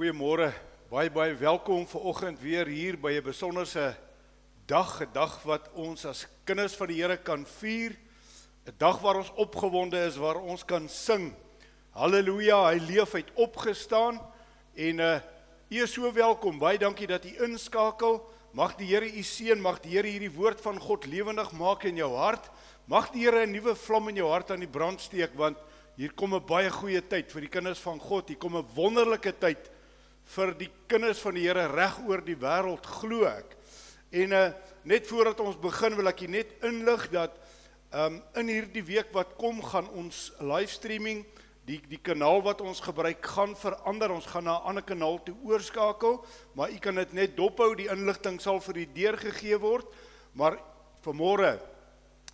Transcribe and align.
Goeiemôre. 0.00 0.46
Baie 0.88 1.10
baie 1.12 1.34
welkom 1.36 1.82
ver 1.84 2.04
oggend 2.08 2.38
weer 2.40 2.64
hier 2.64 2.96
by 2.96 3.10
'n 3.20 3.22
besonderse 3.22 3.94
dag, 4.66 5.02
'n 5.02 5.12
dag 5.12 5.42
wat 5.44 5.68
ons 5.74 6.06
as 6.06 6.26
kinders 6.44 6.74
van 6.74 6.86
die 6.88 7.02
Here 7.02 7.18
kan 7.18 7.44
vier. 7.44 7.92
'n 8.64 8.72
Dag 8.78 8.98
waar 9.00 9.16
ons 9.16 9.32
opgewonde 9.36 10.00
is, 10.06 10.16
waar 10.16 10.40
ons 10.40 10.64
kan 10.64 10.88
sing. 10.88 11.34
Halleluja, 11.92 12.72
hy 12.72 12.78
leef 12.78 13.14
uit 13.14 13.28
opgestaan 13.34 14.20
en 14.74 14.98
uh 14.98 15.20
u 15.68 15.82
is 15.82 15.92
so 15.92 16.12
welkom. 16.12 16.58
Baie 16.58 16.78
dankie 16.78 17.06
dat 17.06 17.24
u 17.24 17.44
inskakel. 17.44 18.24
Mag 18.52 18.76
die 18.76 18.86
Here 18.86 19.04
u 19.04 19.22
seën, 19.22 19.60
mag 19.60 19.80
die 19.80 19.90
Here 19.90 20.08
hierdie 20.08 20.34
woord 20.34 20.60
van 20.60 20.80
God 20.80 21.04
lewendig 21.06 21.52
maak 21.52 21.84
in 21.84 21.96
jou 21.96 22.16
hart. 22.16 22.50
Mag 22.86 23.10
die 23.10 23.24
Here 23.24 23.46
'n 23.46 23.52
nuwe 23.52 23.74
vlam 23.74 24.08
in 24.08 24.16
jou 24.16 24.30
hart 24.30 24.50
aan 24.50 24.60
die 24.60 24.76
brand 24.78 25.00
steek 25.00 25.34
want 25.34 25.58
hier 25.96 26.12
kom 26.14 26.34
'n 26.34 26.46
baie 26.46 26.70
goeie 26.70 27.02
tyd 27.06 27.30
vir 27.30 27.40
die 27.40 27.50
kinders 27.50 27.78
van 27.78 28.00
God. 28.00 28.28
Hier 28.28 28.38
kom 28.38 28.56
'n 28.56 28.66
wonderlike 28.74 29.38
tyd 29.38 29.69
vir 30.30 30.52
die 30.58 30.70
kinders 30.90 31.20
van 31.24 31.34
die 31.34 31.46
Here 31.48 31.66
reg 31.72 31.98
oor 32.06 32.22
die 32.24 32.38
wêreld 32.38 32.86
glo 33.00 33.26
ek. 33.30 33.56
En 34.10 34.36
uh 34.36 34.50
net 34.80 35.04
voordat 35.04 35.42
ons 35.44 35.58
begin 35.60 35.92
wil 35.92 36.08
ek 36.08 36.22
net 36.32 36.54
inlig 36.64 37.02
dat 37.12 37.34
um 37.92 38.14
in 38.40 38.48
hierdie 38.48 38.84
week 38.86 39.10
wat 39.12 39.34
kom 39.36 39.58
gaan 39.60 39.90
ons 39.92 40.30
livestreaming 40.40 41.20
die 41.68 41.76
die 41.90 41.98
kanaal 42.00 42.40
wat 42.46 42.62
ons 42.64 42.80
gebruik 42.80 43.26
gaan 43.34 43.52
verander. 43.58 44.14
Ons 44.14 44.26
gaan 44.30 44.44
na 44.44 44.56
'n 44.56 44.66
ander 44.70 44.82
kanaal 44.82 45.20
toe 45.22 45.36
oorskakel, 45.44 46.24
maar 46.54 46.70
u 46.70 46.78
kan 46.78 46.94
dit 46.94 47.12
net 47.12 47.36
dophou. 47.36 47.74
Die 47.76 47.90
inligting 47.90 48.40
sal 48.40 48.60
vir 48.60 48.76
u 48.76 48.86
deurgegee 48.94 49.58
word. 49.58 49.86
Maar 50.32 50.58
vanmôre 51.04 51.60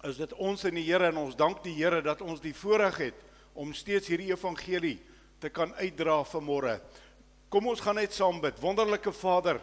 is 0.04 0.16
dit 0.16 0.32
ons 0.32 0.64
in 0.64 0.74
die 0.74 0.84
Here 0.84 1.08
en 1.08 1.16
ons 1.16 1.36
dank 1.36 1.62
die 1.64 1.74
Here 1.74 2.02
dat 2.02 2.20
ons 2.20 2.40
die 2.40 2.54
voorreg 2.54 2.96
het 2.96 3.18
om 3.54 3.72
steeds 3.72 4.08
hierdie 4.08 4.30
evangelie 4.30 5.00
te 5.40 5.48
kan 5.48 5.74
uitdra 5.74 6.22
vanmôre. 6.24 6.80
Kom 7.48 7.68
ons 7.70 7.80
gaan 7.80 8.00
net 8.00 8.14
saam 8.14 8.40
bid. 8.42 8.58
Wonderlike 8.58 9.12
Vader, 9.14 9.60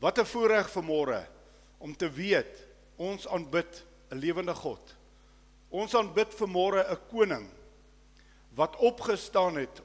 wat 0.00 0.18
'n 0.18 0.24
voorreg 0.24 0.68
vanmôre 0.70 1.26
om 1.78 1.96
te 1.96 2.10
weet 2.10 2.66
ons 2.96 3.28
aanbid 3.28 3.84
'n 4.10 4.18
lewende 4.18 4.54
God. 4.54 4.94
Ons 5.70 5.94
aanbid 5.94 6.34
vanmôre 6.34 6.84
'n 6.90 6.98
koning 7.10 7.48
wat 8.54 8.76
opgestaan 8.76 9.56
het. 9.56 9.82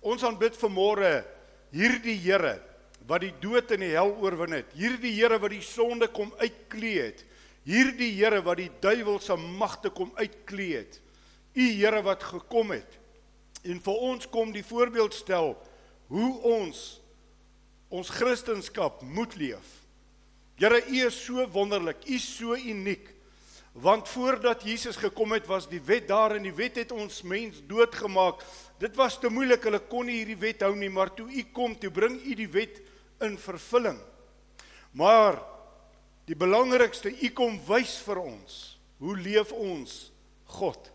Ons 0.00 0.24
aanbid 0.24 0.56
vanmôre 0.56 1.24
hierdie 1.70 2.18
Here 2.18 2.62
wat 3.06 3.20
die 3.20 3.34
dood 3.40 3.70
en 3.70 3.80
die 3.80 3.94
hel 3.94 4.16
oorwin 4.16 4.52
het. 4.52 4.72
Hierdie 4.72 5.12
Here 5.12 5.38
wat 5.38 5.50
die 5.50 5.62
sonde 5.62 6.08
kom 6.08 6.32
uitklee 6.38 7.02
het. 7.02 7.24
Hierdie 7.64 8.12
Here 8.12 8.42
wat 8.42 8.56
die 8.56 8.70
duiwel 8.80 9.18
se 9.18 9.36
magte 9.36 9.90
kom 9.90 10.12
uitklee 10.14 10.76
het. 10.76 11.00
U 11.54 11.70
Here 11.72 12.02
wat 12.02 12.22
gekom 12.22 12.70
het 12.70 12.98
en 13.62 13.80
vir 13.80 13.94
ons 13.94 14.28
kom 14.28 14.52
die 14.52 14.64
voorbeeld 14.64 15.14
stel 15.14 15.56
hoe 16.10 16.32
ons 16.58 17.00
ons 17.90 18.10
kristendom 18.10 19.10
moet 19.14 19.34
leef. 19.34 19.70
Here, 20.60 20.78
U 20.78 21.06
is 21.06 21.16
so 21.24 21.42
wonderlik, 21.50 22.04
U 22.06 22.14
is 22.14 22.26
so 22.36 22.54
uniek. 22.54 23.08
Want 23.72 24.08
voordat 24.08 24.62
Jesus 24.66 24.98
gekom 24.98 25.32
het, 25.32 25.46
was 25.46 25.68
die 25.70 25.80
wet 25.82 26.08
daar 26.10 26.36
en 26.36 26.42
die 26.42 26.54
wet 26.54 26.76
het 26.76 26.92
ons 26.92 27.22
mens 27.22 27.62
doodgemaak. 27.66 28.42
Dit 28.78 28.96
was 28.98 29.18
te 29.18 29.30
moeilik, 29.30 29.62
hulle 29.66 29.80
kon 29.90 30.06
nie 30.06 30.20
hierdie 30.20 30.38
wet 30.38 30.62
hou 30.66 30.74
nie, 30.76 30.90
maar 30.90 31.12
toe 31.14 31.28
U 31.30 31.44
kom, 31.54 31.76
toe 31.78 31.90
bring 31.90 32.18
U 32.18 32.34
die 32.38 32.50
wet 32.50 32.80
in 33.22 33.38
vervulling. 33.38 33.98
Maar 34.92 35.38
die 36.26 36.38
belangrikste, 36.38 37.10
U 37.10 37.30
kom 37.34 37.58
wys 37.70 37.96
vir 38.06 38.22
ons 38.22 38.58
hoe 39.00 39.16
leef 39.16 39.52
ons 39.56 40.10
God. 40.58 40.90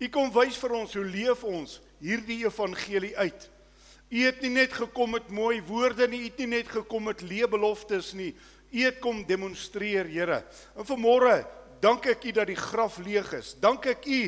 U 0.00 0.08
kom 0.10 0.30
wys 0.34 0.56
vir 0.58 0.78
ons 0.78 0.94
hoe 0.96 1.04
leef 1.06 1.42
ons 1.44 1.80
hierdie 2.02 2.44
evangelie 2.46 3.14
uit. 3.18 3.50
U 4.10 4.24
het 4.24 4.40
nie 4.44 4.50
net 4.50 4.72
gekom 4.72 5.14
met 5.16 5.30
mooi 5.32 5.62
woorde 5.66 6.08
nie, 6.08 6.20
u 6.20 6.28
het 6.28 6.38
nie 6.42 6.50
net 6.58 6.68
gekom 6.68 7.08
met 7.08 7.22
leebeloftes 7.22 8.12
nie. 8.12 8.34
U 8.70 8.82
het 8.82 8.98
kom 9.02 9.24
demonstreer, 9.26 10.08
Here. 10.10 10.42
En 10.76 10.86
vanmôre 10.86 11.44
dank 11.84 12.06
ek 12.08 12.24
U 12.24 12.32
dat 12.32 12.48
die 12.48 12.58
graf 12.58 12.96
leeg 13.04 13.28
is. 13.36 13.52
Dank 13.60 13.84
ek 13.90 14.06
U 14.08 14.20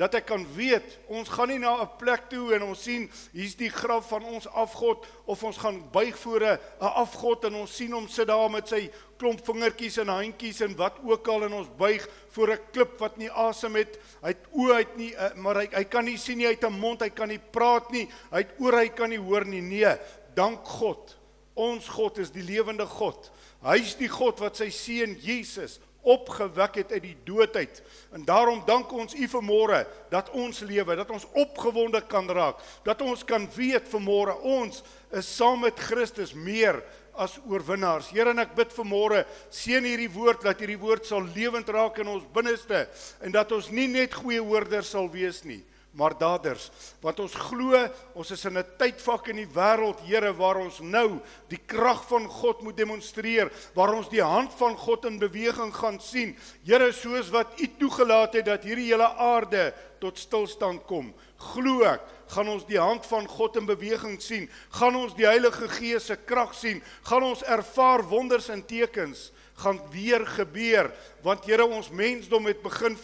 dat 0.00 0.16
ek 0.18 0.26
kan 0.26 0.42
weet 0.56 0.96
ons 1.06 1.30
gaan 1.30 1.52
nie 1.52 1.60
na 1.62 1.76
'n 1.82 1.96
plek 1.98 2.26
toe 2.30 2.54
en 2.56 2.62
ons 2.66 2.82
sien 2.82 3.06
hier's 3.32 3.54
die 3.54 3.70
graf 3.70 4.08
van 4.10 4.24
ons 4.24 4.48
afgod 4.48 5.06
of 5.26 5.42
ons 5.44 5.58
gaan 5.62 5.78
buig 5.92 6.18
voor 6.18 6.42
'n 6.42 6.58
afgod 6.80 7.44
en 7.44 7.54
ons 7.54 7.76
sien 7.76 7.92
hom 7.92 8.08
sit 8.08 8.26
daar 8.26 8.50
met 8.50 8.68
sy 8.68 8.90
klomp 9.16 9.44
vingertjies 9.46 9.98
en 9.98 10.08
handjies 10.08 10.60
en 10.60 10.74
wat 10.76 10.98
ook 11.04 11.28
al 11.28 11.44
en 11.44 11.52
ons 11.52 11.68
buig 11.78 12.08
voor 12.30 12.50
'n 12.50 12.60
klip 12.72 12.98
wat 12.98 13.16
nie 13.16 13.30
asem 13.30 13.74
het. 13.76 13.98
Hy 14.22 14.28
het 14.28 14.46
oë 14.52 14.74
uit 14.74 14.96
nie 14.96 15.14
eh, 15.14 15.34
maar 15.34 15.56
hy 15.56 15.68
hy 15.72 15.84
kan 15.84 16.04
nie 16.04 16.18
sien 16.18 16.38
nie, 16.38 16.46
hy 16.46 16.54
het 16.54 16.64
'n 16.64 16.80
mond, 16.80 17.00
hy 17.00 17.10
kan 17.10 17.28
nie 17.28 17.38
praat 17.38 17.90
nie. 17.90 18.08
Hy 18.32 18.38
het 18.38 18.54
ore, 18.58 18.78
hy 18.78 18.88
kan 18.88 19.10
nie 19.10 19.18
hoor 19.18 19.44
nie. 19.44 19.60
Nee, 19.60 19.96
dank 20.34 20.64
God. 20.64 21.16
Ons 21.54 21.88
God 21.88 22.18
is 22.18 22.30
die 22.30 22.42
lewende 22.42 22.86
God. 22.86 23.30
Hy's 23.62 23.94
die 23.94 24.08
God 24.08 24.40
wat 24.40 24.56
sy 24.56 24.70
seun 24.70 25.16
Jesus 25.20 25.78
opgewek 26.04 26.80
het 26.82 26.92
uit 26.92 27.02
die 27.02 27.16
dood 27.24 27.56
uit. 27.56 27.82
En 28.12 28.24
daarom 28.24 28.62
dank 28.66 28.92
ons 28.92 29.14
U 29.14 29.28
vanmôre 29.32 29.84
dat 30.12 30.30
ons 30.30 30.60
lewe, 30.60 30.96
dat 30.96 31.10
ons 31.10 31.26
opgewonde 31.32 32.02
kan 32.06 32.28
raak, 32.30 32.60
dat 32.84 33.02
ons 33.02 33.24
kan 33.24 33.48
weet 33.56 33.88
vanmôre 33.90 34.36
ons 34.42 34.82
is 35.14 35.30
saam 35.36 35.64
met 35.64 35.78
Christus 35.80 36.34
meer 36.34 36.82
as 37.14 37.36
oorwinnaars. 37.46 38.10
Here 38.10 38.32
en 38.34 38.42
ek 38.42 38.56
bid 38.58 38.72
vanmôre, 38.74 39.22
seën 39.54 39.84
hierdie 39.86 40.10
woord 40.12 40.42
dat 40.44 40.60
hierdie 40.62 40.80
woord 40.80 41.06
sal 41.06 41.26
lewend 41.34 41.70
raak 41.72 42.00
in 42.02 42.10
ons 42.10 42.26
binneste 42.34 42.84
en 43.22 43.34
dat 43.34 43.52
ons 43.54 43.70
nie 43.70 43.86
net 43.90 44.14
goeie 44.18 44.42
hoorders 44.42 44.90
sal 44.94 45.08
wees 45.12 45.44
nie, 45.46 45.62
maar 45.94 46.16
daders. 46.18 46.70
Want 47.02 47.20
ons 47.22 47.34
glo 47.48 47.78
ons 48.14 48.30
is 48.30 48.44
in 48.44 48.58
'n 48.58 48.66
tydvak 48.78 49.28
in 49.28 49.36
die 49.36 49.54
wêreld 49.54 50.00
Here 50.04 50.32
waar 50.34 50.56
ons 50.56 50.80
nou 50.80 51.20
die 51.48 51.60
krag 51.66 52.04
van 52.08 52.28
God 52.28 52.62
moet 52.62 52.76
demonstreer 52.76 53.50
waar 53.74 53.94
ons 53.94 54.08
die 54.08 54.22
hand 54.22 54.52
van 54.54 54.76
God 54.76 55.04
in 55.04 55.18
beweging 55.18 55.74
gaan 55.74 56.00
sien. 56.00 56.36
Here 56.64 56.92
soos 56.92 57.30
wat 57.30 57.60
u 57.60 57.70
toegelaat 57.78 58.34
het 58.34 58.44
dat 58.44 58.64
hierdie 58.64 58.90
hele 58.90 59.08
aarde 59.08 59.74
tot 60.00 60.18
stilstand 60.18 60.84
kom. 60.86 61.14
Glo 61.36 61.82
ek 61.82 62.00
gaan 62.28 62.48
ons 62.48 62.66
die 62.66 62.80
hand 62.80 63.06
van 63.06 63.26
God 63.28 63.56
in 63.56 63.66
beweging 63.66 64.20
sien. 64.22 64.50
Gaan 64.70 64.96
ons 64.96 65.14
die 65.14 65.26
Heilige 65.26 65.68
Gees 65.68 66.06
se 66.06 66.16
krag 66.16 66.54
sien. 66.54 66.82
Gaan 67.02 67.22
ons 67.22 67.42
ervaar 67.42 68.02
wonders 68.02 68.48
en 68.48 68.66
tekens 68.66 69.32
gaan 69.54 69.80
weer 69.90 70.26
gebeur. 70.26 70.90
Want 71.22 71.44
Here 71.44 71.66
ons 71.66 71.90
mensdom 71.90 72.46
het 72.46 72.62
begin 72.62 72.98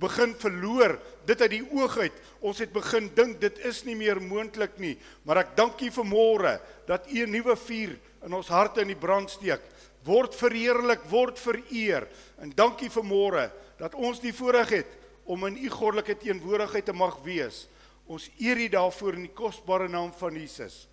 begin 0.00 0.34
verloor 0.34 0.98
dit 1.26 1.40
uit 1.40 1.50
die 1.50 1.66
oog 1.72 1.96
uit. 1.98 2.16
Ons 2.40 2.60
het 2.62 2.72
begin 2.72 3.10
dink 3.14 3.40
dit 3.40 3.58
is 3.66 3.82
nie 3.84 3.96
meer 3.96 4.20
moontlik 4.22 4.78
nie, 4.78 4.94
maar 5.24 5.42
ek 5.44 5.56
dank 5.56 5.80
U 5.80 5.90
vir 5.90 6.08
môre 6.08 6.60
dat 6.86 7.06
U 7.08 7.26
'n 7.26 7.30
nuwe 7.30 7.56
vuur 7.56 7.98
in 8.24 8.32
ons 8.32 8.48
harte 8.48 8.80
in 8.80 8.88
die 8.88 8.98
brand 9.06 9.30
steek. 9.30 9.60
Word 10.04 10.34
verheerlik, 10.34 11.04
word 11.08 11.38
vereer. 11.38 12.08
En 12.40 12.50
dankie 12.50 12.90
vir 12.90 13.04
môre 13.04 13.50
dat 13.78 13.94
ons 13.94 14.20
die 14.20 14.32
voorreg 14.32 14.68
het 14.68 14.90
om 15.24 15.46
in 15.46 15.56
U 15.56 15.68
goddelike 15.68 16.18
teenwoordigheid 16.18 16.84
te 16.84 16.92
mag 16.92 17.18
wees. 17.24 17.68
Ons 18.06 18.30
eer 18.38 18.56
U 18.56 18.68
daarvoor 18.68 19.14
in 19.14 19.22
die 19.22 19.34
kosbare 19.34 19.88
naam 19.88 20.12
van 20.12 20.34
Jesus. 20.34 20.88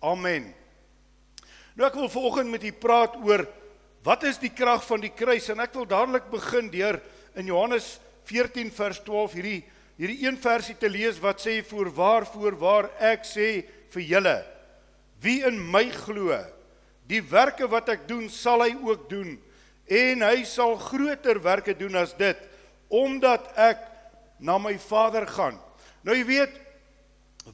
Amen. 0.00 0.54
Nou 1.74 1.88
ek 1.88 1.96
wil 1.98 2.08
vanoggend 2.08 2.50
met 2.54 2.64
u 2.64 2.70
praat 2.72 3.16
oor 3.18 3.42
wat 4.06 4.22
is 4.28 4.38
die 4.38 4.52
krag 4.54 4.84
van 4.86 5.02
die 5.02 5.10
kruis 5.10 5.48
en 5.50 5.62
ek 5.64 5.72
wil 5.74 5.88
dadelik 5.90 6.28
begin 6.30 6.68
deur 6.70 7.00
in 7.34 7.48
Johannes 7.50 7.96
14 8.30 8.70
vers 8.76 9.00
12 9.02 9.34
hierdie 9.40 9.62
hierdie 10.00 10.26
een 10.26 10.36
versie 10.40 10.76
te 10.78 10.90
lees 10.90 11.20
wat 11.22 11.42
sê 11.42 11.60
voorwaar 11.66 12.26
voorwaar 12.26 12.90
ek 13.12 13.26
sê 13.28 13.48
vir 13.94 14.06
julle 14.14 14.38
wie 15.22 15.40
in 15.46 15.58
my 15.70 15.86
glo 15.94 16.34
die 17.08 17.22
werke 17.28 17.68
wat 17.68 17.90
ek 17.92 18.06
doen 18.08 18.28
sal 18.32 18.64
hy 18.64 18.72
ook 18.80 19.08
doen. 19.10 19.36
En 19.84 20.24
hy 20.24 20.44
sal 20.48 20.76
groter 20.80 21.40
werke 21.44 21.74
doen 21.76 22.00
as 22.00 22.14
dit 22.16 22.38
omdat 22.94 23.48
ek 23.58 23.80
na 24.44 24.56
my 24.60 24.76
Vader 24.78 25.26
gaan. 25.26 25.56
Nou 26.04 26.14
jy 26.16 26.24
weet 26.28 26.60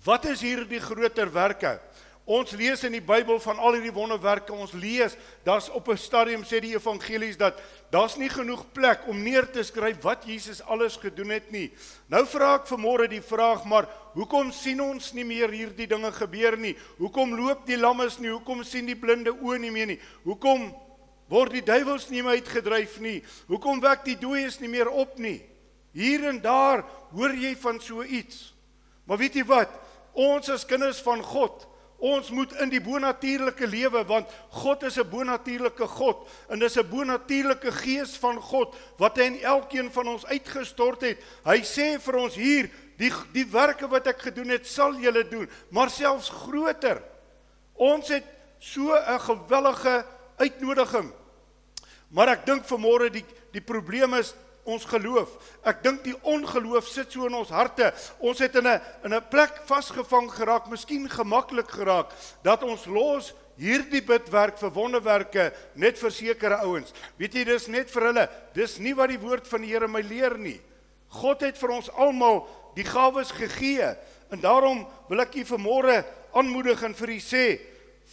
wat 0.05 0.27
is 0.31 0.43
hierdie 0.45 0.83
groter 0.83 1.31
werke 1.35 1.79
Ons 2.31 2.53
lees 2.55 2.85
in 2.87 2.95
die 2.95 3.03
Bybel 3.03 3.41
van 3.43 3.59
al 3.59 3.75
hierdie 3.75 3.95
wonderwerke. 3.95 4.55
Ons 4.55 4.71
lees, 4.79 5.17
daar's 5.43 5.67
op 5.75 5.89
'n 5.89 5.97
stadium 5.97 6.45
sê 6.45 6.61
die 6.61 6.77
evangelies 6.77 7.37
dat 7.37 7.59
daar's 7.91 8.17
nie 8.17 8.29
genoeg 8.29 8.73
plek 8.73 9.01
om 9.09 9.23
neer 9.23 9.51
te 9.51 9.63
skryf 9.63 10.01
wat 10.03 10.25
Jesus 10.25 10.63
alles 10.63 10.97
gedoen 10.97 11.31
het 11.31 11.51
nie. 11.51 11.73
Nou 12.07 12.25
vra 12.27 12.55
ek 12.55 12.67
vanmôre 12.67 13.09
die 13.09 13.23
vraag, 13.23 13.65
maar 13.65 13.89
hoekom 14.15 14.53
sien 14.53 14.81
ons 14.81 15.13
nie 15.13 15.25
meer 15.25 15.51
hierdie 15.51 15.87
dinge 15.87 16.13
gebeur 16.13 16.57
nie? 16.57 16.77
Hoekom 16.99 17.35
loop 17.35 17.67
die 17.67 17.77
lammes 17.77 18.19
nie? 18.19 18.31
Hoekom 18.31 18.63
sien 18.63 18.87
die 18.87 18.97
blinde 18.97 19.33
oë 19.33 19.59
nie 19.59 19.71
meer 19.71 19.87
nie? 19.87 20.01
Hoekom 20.25 20.75
word 21.29 21.51
die 21.51 21.65
duiwels 21.65 22.11
nie 22.11 22.23
meer 22.23 22.33
uitgedryf 22.33 23.01
nie? 23.01 23.25
Hoekom 23.49 23.81
wek 23.81 24.05
die 24.05 24.17
dooies 24.17 24.61
nie 24.61 24.69
meer 24.69 24.89
op 24.89 25.19
nie? 25.19 25.43
Hier 25.93 26.29
en 26.29 26.41
daar 26.41 26.85
hoor 27.11 27.35
jy 27.35 27.57
van 27.57 27.81
so 27.81 28.03
iets. 28.03 28.55
Maar 29.05 29.19
weet 29.19 29.35
jy 29.35 29.45
wat? 29.45 29.69
Ons 30.13 30.49
as 30.49 30.67
kinders 30.67 31.01
van 31.01 31.23
God 31.23 31.67
Ons 32.01 32.31
moet 32.33 32.53
in 32.65 32.71
die 32.73 32.81
bonatuurlike 32.81 33.67
lewe 33.69 34.01
want 34.09 34.29
God 34.49 34.83
is 34.89 34.97
'n 34.97 35.09
bonatuurlike 35.11 35.87
God 35.87 36.29
en 36.49 36.59
dis 36.59 36.77
'n 36.77 36.89
bonatuurlike 36.89 37.73
gees 37.73 38.17
van 38.17 38.41
God 38.41 38.75
wat 38.97 39.17
hy 39.17 39.23
in 39.23 39.41
elkeen 39.43 39.93
van 39.93 40.09
ons 40.09 40.27
uitgestort 40.27 41.01
het. 41.03 41.19
Hy 41.45 41.61
sê 41.61 42.01
vir 42.01 42.17
ons 42.17 42.35
hier, 42.35 42.71
die 42.97 43.13
die 43.33 43.45
werke 43.45 43.89
wat 43.89 44.07
ek 44.07 44.23
gedoen 44.23 44.49
het, 44.49 44.67
sal 44.67 44.95
julle 44.95 45.29
doen, 45.29 45.49
maar 45.71 45.91
selfs 45.91 46.29
groter. 46.29 47.03
Ons 47.75 48.09
het 48.09 48.25
so 48.59 48.95
'n 48.95 49.21
gewellige 49.21 50.05
uitnodiging. 50.39 51.13
Maar 52.09 52.29
ek 52.29 52.47
dink 52.47 52.65
vanmôre 52.65 53.11
die 53.11 53.25
die 53.53 53.61
probleem 53.61 54.15
is 54.15 54.35
ons 54.71 54.87
geloof. 54.89 55.33
Ek 55.67 55.83
dink 55.83 56.05
die 56.07 56.17
ongeloof 56.23 56.89
sit 56.89 57.13
so 57.13 57.27
in 57.27 57.35
ons 57.35 57.53
harte. 57.55 57.93
Ons 58.19 58.39
het 58.39 58.57
in 58.57 58.67
'n 58.67 58.81
in 59.05 59.15
'n 59.15 59.29
plek 59.31 59.63
vasgevang 59.67 60.31
geraak, 60.31 60.71
miskien 60.71 61.09
gemaklik 61.09 61.71
geraak 61.71 62.13
dat 62.43 62.63
ons 62.63 62.87
los 62.87 63.35
hierdie 63.59 64.03
bidwerk 64.03 64.59
vir 64.59 64.73
wonderwerke 64.73 65.53
net 65.75 65.99
vir 65.99 66.11
sekere 66.11 66.63
ouens. 66.65 66.93
Weet 67.19 67.35
jy, 67.35 67.45
dis 67.45 67.69
net 67.69 67.91
vir 67.91 68.03
hulle. 68.03 68.29
Dis 68.55 68.79
nie 68.79 68.95
wat 68.95 69.09
die 69.09 69.21
woord 69.21 69.47
van 69.47 69.61
die 69.61 69.73
Here 69.73 69.89
my 69.89 70.01
leer 70.01 70.39
nie. 70.39 70.61
God 71.09 71.41
het 71.41 71.59
vir 71.59 71.71
ons 71.71 71.91
almal 71.91 72.47
die 72.77 72.87
gawes 72.87 73.31
gegee. 73.31 73.97
En 74.31 74.41
daarom 74.41 74.87
wil 75.09 75.21
ek 75.21 75.35
u 75.35 75.45
vanmôre 75.45 76.05
aanmoedig 76.33 76.83
en 76.87 76.95
vir 76.95 77.09
u 77.11 77.19
sê, 77.19 77.45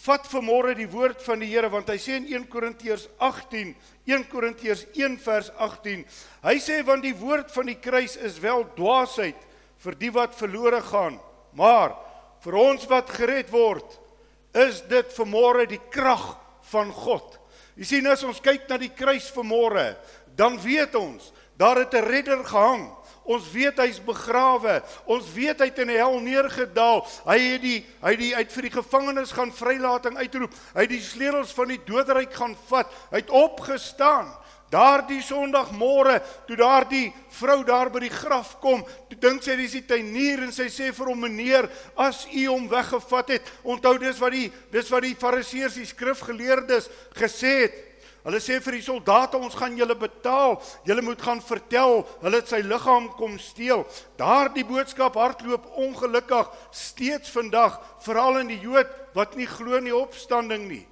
vat 0.06 0.28
vanmôre 0.30 0.76
die 0.78 0.90
woord 0.90 1.24
van 1.26 1.40
die 1.40 1.50
Here 1.50 1.70
want 1.70 1.90
hy 1.90 1.98
sê 1.98 2.18
in 2.20 2.28
1 2.30 2.48
Korintiërs 2.52 3.08
18 3.18 3.76
1 4.08 4.24
Korintiërs 4.32 4.86
1 4.96 5.18
vers 5.20 5.50
18. 5.60 6.06
Hy 6.46 6.56
sê 6.64 6.80
want 6.88 7.04
die 7.04 7.16
woord 7.18 7.52
van 7.52 7.68
die 7.68 7.80
kruis 7.80 8.16
is 8.24 8.40
wel 8.40 8.64
dwaasheid 8.78 9.40
vir 9.84 9.98
die 10.00 10.12
wat 10.16 10.36
verlore 10.38 10.80
gaan, 10.82 11.18
maar 11.54 11.94
vir 12.46 12.56
ons 12.58 12.86
wat 12.90 13.12
gered 13.18 13.52
word, 13.52 13.86
is 14.56 14.80
dit 14.90 15.12
vermore 15.14 15.68
die 15.70 15.82
krag 15.92 16.24
van 16.72 16.90
God. 16.96 17.36
Jy 17.78 17.86
sien 17.86 18.08
as 18.10 18.24
ons 18.26 18.40
kyk 18.42 18.66
na 18.70 18.80
die 18.82 18.94
kruis 18.96 19.28
vermore, 19.36 19.92
dan 20.40 20.56
weet 20.64 20.96
ons 20.98 21.34
daar 21.60 21.84
het 21.84 21.94
'n 21.94 22.08
redder 22.08 22.44
gehang. 22.46 22.90
Ons 23.28 23.50
weet 23.52 23.80
hy's 23.84 24.00
begrawe. 24.04 24.80
Ons 25.06 25.28
weet 25.36 25.60
hy 25.60 25.68
het 25.68 25.82
in 25.84 25.92
die 25.92 26.00
hel 26.00 26.18
neergedaal. 26.24 27.04
Hy 27.28 27.38
het 27.44 27.64
die 27.64 27.80
hy 28.02 28.14
het 28.16 28.22
die 28.24 28.34
uit 28.38 28.54
vir 28.56 28.68
die 28.70 28.76
gevangenes 28.78 29.34
gaan 29.36 29.52
vrylating 29.52 30.18
uitroep. 30.18 30.56
Hy 30.74 30.86
het 30.86 30.94
die 30.96 31.04
sleutels 31.04 31.52
van 31.58 31.74
die 31.74 31.82
doderyk 31.88 32.36
gaan 32.40 32.56
vat. 32.70 32.94
Hy 33.12 33.24
het 33.26 33.34
opgestaan. 33.36 34.32
Daardie 34.72 35.22
Sondagmôre 35.24 36.18
toe 36.48 36.58
daardie 36.60 37.14
vrou 37.38 37.62
daar 37.64 37.88
by 37.92 38.02
die 38.04 38.12
graf 38.12 38.58
kom, 38.60 38.82
toe 39.08 39.20
dink 39.24 39.46
sy 39.46 39.56
dis 39.56 39.78
die 39.78 39.86
tuinier 39.88 40.42
en 40.44 40.52
sy 40.52 40.68
sê 40.72 40.90
vir 40.92 41.08
hom 41.08 41.22
meneer, 41.24 41.70
as 41.96 42.26
u 42.28 42.44
hom 42.50 42.66
weggevat 42.68 43.32
het, 43.38 43.52
onthou 43.64 43.96
dis 44.02 44.20
wat 44.20 44.36
die 44.36 44.50
dis 44.74 44.92
wat 44.92 45.08
die 45.08 45.16
fariseërs, 45.16 45.80
die 45.80 45.88
skrifgeleerdes 45.88 46.92
gesê 47.16 47.54
het. 47.64 47.78
Hulle 48.28 48.42
sê 48.44 48.58
vir 48.60 48.76
die 48.76 48.84
soldate 48.84 49.40
ons 49.40 49.56
gaan 49.56 49.78
julle 49.80 49.96
betaal. 49.96 50.58
Julle 50.84 51.04
moet 51.06 51.22
gaan 51.24 51.40
vertel 51.40 52.02
hulle 52.20 52.42
het 52.42 52.50
sy 52.52 52.60
liggaam 52.60 53.06
kom 53.16 53.38
steel. 53.40 53.86
Daardie 54.20 54.66
boodskap 54.68 55.16
hardloop 55.16 55.70
ongelukkig 55.80 56.50
steeds 56.76 57.32
vandag, 57.32 57.78
veral 58.04 58.42
in 58.42 58.52
die 58.52 58.60
Jood 58.60 58.92
wat 59.16 59.38
nie 59.40 59.48
glo 59.48 59.80
in 59.80 59.88
die 59.88 59.96
opstanding 59.96 60.66
nie. 60.68 60.84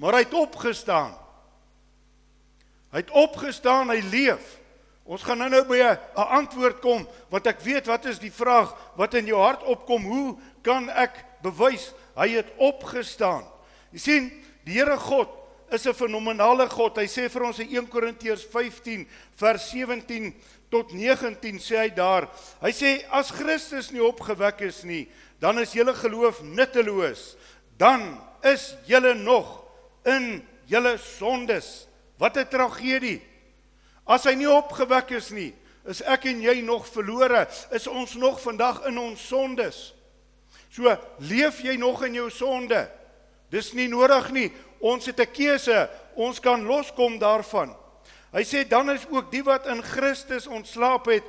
Maar 0.00 0.16
hy 0.16 0.22
het 0.24 0.38
opgestaan. 0.40 1.12
Hy 2.96 3.04
het 3.04 3.12
opgestaan, 3.12 3.92
hy 3.92 4.00
leef. 4.08 4.56
Ons 5.04 5.26
gaan 5.28 5.44
nou-nou 5.44 5.62
by 5.68 5.82
'n 5.82 5.98
antwoord 6.40 6.80
kom 6.80 7.04
want 7.28 7.46
ek 7.46 7.60
weet 7.60 7.86
wat 7.86 8.06
is 8.06 8.18
die 8.18 8.32
vraag 8.32 8.72
wat 8.96 9.14
in 9.14 9.26
jou 9.26 9.36
hart 9.36 9.62
opkom, 9.62 10.04
hoe 10.04 10.38
kan 10.62 10.88
ek 10.88 11.20
bewys 11.42 11.92
hy 12.16 12.28
het 12.28 12.48
opgestaan? 12.56 13.44
Jy 13.92 13.98
sien, 13.98 14.32
die 14.64 14.80
Here 14.80 14.96
God 14.96 15.41
is 15.72 15.86
'n 15.86 15.94
fenominale 15.94 16.68
God. 16.68 16.96
Hy 16.96 17.06
sê 17.06 17.28
vir 17.28 17.42
ons 17.42 17.58
in 17.58 17.68
1 17.68 17.88
Korintiërs 17.88 18.44
15 18.44 19.06
vers 19.36 19.70
17 19.70 20.34
tot 20.70 20.92
19 20.92 21.58
sê 21.58 21.76
hy 21.76 21.88
daar. 21.88 22.28
Hy 22.60 22.70
sê 22.70 23.04
as 23.10 23.30
Christus 23.30 23.90
nie 23.90 24.02
opgewek 24.02 24.60
is 24.60 24.84
nie, 24.84 25.08
dan 25.40 25.58
is 25.58 25.72
julle 25.72 25.94
geloof 25.94 26.42
nutteloos. 26.42 27.36
Dan 27.76 28.20
is 28.42 28.74
julle 28.86 29.14
nog 29.14 29.64
in 30.04 30.42
julle 30.66 30.98
sondes. 30.98 31.86
Wat 32.18 32.36
'n 32.36 32.48
tragedie. 32.48 33.22
As 34.06 34.24
hy 34.24 34.34
nie 34.34 34.50
opgewek 34.50 35.10
is 35.10 35.30
nie, 35.30 35.54
is 35.86 36.02
ek 36.02 36.26
en 36.26 36.42
jy 36.42 36.60
nog 36.60 36.86
verlore. 36.86 37.48
Is 37.70 37.86
ons 37.86 38.14
nog 38.14 38.40
vandag 38.40 38.86
in 38.86 38.98
ons 38.98 39.28
sondes? 39.28 39.94
So 40.70 40.96
leef 41.18 41.62
jy 41.62 41.76
nog 41.76 42.04
in 42.04 42.14
jou 42.14 42.30
sonde? 42.30 42.88
Dis 43.50 43.72
nie 43.72 43.88
nodig 43.88 44.30
nie. 44.32 44.52
Ons 44.82 45.06
het 45.06 45.20
'n 45.20 45.30
keuse. 45.30 45.88
Ons 46.14 46.40
kan 46.40 46.64
loskom 46.66 47.18
daarvan. 47.18 47.76
Hy 48.32 48.42
sê 48.42 48.64
dan 48.68 48.90
is 48.90 49.06
ook 49.10 49.30
die 49.30 49.44
wat 49.44 49.66
in 49.66 49.82
Christus 49.82 50.46
ontslaap 50.46 51.06
het 51.06 51.24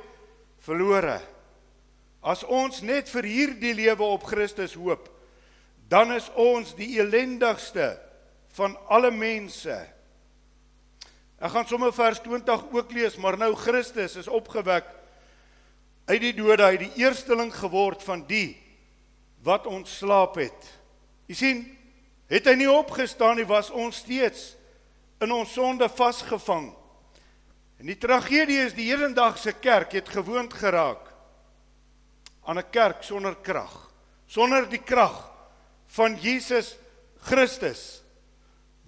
verlore. 0.58 1.20
As 2.24 2.44
ons 2.44 2.80
net 2.80 3.10
vir 3.12 3.22
hierdie 3.22 3.74
lewe 3.74 4.02
op 4.02 4.24
Christus 4.24 4.74
hoop, 4.74 5.10
dan 5.88 6.12
is 6.12 6.30
ons 6.34 6.74
die 6.74 6.96
elendigste 6.98 7.98
van 8.56 8.78
alle 8.88 9.10
mense. 9.10 9.76
Ek 11.38 11.52
gaan 11.52 11.68
sommer 11.68 11.92
vers 11.92 12.22
20 12.24 12.64
ook 12.72 12.92
lees, 12.92 13.18
maar 13.20 13.36
nou 13.36 13.52
Christus 13.54 14.16
is 14.16 14.30
opgewek 14.30 14.86
uit 16.08 16.20
die 16.20 16.32
dode, 16.36 16.64
hy 16.64 16.76
die 16.80 16.92
eersteling 17.04 17.52
geword 17.52 18.02
van 18.02 18.24
die 18.28 18.56
wat 19.44 19.66
ontslaap 19.68 20.38
het. 20.40 20.70
Jy 21.28 21.36
sien, 21.36 21.60
Het 22.28 22.46
hy 22.48 22.54
nie 22.56 22.70
opgestaan 22.70 23.36
nie, 23.36 23.48
was 23.48 23.70
ons 23.70 24.00
steeds 24.04 24.54
in 25.22 25.32
ons 25.32 25.52
sonde 25.52 25.88
vasgevang. 25.88 26.70
En 27.80 27.90
die 27.90 27.98
tragedie 28.00 28.62
is 28.64 28.76
die 28.76 28.88
hedendaagse 28.88 29.52
kerk 29.60 29.92
het 29.98 30.08
gewoond 30.08 30.52
geraak 30.56 31.10
aan 32.44 32.58
'n 32.58 32.70
kerk 32.70 33.02
sonder 33.02 33.36
krag, 33.36 33.90
sonder 34.26 34.68
die 34.68 34.82
krag 34.82 35.30
van 35.86 36.16
Jesus 36.16 36.76
Christus. 37.20 38.02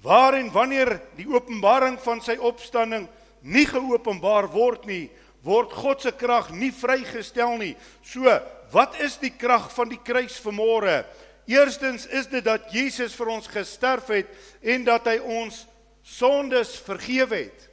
Waar 0.02 0.34
en 0.34 0.52
wanneer 0.52 1.00
die 1.16 1.28
openbaring 1.28 1.98
van 2.00 2.20
sy 2.20 2.36
opstanding 2.36 3.08
nie 3.40 3.66
geopenbaar 3.66 4.48
word 4.52 4.84
nie, 4.86 5.10
word 5.42 5.72
God 5.72 6.02
se 6.02 6.12
krag 6.12 6.50
nie 6.50 6.72
vrygestel 6.72 7.56
nie. 7.56 7.76
So, 8.02 8.40
wat 8.72 8.98
is 9.00 9.16
die 9.16 9.30
krag 9.30 9.70
van 9.74 9.88
die 9.88 10.00
kruis 10.02 10.40
vanmôre? 10.42 11.04
Eerstens 11.46 12.06
is 12.06 12.26
dit 12.26 12.44
dat 12.44 12.72
Jesus 12.74 13.14
vir 13.14 13.30
ons 13.36 13.46
gesterf 13.46 14.10
het 14.10 14.30
en 14.66 14.84
dat 14.86 15.06
hy 15.06 15.18
ons 15.22 15.62
sondes 16.06 16.74
vergewe 16.86 17.46
het. 17.46 17.66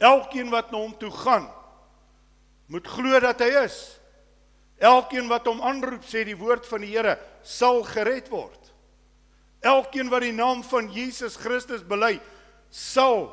Elkeen 0.00 0.50
wat 0.54 0.70
na 0.70 0.80
hom 0.80 0.94
toe 0.98 1.10
gaan, 1.12 1.48
moet 2.70 2.86
glo 2.86 3.18
dat 3.20 3.42
hy 3.42 3.50
is. 3.64 3.78
Elkeen 4.80 5.28
wat 5.28 5.48
hom 5.50 5.60
aanroep, 5.66 6.06
sê 6.08 6.22
die 6.24 6.38
woord 6.38 6.64
van 6.70 6.86
die 6.86 6.94
Here, 6.94 7.18
sal 7.44 7.82
gered 7.84 8.30
word. 8.32 8.70
Elkeen 9.60 10.08
wat 10.08 10.24
die 10.24 10.32
naam 10.32 10.62
van 10.64 10.88
Jesus 10.94 11.36
Christus 11.36 11.82
bely, 11.84 12.14
sal 12.72 13.28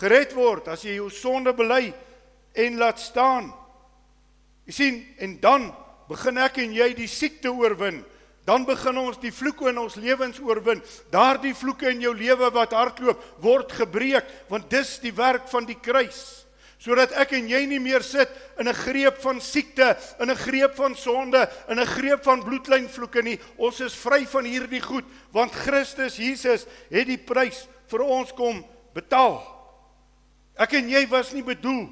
gered 0.00 0.32
word 0.34 0.66
as 0.72 0.82
jy 0.82 0.96
jou 0.96 1.10
sonde 1.14 1.52
bely 1.54 1.92
en 2.58 2.80
laat 2.80 2.98
staan. 2.98 3.52
Jy 4.66 4.74
sien, 4.74 4.98
en 5.22 5.36
dan 5.42 5.68
begin 6.10 6.40
ek 6.42 6.58
en 6.64 6.74
jy 6.74 6.90
die 6.98 7.08
siekte 7.10 7.52
oorwin, 7.54 8.02
dan 8.48 8.64
begin 8.66 8.98
ons 8.98 9.20
die 9.22 9.30
vloeke 9.30 9.68
in 9.70 9.78
ons 9.78 9.98
lewens 10.00 10.40
oorwin. 10.42 10.80
Daardie 11.12 11.54
vloeke 11.54 11.90
in 11.92 12.02
jou 12.02 12.12
lewe 12.16 12.48
wat 12.54 12.74
hardloop, 12.74 13.20
word 13.44 13.72
gebreek, 13.78 14.26
want 14.50 14.70
dis 14.72 14.96
die 15.04 15.14
werk 15.14 15.46
van 15.52 15.68
die 15.68 15.78
kruis. 15.78 16.40
Sodat 16.80 17.12
ek 17.20 17.34
en 17.36 17.50
jy 17.50 17.60
nie 17.68 17.78
meer 17.78 18.02
sit 18.02 18.30
in 18.58 18.66
'n 18.66 18.74
greep 18.74 19.20
van 19.20 19.40
siekte, 19.40 19.96
in 20.18 20.30
'n 20.30 20.36
greep 20.36 20.74
van 20.74 20.96
sonde, 20.96 21.48
in 21.68 21.78
'n 21.78 21.86
greep 21.86 22.24
van 22.24 22.42
bloedlynvloeke 22.42 23.22
nie. 23.22 23.38
Ons 23.58 23.80
is 23.80 23.94
vry 23.94 24.24
van 24.26 24.44
hierdie 24.44 24.80
goed, 24.80 25.04
want 25.30 25.52
Christus 25.52 26.16
Jesus 26.16 26.66
het 26.90 27.06
die 27.06 27.18
prys 27.18 27.68
vir 27.86 28.00
ons 28.00 28.32
kom 28.32 28.64
betaal. 28.94 29.44
Ek 30.56 30.72
en 30.72 30.88
jy 30.88 31.06
was 31.08 31.32
nie 31.32 31.42
bedoel 31.42 31.88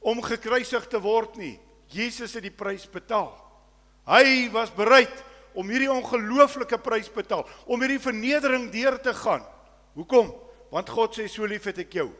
om 0.00 0.22
gekruisig 0.22 0.86
te 0.88 1.00
word 1.00 1.36
nie. 1.36 1.58
Jesus 1.90 2.34
het 2.36 2.44
die 2.46 2.54
prys 2.54 2.86
betaal. 2.90 3.32
Hy 4.08 4.48
was 4.54 4.72
bereid 4.74 5.14
om 5.58 5.68
hierdie 5.70 5.90
ongelooflike 5.90 6.78
prys 6.82 7.10
betaal, 7.12 7.44
om 7.66 7.80
hierdie 7.82 8.02
vernedering 8.02 8.68
deur 8.72 8.98
te 9.02 9.14
gaan. 9.14 9.42
Hoekom? 9.98 10.30
Want 10.70 10.90
God 10.94 11.18
sê 11.18 11.26
so 11.28 11.46
lief 11.50 11.66
het 11.66 11.82
ek 11.82 12.00
jou 12.00 12.10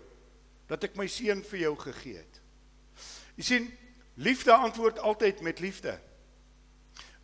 dat 0.71 0.85
ek 0.87 0.95
my 0.99 1.09
seun 1.11 1.41
vir 1.47 1.65
jou 1.65 1.73
gegee 1.83 2.21
het. 2.21 2.37
Jy 3.39 3.47
sien, 3.47 3.65
liefde 4.23 4.55
antwoord 4.55 5.01
altyd 5.03 5.41
met 5.43 5.63
liefde. 5.63 5.97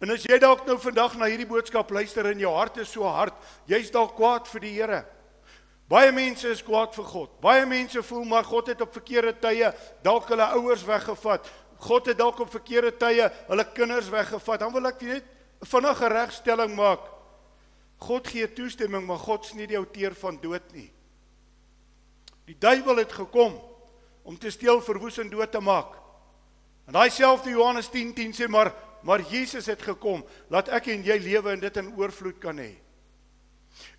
En 0.03 0.11
as 0.13 0.25
jy 0.27 0.39
dalk 0.43 0.67
nou 0.67 0.75
vandag 0.83 1.15
na 1.17 1.29
hierdie 1.31 1.49
boodskap 1.49 1.93
luister 1.95 2.27
en 2.27 2.43
jou 2.43 2.51
hart 2.57 2.81
is 2.83 2.91
so 2.91 3.07
hard, 3.07 3.37
jy's 3.71 3.93
dalk 3.95 4.17
kwaad 4.19 4.51
vir 4.51 4.65
die 4.67 4.73
Here. 4.75 5.05
Baie 5.87 6.11
mense 6.11 6.51
is 6.51 6.65
kwaad 6.67 6.97
vir 6.99 7.07
God. 7.07 7.31
Baie 7.41 7.63
mense 7.71 8.03
voel 8.03 8.25
maar 8.27 8.45
God 8.45 8.73
het 8.73 8.83
op 8.83 8.97
verkeerde 8.97 9.37
tye 9.39 9.71
dalk 10.03 10.27
hulle 10.33 10.49
ouers 10.59 10.83
weggevat. 10.85 11.47
God 11.79 12.07
het 12.07 12.19
dalk 12.19 12.41
op 12.41 12.51
verkeerde 12.51 12.93
tye 12.97 13.31
hulle 13.49 13.67
kinders 13.73 14.09
weggevat. 14.09 14.61
Dan 14.61 14.73
wil 14.73 14.87
ek 14.87 15.01
net 15.03 15.25
vinnig 15.61 16.01
'n 16.03 16.13
regstelling 16.13 16.75
maak. 16.75 17.01
God 17.99 18.29
gee 18.29 18.53
toestemming, 18.53 19.07
maar 19.07 19.19
God 19.19 19.45
is 19.45 19.55
nie 19.55 19.67
die 19.67 19.79
outeur 19.79 20.15
van 20.15 20.39
dood 20.41 20.73
nie. 20.73 20.93
Die 22.47 22.57
duiwel 22.59 22.97
het 22.97 23.13
gekom 23.13 23.61
om 24.23 24.39
te 24.39 24.51
steel, 24.51 24.81
verwoes 24.81 25.19
en 25.19 25.31
dood 25.31 25.53
te 25.53 25.61
maak. 25.61 25.97
En 26.87 26.93
daai 26.93 27.11
selfde 27.11 27.51
Johannes 27.51 27.89
10:10 27.89 28.15
10 28.15 28.33
sê 28.33 28.49
maar 28.49 28.73
maar 29.03 29.21
Jesus 29.21 29.67
het 29.67 29.83
gekom 29.83 30.25
laat 30.51 30.69
ek 30.69 30.89
en 30.91 31.05
jy 31.05 31.19
lewe 31.23 31.53
en 31.53 31.61
dit 31.61 31.77
in 31.77 31.93
oorvloed 31.95 32.41
kan 32.43 32.59
hê. 32.59 32.73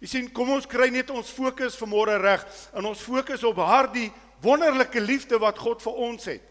Jy 0.01 0.07
sien, 0.07 0.27
kom 0.34 0.50
ons 0.51 0.67
kry 0.67 0.89
net 0.91 1.10
ons 1.13 1.29
fokus 1.31 1.77
vanmôre 1.79 2.17
reg 2.19 2.43
en 2.74 2.86
ons 2.86 3.01
fokus 3.01 3.46
op 3.48 3.55
daardie 3.55 4.12
wonderlike 4.43 5.00
liefde 5.00 5.39
wat 5.39 5.57
God 5.57 5.81
vir 5.86 6.01
ons 6.10 6.25
het. 6.25 6.43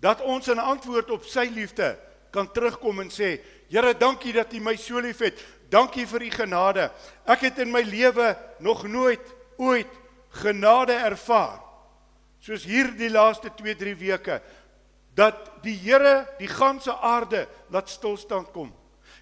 Dat 0.00 0.20
ons 0.20 0.46
'n 0.46 0.58
antwoord 0.58 1.10
op 1.10 1.24
sy 1.24 1.48
liefde 1.52 1.98
kan 2.30 2.52
terugkom 2.52 3.00
en 3.00 3.10
sê, 3.10 3.40
Here, 3.68 3.94
dankie 3.94 4.32
dat 4.32 4.52
U 4.52 4.60
my 4.60 4.76
so 4.76 5.00
liefhet. 5.00 5.40
Dankie 5.68 6.06
vir 6.06 6.22
U 6.22 6.30
genade. 6.30 6.90
Ek 7.26 7.40
het 7.40 7.58
in 7.58 7.72
my 7.72 7.82
lewe 7.82 8.36
nog 8.58 8.86
nooit 8.86 9.34
ooit 9.56 9.90
genade 10.28 10.92
ervaar. 10.92 11.60
Soos 12.38 12.64
hier 12.64 12.92
die 12.96 13.10
laaste 13.10 13.50
2-3 13.50 13.96
weke 13.98 14.40
dat 15.16 15.62
die 15.64 15.74
Here 15.80 16.26
die 16.38 16.48
ganse 16.48 16.92
aarde 16.92 17.46
laat 17.72 17.88
stilstand 17.88 18.52
kom. 18.52 18.74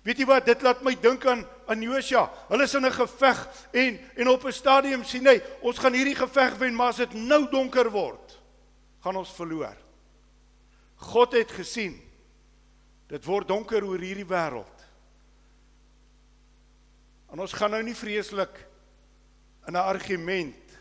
Weet 0.04 0.19
jy 0.21 0.26
wat? 0.28 0.45
Dit 0.45 0.64
laat 0.66 0.83
my 0.85 0.93
dink 1.00 1.25
aan 1.26 1.47
aan 1.71 1.81
Josua. 1.81 2.26
Hulle 2.50 2.66
is 2.66 2.75
in 2.75 2.85
'n 2.85 2.93
geveg 2.93 3.49
en 3.73 4.00
en 4.16 4.28
op 4.28 4.45
'n 4.45 4.52
stadium 4.52 5.04
sien 5.04 5.26
hy, 5.26 5.40
ons 5.62 5.78
gaan 5.78 5.95
hierdie 5.95 6.16
geveg 6.16 6.59
wen, 6.59 6.75
maar 6.75 6.88
as 6.88 6.97
dit 6.97 7.14
nou 7.14 7.49
donker 7.49 7.90
word, 7.90 8.40
gaan 9.00 9.16
ons 9.16 9.33
verloor. 9.33 9.84
God 11.04 11.37
het 11.37 11.52
gesien 11.52 11.96
dit 13.11 13.26
word 13.28 13.49
donker 13.49 13.84
oor 13.84 14.00
hierdie 14.00 14.26
wêreld. 14.26 14.84
En 17.34 17.42
ons 17.44 17.56
gaan 17.56 17.75
nou 17.75 17.82
nie 17.84 17.96
vreeslik 17.96 18.62
in 19.68 19.76
'n 19.76 19.84
argument 19.84 20.78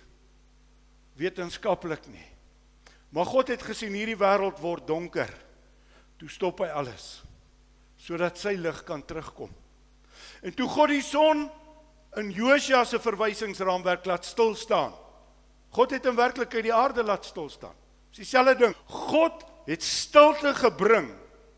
wetenskaplik 1.17 2.07
nie. 2.07 2.27
Maar 3.09 3.25
God 3.25 3.47
het 3.47 3.61
gesien 3.61 3.93
hierdie 3.93 4.17
wêreld 4.17 4.59
word 4.59 4.87
donker. 4.87 5.29
Toe 6.17 6.29
stop 6.29 6.59
hy 6.59 6.67
alles 6.67 7.23
sodat 8.03 8.37
sy 8.37 8.57
lig 8.59 8.83
kan 8.83 9.05
terugkom. 9.05 9.49
En 10.43 10.53
toe 10.53 10.67
God 10.67 10.89
die 10.89 11.01
son 11.01 11.49
in 12.19 12.31
Josua 12.31 12.83
se 12.83 12.99
verwysingsraamwerk 12.99 14.05
laat 14.05 14.25
stil 14.25 14.55
staan. 14.55 14.93
God 15.69 15.91
het 15.91 16.05
in 16.05 16.15
werklikheid 16.15 16.63
die 16.63 16.73
aarde 16.73 17.03
laat 17.03 17.25
stil 17.25 17.49
staan. 17.49 17.75
Dis 18.11 18.17
dieselfde 18.17 18.55
ding. 18.55 18.75
God 18.85 19.45
het 19.67 19.83
stilte 19.83 20.53
gebring 20.53 21.11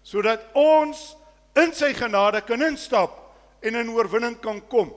sodat 0.06 0.44
ons 0.54 1.16
in 1.58 1.72
sy 1.74 1.94
genade 1.98 2.42
kan 2.46 2.62
instap 2.62 3.18
en 3.66 3.76
in 3.80 3.90
oorwinning 3.90 4.36
kan 4.42 4.60
kom. 4.70 4.92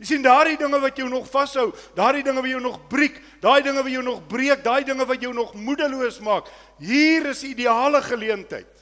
Jy 0.00 0.08
sien 0.08 0.24
daardie 0.24 0.56
dinge 0.56 0.78
wat 0.80 0.96
jou 0.96 1.08
nog 1.08 1.26
vashou, 1.28 1.70
daardie 1.96 2.24
dinge 2.24 2.40
wat 2.40 2.50
jou 2.50 2.60
nog 2.64 2.78
breek, 2.88 3.18
daai 3.42 3.60
dinge 3.64 3.82
wat 3.82 3.92
jou 3.92 4.04
nog 4.04 4.22
breek, 4.28 4.62
daai 4.64 4.84
dinge 4.88 5.04
wat 5.08 5.22
jou 5.22 5.32
nog 5.36 5.54
moedeloos 5.54 6.20
maak. 6.24 6.48
Hier 6.78 7.26
is 7.26 7.42
'n 7.42 7.52
ideale 7.52 8.02
geleentheid 8.02 8.72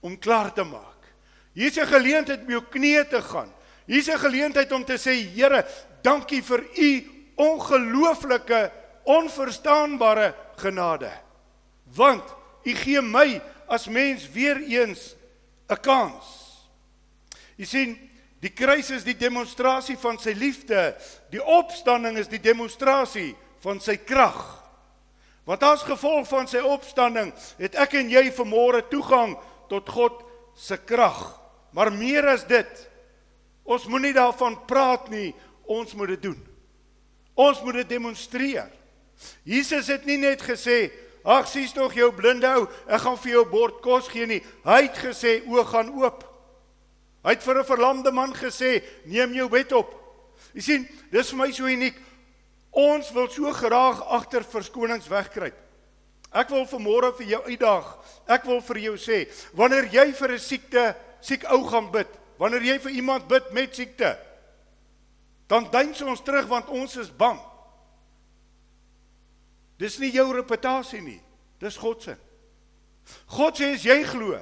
om 0.00 0.18
klaar 0.18 0.52
te 0.52 0.64
maak. 0.64 1.00
Hier's 1.52 1.76
'n 1.76 1.86
geleentheid 1.86 2.40
om 2.40 2.50
jou 2.50 2.62
knieë 2.62 3.08
te 3.08 3.22
gaan. 3.22 3.52
Hier's 3.86 4.08
'n 4.08 4.18
geleentheid 4.18 4.72
om 4.72 4.84
te 4.84 4.96
sê 4.96 5.12
Here, 5.34 5.66
dankie 6.02 6.42
vir 6.42 6.64
u 6.76 7.10
ongelooflike, 7.36 8.72
onverstaanbare 9.04 10.34
genade. 10.56 11.10
Want 11.84 12.39
u 12.64 12.74
gee 12.74 13.00
my 13.00 13.40
as 13.68 13.88
mens 13.88 14.26
weer 14.30 14.58
eens 14.62 15.14
'n 15.68 15.80
kans. 15.80 16.24
Jy 17.56 17.64
sien, 17.64 18.10
die 18.40 18.52
kruis 18.52 18.90
is 18.90 19.04
die 19.04 19.16
demonstrasie 19.16 19.96
van 19.96 20.18
sy 20.18 20.32
liefde. 20.32 20.96
Die 21.30 21.44
opstanding 21.44 22.18
is 22.18 22.28
die 22.28 22.40
demonstrasie 22.40 23.36
van 23.60 23.80
sy 23.80 23.96
krag. 23.96 24.64
Want 25.44 25.62
as 25.62 25.82
gevolg 25.82 26.28
van 26.28 26.48
sy 26.48 26.62
opstanding 26.64 27.32
het 27.58 27.74
ek 27.74 27.94
en 28.00 28.10
jy 28.10 28.30
vanmôre 28.32 28.82
toegang 28.88 29.36
tot 29.68 29.88
God 29.88 30.22
se 30.56 30.76
krag. 30.76 31.40
Maar 31.72 31.92
meer 31.92 32.26
as 32.32 32.44
dit, 32.48 32.88
ons 33.64 33.86
moenie 33.86 34.14
daarvan 34.16 34.56
praat 34.66 35.10
nie, 35.10 35.34
ons 35.70 35.94
moet 35.94 36.14
dit 36.16 36.22
doen. 36.22 36.38
Ons 37.34 37.62
moet 37.62 37.80
dit 37.82 37.88
demonstreer. 37.88 38.70
Jesus 39.44 39.90
het 39.92 40.06
nie 40.08 40.18
net 40.18 40.42
gesê, 40.42 40.88
"Ag, 41.24 41.46
sies 41.48 41.72
tog 41.72 41.94
jou 41.94 42.12
blinde 42.12 42.48
ou, 42.56 42.68
ek 42.88 43.00
gaan 43.00 43.16
vir 43.16 43.32
jou 43.32 43.44
bord 43.44 43.80
kos 43.82 44.08
gee 44.08 44.26
nie." 44.26 44.42
Hy 44.64 44.82
het 44.82 44.96
gesê, 44.96 45.42
"Oë 45.46 45.66
gaan 45.66 45.90
oop." 46.02 46.24
Hy 47.24 47.30
het 47.30 47.42
vir 47.42 47.58
'n 47.58 47.64
verlamde 47.64 48.12
man 48.12 48.32
gesê, 48.32 48.82
"Neem 49.04 49.34
jou 49.34 49.48
bed 49.48 49.72
op." 49.72 49.94
Jy 50.54 50.60
sien, 50.60 50.88
dis 51.10 51.30
vir 51.30 51.38
my 51.38 51.50
so 51.52 51.64
uniek. 51.64 51.94
Ons 52.70 53.10
wil 53.10 53.28
so 53.28 53.52
graag 53.52 54.00
agter 54.08 54.44
verskonings 54.44 55.08
wegkruip. 55.08 55.56
Ek 56.32 56.48
wil 56.48 56.66
vanmôre 56.66 57.16
vir 57.18 57.26
jou 57.26 57.42
uitdaag. 57.50 57.86
Ek 58.30 58.44
wil 58.44 58.60
vir 58.60 58.78
jou 58.78 58.96
sê, 58.96 59.28
wanneer 59.52 59.90
jy 59.90 60.12
vir 60.12 60.32
'n 60.32 60.38
siekte 60.38 60.96
siek 61.20 61.44
ou 61.50 61.64
gaan 61.64 61.90
bid, 61.90 62.08
wanneer 62.38 62.62
jy 62.62 62.78
vir 62.78 62.92
iemand 62.92 63.28
bid 63.28 63.52
met 63.52 63.74
siekte, 63.74 64.16
dan 65.48 65.66
duins 65.70 66.02
ons 66.02 66.20
terug 66.20 66.46
want 66.46 66.68
ons 66.68 66.96
is 66.96 67.10
bang. 67.10 67.38
Dis 69.80 69.96
nie 69.98 70.12
jou 70.12 70.26
reputasie 70.36 71.00
nie, 71.00 71.18
dis 71.62 71.78
God 71.80 72.04
se. 72.04 72.16
God 73.32 73.56
sê 73.56 73.72
as 73.74 73.86
jy 73.86 74.02
glo, 74.04 74.36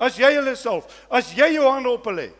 as 0.00 0.18
jy 0.18 0.32
hulle 0.34 0.56
salf, 0.58 0.90
as 1.08 1.30
jy 1.36 1.52
jou 1.54 1.68
hande 1.70 1.92
op 1.92 2.08
hulle 2.10 2.26
lê, 2.26 2.32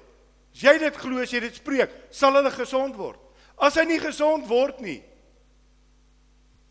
as 0.51 0.65
jy 0.67 0.75
dit 0.83 0.99
glo, 0.99 1.23
as 1.23 1.31
jy 1.31 1.45
dit 1.47 1.61
spreek, 1.61 1.95
sal 2.11 2.35
hulle 2.35 2.51
gesond 2.51 2.99
word. 2.99 3.21
As 3.61 3.79
hy 3.79 3.87
nie 3.87 4.01
gesond 4.03 4.49
word 4.51 4.81
nie, 4.83 4.99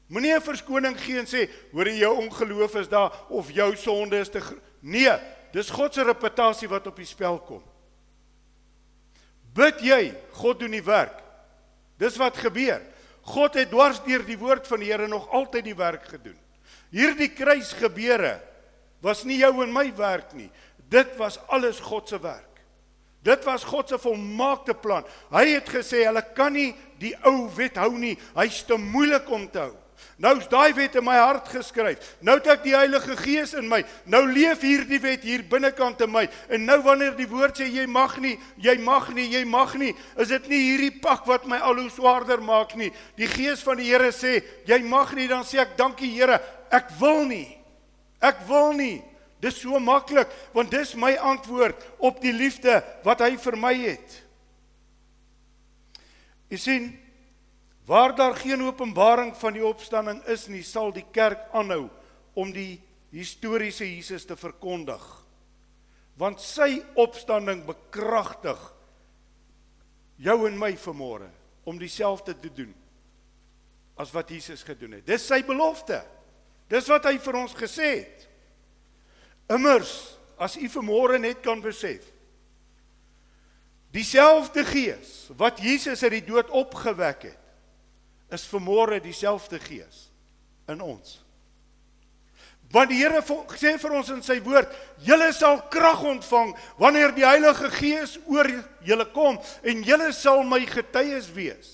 moenie 0.10 0.36
'n 0.36 0.42
verskoning 0.42 0.98
gee 0.98 1.20
en 1.20 1.30
sê, 1.30 1.48
hoor 1.72 1.88
jy 1.88 2.04
jou 2.04 2.14
ongeloof 2.18 2.76
is 2.76 2.90
daar 2.90 3.14
of 3.30 3.52
jou 3.52 3.76
sonde 3.76 4.20
is 4.20 4.30
te 4.30 4.42
nee, 4.82 5.14
Dis 5.52 5.72
God 5.74 5.94
se 5.94 6.06
reputasie 6.06 6.70
wat 6.70 6.88
op 6.90 7.00
die 7.00 7.08
spel 7.10 7.40
kom. 7.42 7.62
Bid 9.58 9.82
jy, 9.82 10.02
God 10.38 10.62
doen 10.62 10.76
die 10.76 10.86
werk. 10.86 11.18
Dis 12.00 12.18
wat 12.22 12.38
gebeur. 12.38 12.84
God 13.22 13.58
het 13.60 13.70
dwars 13.72 14.00
deur 14.06 14.24
die 14.26 14.38
woord 14.40 14.68
van 14.68 14.80
die 14.80 14.92
Here 14.92 15.08
nog 15.08 15.30
altyd 15.36 15.68
die 15.70 15.78
werk 15.78 16.08
gedoen. 16.10 16.38
Hierdie 16.90 17.30
kruisgebeure 17.34 18.40
was 19.04 19.24
nie 19.28 19.40
jou 19.42 19.54
en 19.64 19.74
my 19.74 19.88
werk 19.96 20.34
nie. 20.34 20.50
Dit 20.90 21.16
was 21.20 21.38
alles 21.48 21.80
God 21.80 22.10
se 22.10 22.20
werk. 22.22 22.46
Dit 23.22 23.44
was 23.46 23.64
God 23.68 23.92
se 23.92 24.00
volmaakte 24.00 24.74
plan. 24.74 25.06
Hy 25.32 25.46
het 25.58 25.70
gesê 25.70 26.06
hulle 26.08 26.24
kan 26.36 26.54
nie 26.56 26.72
die 27.02 27.14
ou 27.28 27.50
wet 27.56 27.78
hou 27.78 27.92
nie. 28.00 28.16
Hy's 28.38 28.64
te 28.66 28.78
moeilik 28.80 29.28
om 29.30 29.46
te 29.52 29.68
hou. 29.68 29.76
Nou 30.20 30.34
is 30.40 30.50
daai 30.52 30.74
wet 30.76 30.98
in 31.00 31.06
my 31.08 31.16
hart 31.16 31.48
geskryf. 31.48 32.04
Nou 32.20 32.36
het 32.40 32.50
ek 32.52 32.64
die 32.66 32.76
Heilige 32.76 33.16
Gees 33.22 33.54
in 33.56 33.70
my. 33.72 33.80
Nou 34.04 34.26
leef 34.28 34.66
hierdie 34.66 35.00
wet 35.00 35.24
hier 35.24 35.46
binnekant 35.48 36.02
in 36.04 36.12
my. 36.12 36.26
En 36.52 36.66
nou 36.68 36.80
wanneer 36.84 37.16
die 37.16 37.28
woord 37.30 37.62
sê 37.62 37.70
jy 37.72 37.86
mag 37.88 38.18
nie, 38.20 38.36
jy 38.60 38.76
mag 38.84 39.08
nie, 39.16 39.30
jy 39.32 39.46
mag 39.48 39.78
nie, 39.80 39.94
is 40.20 40.34
dit 40.34 40.50
nie 40.52 40.62
hierdie 40.66 40.92
pak 41.00 41.24
wat 41.30 41.48
my 41.48 41.62
al 41.64 41.80
hoe 41.80 41.90
swaarder 41.94 42.44
maak 42.44 42.76
nie. 42.80 42.92
Die 43.20 43.30
Gees 43.32 43.64
van 43.64 43.80
die 43.80 43.88
Here 43.88 44.12
sê 44.16 44.42
jy 44.68 44.82
mag 44.84 45.16
nie, 45.16 45.30
dan 45.32 45.48
sê 45.48 45.64
ek 45.64 45.78
dankie 45.80 46.12
Here, 46.12 46.42
ek 46.76 46.92
wil 47.00 47.24
nie. 47.30 47.48
Ek 48.20 48.44
wil 48.50 48.74
nie. 48.76 48.98
Dis 49.40 49.62
so 49.64 49.80
maklik 49.80 50.28
want 50.56 50.72
dis 50.72 50.98
my 51.00 51.14
antwoord 51.16 51.80
op 52.04 52.20
die 52.20 52.36
liefde 52.36 52.82
wat 53.06 53.24
hy 53.24 53.38
vir 53.40 53.56
my 53.60 53.72
het. 53.80 54.18
Jy 56.50 56.60
sien, 56.60 56.90
Waar 57.90 58.14
daar 58.16 58.36
geen 58.38 58.62
openbaring 58.62 59.32
van 59.38 59.56
die 59.56 59.66
opstanding 59.66 60.20
is 60.30 60.46
nie, 60.48 60.62
sal 60.62 60.92
die 60.94 61.08
kerk 61.10 61.48
aanhou 61.58 61.88
om 62.38 62.52
die 62.54 62.78
historiese 63.10 63.88
Jesus 63.88 64.28
te 64.30 64.38
verkondig. 64.38 65.02
Want 66.20 66.44
sy 66.44 66.84
opstanding 67.02 67.64
bekragtig 67.66 68.62
jou 70.22 70.36
en 70.46 70.62
my 70.62 70.76
vanmôre 70.78 71.32
om 71.66 71.82
dieselfde 71.82 72.38
te 72.38 72.54
doen 72.54 72.76
as 73.98 74.14
wat 74.14 74.30
Jesus 74.30 74.62
gedoen 74.64 75.00
het. 75.00 75.08
Dis 75.10 75.26
sy 75.26 75.42
belofte. 75.48 76.04
Dis 76.70 76.94
wat 76.94 77.10
hy 77.10 77.18
vir 77.18 77.42
ons 77.42 77.58
gesê 77.58 77.90
het. 78.04 78.30
Immers, 79.50 79.98
as 80.38 80.62
u 80.62 80.70
vanmôre 80.78 81.18
net 81.18 81.42
kan 81.42 81.58
besef, 81.58 82.06
dieselfde 83.90 84.62
Gees 84.70 85.32
wat 85.42 85.58
Jesus 85.58 86.06
uit 86.06 86.20
die 86.20 86.28
dood 86.30 86.54
opgewek 86.54 87.32
het, 87.32 87.49
is 88.32 88.46
vermore 88.50 89.00
dieselfde 89.02 89.60
gees 89.60 90.08
in 90.70 90.82
ons. 90.82 91.18
Want 92.70 92.92
die 92.92 93.00
Here 93.02 93.24
sê 93.58 93.74
vir 93.82 93.94
ons 93.98 94.12
in 94.14 94.22
sy 94.22 94.38
woord, 94.46 94.70
julle 95.02 95.32
sal 95.34 95.58
krag 95.74 96.04
ontvang 96.06 96.52
wanneer 96.78 97.16
die 97.16 97.26
Heilige 97.26 97.72
Gees 97.74 98.20
oor 98.30 98.46
julle 98.86 99.08
kom 99.10 99.40
en 99.66 99.82
julle 99.86 100.12
sal 100.14 100.44
my 100.46 100.62
getuies 100.70 101.32
wees. 101.34 101.72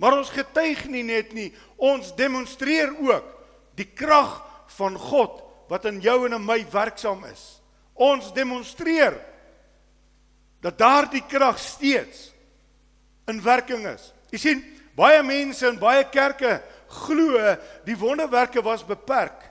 Maar 0.00 0.20
ons 0.20 0.32
getuig 0.32 0.86
nie 0.88 1.04
net 1.04 1.34
nie, 1.36 1.50
ons 1.76 2.14
demonstreer 2.16 2.94
ook 3.02 3.34
die 3.76 3.88
krag 3.98 4.38
van 4.78 4.96
God 4.96 5.42
wat 5.68 5.84
in 5.90 6.00
jou 6.00 6.22
en 6.24 6.38
in 6.38 6.46
my 6.46 6.62
werksaam 6.72 7.26
is. 7.28 7.58
Ons 7.92 8.30
demonstreer 8.32 9.18
dat 10.64 10.78
daardie 10.80 11.24
krag 11.28 11.58
steeds 11.60 12.30
in 13.28 13.42
werking 13.44 13.84
is. 13.90 14.12
Jy 14.32 14.40
sien, 14.40 14.64
Baie 14.98 15.22
mense 15.22 15.68
in 15.68 15.78
baie 15.78 16.02
kerke 16.10 16.58
glo 17.06 17.38
die 17.86 17.96
wonderwerke 17.98 18.62
was 18.64 18.82
beperk 18.82 19.44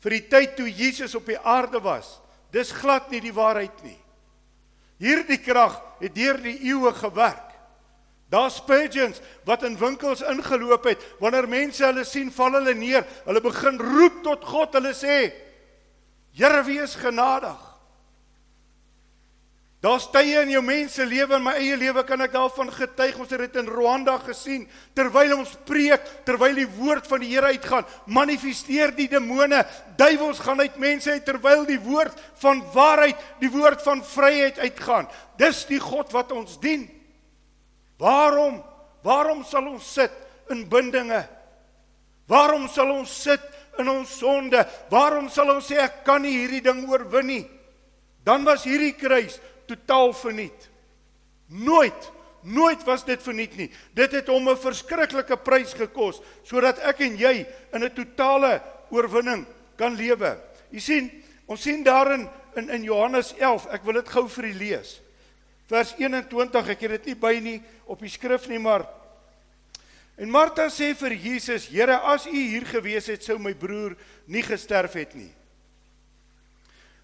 vir 0.00 0.14
die 0.16 0.26
tyd 0.30 0.52
toe 0.56 0.68
Jesus 0.68 1.16
op 1.18 1.26
die 1.26 1.38
aarde 1.38 1.80
was 1.82 2.20
Dis 2.50 2.72
glad 2.74 3.10
nie 3.10 3.22
die 3.22 3.34
waarheid 3.34 3.78
nie. 3.86 3.98
Hierdie 5.00 5.38
krag 5.40 5.78
het 6.00 6.14
deur 6.16 6.40
die 6.42 6.58
eeue 6.68 6.92
gewerk. 6.98 7.46
Daar's 8.30 8.60
Spurgeons 8.60 9.22
wat 9.46 9.64
in 9.66 9.78
winkels 9.78 10.22
ingeloop 10.22 10.84
het. 10.86 11.02
Wanneer 11.22 11.48
mense 11.50 11.82
hulle 11.86 12.04
sien, 12.06 12.30
val 12.34 12.58
hulle 12.58 12.74
neer. 12.78 13.06
Hulle 13.24 13.42
begin 13.42 13.80
roep 13.80 14.20
tot 14.26 14.44
God. 14.46 14.76
Hulle 14.78 14.92
sê: 14.94 15.32
"Here, 16.36 16.62
wees 16.66 16.94
genadig." 16.94 17.69
Daar's 19.80 20.04
tye 20.12 20.42
in 20.42 20.50
jou 20.52 20.60
mense 20.60 21.00
lewe 21.08 21.38
en 21.38 21.44
my 21.46 21.54
eie 21.56 21.76
lewe 21.80 22.02
kan 22.04 22.20
ek 22.20 22.34
daarvan 22.34 22.68
getuig. 22.74 23.16
Ons 23.16 23.30
het 23.32 23.40
dit 23.46 23.54
in 23.62 23.68
Rwanda 23.72 24.18
gesien. 24.26 24.66
Terwyl 24.96 25.32
ons 25.38 25.54
preek, 25.64 26.04
terwyl 26.28 26.58
die 26.58 26.68
woord 26.68 27.06
van 27.08 27.22
die 27.24 27.30
Here 27.32 27.48
uitgaan, 27.54 27.86
manifesteer 28.04 28.92
die 28.92 29.08
demone. 29.08 29.62
Duiwels 29.96 30.42
gaan 30.44 30.60
uit 30.60 30.76
mense 30.76 31.14
uit 31.14 31.24
terwyl 31.24 31.64
die 31.64 31.80
woord 31.80 32.18
van 32.42 32.60
waarheid, 32.74 33.16
die 33.40 33.48
woord 33.54 33.80
van 33.86 34.04
vryheid 34.04 34.60
uitgaan. 34.60 35.08
Dis 35.40 35.64
die 35.70 35.80
God 35.80 36.12
wat 36.12 36.34
ons 36.36 36.58
dien. 36.60 36.84
Waarom? 38.00 38.58
Waarom 39.00 39.40
sal 39.48 39.64
ons 39.70 39.86
sit 39.96 40.12
in 40.52 40.66
bindinge? 40.68 41.22
Waarom 42.28 42.68
sal 42.68 42.92
ons 42.98 43.14
sit 43.24 43.48
in 43.80 43.88
ons 43.88 44.12
sonde? 44.20 44.60
Waarom 44.92 45.32
sal 45.32 45.54
ons 45.54 45.72
sê 45.72 45.80
ek 45.80 46.02
kan 46.04 46.20
nie 46.20 46.36
hierdie 46.36 46.66
ding 46.68 46.84
oorwin 46.84 47.32
nie? 47.32 47.44
Dan 48.28 48.44
was 48.44 48.66
hierdie 48.68 48.92
kruis 49.00 49.38
totaal 49.70 50.12
verniet. 50.16 50.68
Nooit, 51.50 52.10
nooit 52.42 52.84
was 52.86 53.04
dit 53.06 53.22
verniet 53.22 53.56
nie. 53.58 53.70
Dit 53.96 54.12
het 54.16 54.28
hom 54.30 54.48
'n 54.48 54.56
verskriklike 54.56 55.36
prys 55.36 55.74
gekos 55.74 56.20
sodat 56.42 56.78
ek 56.78 57.00
en 57.00 57.16
jy 57.16 57.46
in 57.72 57.84
'n 57.84 57.94
totale 57.94 58.62
oorwinning 58.90 59.46
kan 59.76 59.94
lewe. 59.94 60.38
Jy 60.70 60.80
sien, 60.80 61.10
ons 61.46 61.62
sien 61.62 61.82
daarin 61.82 62.28
in 62.56 62.70
in 62.70 62.82
Johannes 62.82 63.34
11, 63.38 63.66
ek 63.72 63.84
wil 63.84 63.94
dit 63.94 64.08
gou 64.08 64.28
vir 64.28 64.44
u 64.44 64.54
lees. 64.54 65.00
Vers 65.66 65.94
21, 65.98 66.68
ek 66.68 66.80
het 66.80 66.90
dit 66.90 67.06
nie 67.06 67.14
by 67.14 67.38
nie 67.38 67.62
op 67.86 68.00
die 68.00 68.08
skrif 68.08 68.48
nie, 68.48 68.58
maar 68.58 68.86
En 70.20 70.28
Martha 70.28 70.68
sê 70.68 70.92
vir 70.94 71.14
Jesus: 71.16 71.66
"Here, 71.66 71.96
as 71.96 72.26
u 72.26 72.36
hier 72.36 72.66
gewees 72.66 73.06
het, 73.06 73.24
sou 73.24 73.38
my 73.38 73.54
broer 73.54 73.96
nie 74.26 74.42
gesterf 74.42 74.92
het 74.92 75.14
nie." 75.14 75.32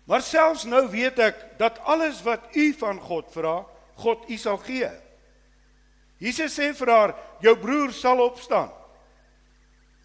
Maar 0.06 0.22
selfs 0.22 0.64
nou 0.64 0.84
weet 0.90 1.18
ek 1.18 1.40
dat 1.58 1.80
alles 1.82 2.22
wat 2.22 2.46
u 2.54 2.70
van 2.78 3.00
God 3.02 3.32
vra, 3.34 3.56
God 3.98 4.28
u 4.30 4.36
sal 4.38 4.58
gee. 4.62 4.90
Jesus 6.22 6.54
sê 6.54 6.70
vir 6.75 6.90
haar: 6.90 7.14
"Jou 7.40 7.56
broer 7.58 7.92
sal 7.92 8.22
opstaan." 8.22 8.70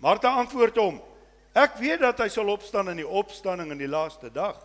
Martha 0.01 0.33
antwoord 0.41 0.75
hom: 0.75 1.01
"Ek 1.53 1.77
weet 1.77 1.99
dat 1.99 2.19
hy 2.19 2.27
sal 2.27 2.49
opstaan 2.49 2.89
in 2.89 2.97
die 2.97 3.07
opstanding 3.07 3.71
in 3.71 3.77
die 3.77 3.87
laaste 3.87 4.31
dag." 4.31 4.57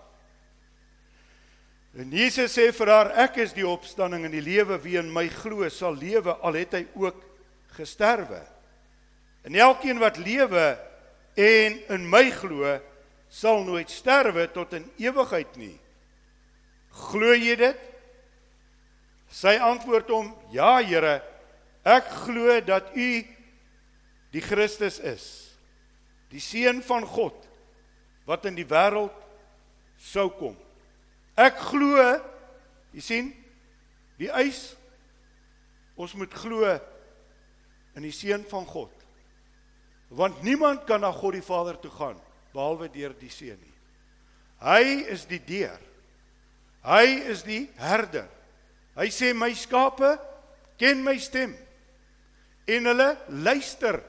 En 1.97 2.11
Jesus 2.11 2.57
sê 2.59 2.73
vir 2.73 2.89
haar: 2.89 3.13
"Ek 3.13 3.37
is 3.37 3.53
die 3.53 3.67
opstanding 3.67 4.25
en 4.25 4.31
die 4.31 4.43
lewe. 4.43 4.79
Wie 4.83 4.99
in 4.99 5.13
my 5.13 5.29
glo, 5.29 5.69
sal 5.69 5.95
lewe 5.95 6.35
al 6.35 6.53
het 6.53 6.73
hy 6.73 6.87
ook 6.95 7.23
gesterwe. 7.77 8.43
En 9.43 9.55
elkeen 9.55 9.99
wat 9.99 10.17
lewe 10.17 10.79
en 11.35 11.81
in 11.89 12.09
my 12.11 12.31
glo, 12.31 12.81
sal 13.37 13.65
nooit 13.67 13.91
sterwe 13.93 14.47
tot 14.53 14.73
in 14.79 14.87
ewigheid 15.01 15.59
nie. 15.61 15.75
Glo 17.11 17.35
jy 17.37 17.57
dit? 17.61 17.81
Sy 19.29 19.57
antwoord 19.61 20.13
hom: 20.15 20.31
Ja, 20.55 20.79
Here, 20.81 21.19
ek 21.85 22.09
glo 22.25 22.57
dat 22.65 22.95
U 22.97 23.11
die 24.33 24.45
Christus 24.45 24.99
is, 25.05 25.27
die 26.33 26.41
seun 26.43 26.81
van 26.85 27.05
God 27.09 27.37
wat 28.27 28.49
in 28.49 28.57
die 28.59 28.67
wêreld 28.67 29.15
sou 30.03 30.27
kom. 30.35 30.57
Ek 31.39 31.61
glo, 31.69 32.01
jy 32.97 33.05
sien, 33.05 33.29
die 34.19 34.33
eis 34.33 34.73
ons 35.97 36.17
moet 36.19 36.33
glo 36.35 36.73
in 37.97 38.05
die 38.05 38.15
seun 38.17 38.43
van 38.49 38.67
God. 38.69 38.91
Want 40.11 40.41
niemand 40.43 40.89
kan 40.89 41.05
na 41.05 41.13
God 41.15 41.37
die 41.37 41.45
Vader 41.45 41.79
toe 41.81 41.93
gaan 41.93 42.19
behalwe 42.57 42.89
deur 42.93 43.15
die 43.21 43.31
seun 43.33 43.59
nie. 43.61 43.75
Hy 44.65 45.05
is 45.13 45.27
die 45.29 45.43
deur. 45.45 45.81
Hy 46.87 47.07
is 47.33 47.45
die 47.45 47.67
herder. 47.81 48.29
Hy 48.97 49.11
sê 49.13 49.33
my 49.37 49.51
skape 49.57 50.15
ken 50.81 51.03
my 51.05 51.17
stem 51.21 51.53
en 52.67 52.89
hulle 52.91 53.11
luister 53.45 54.01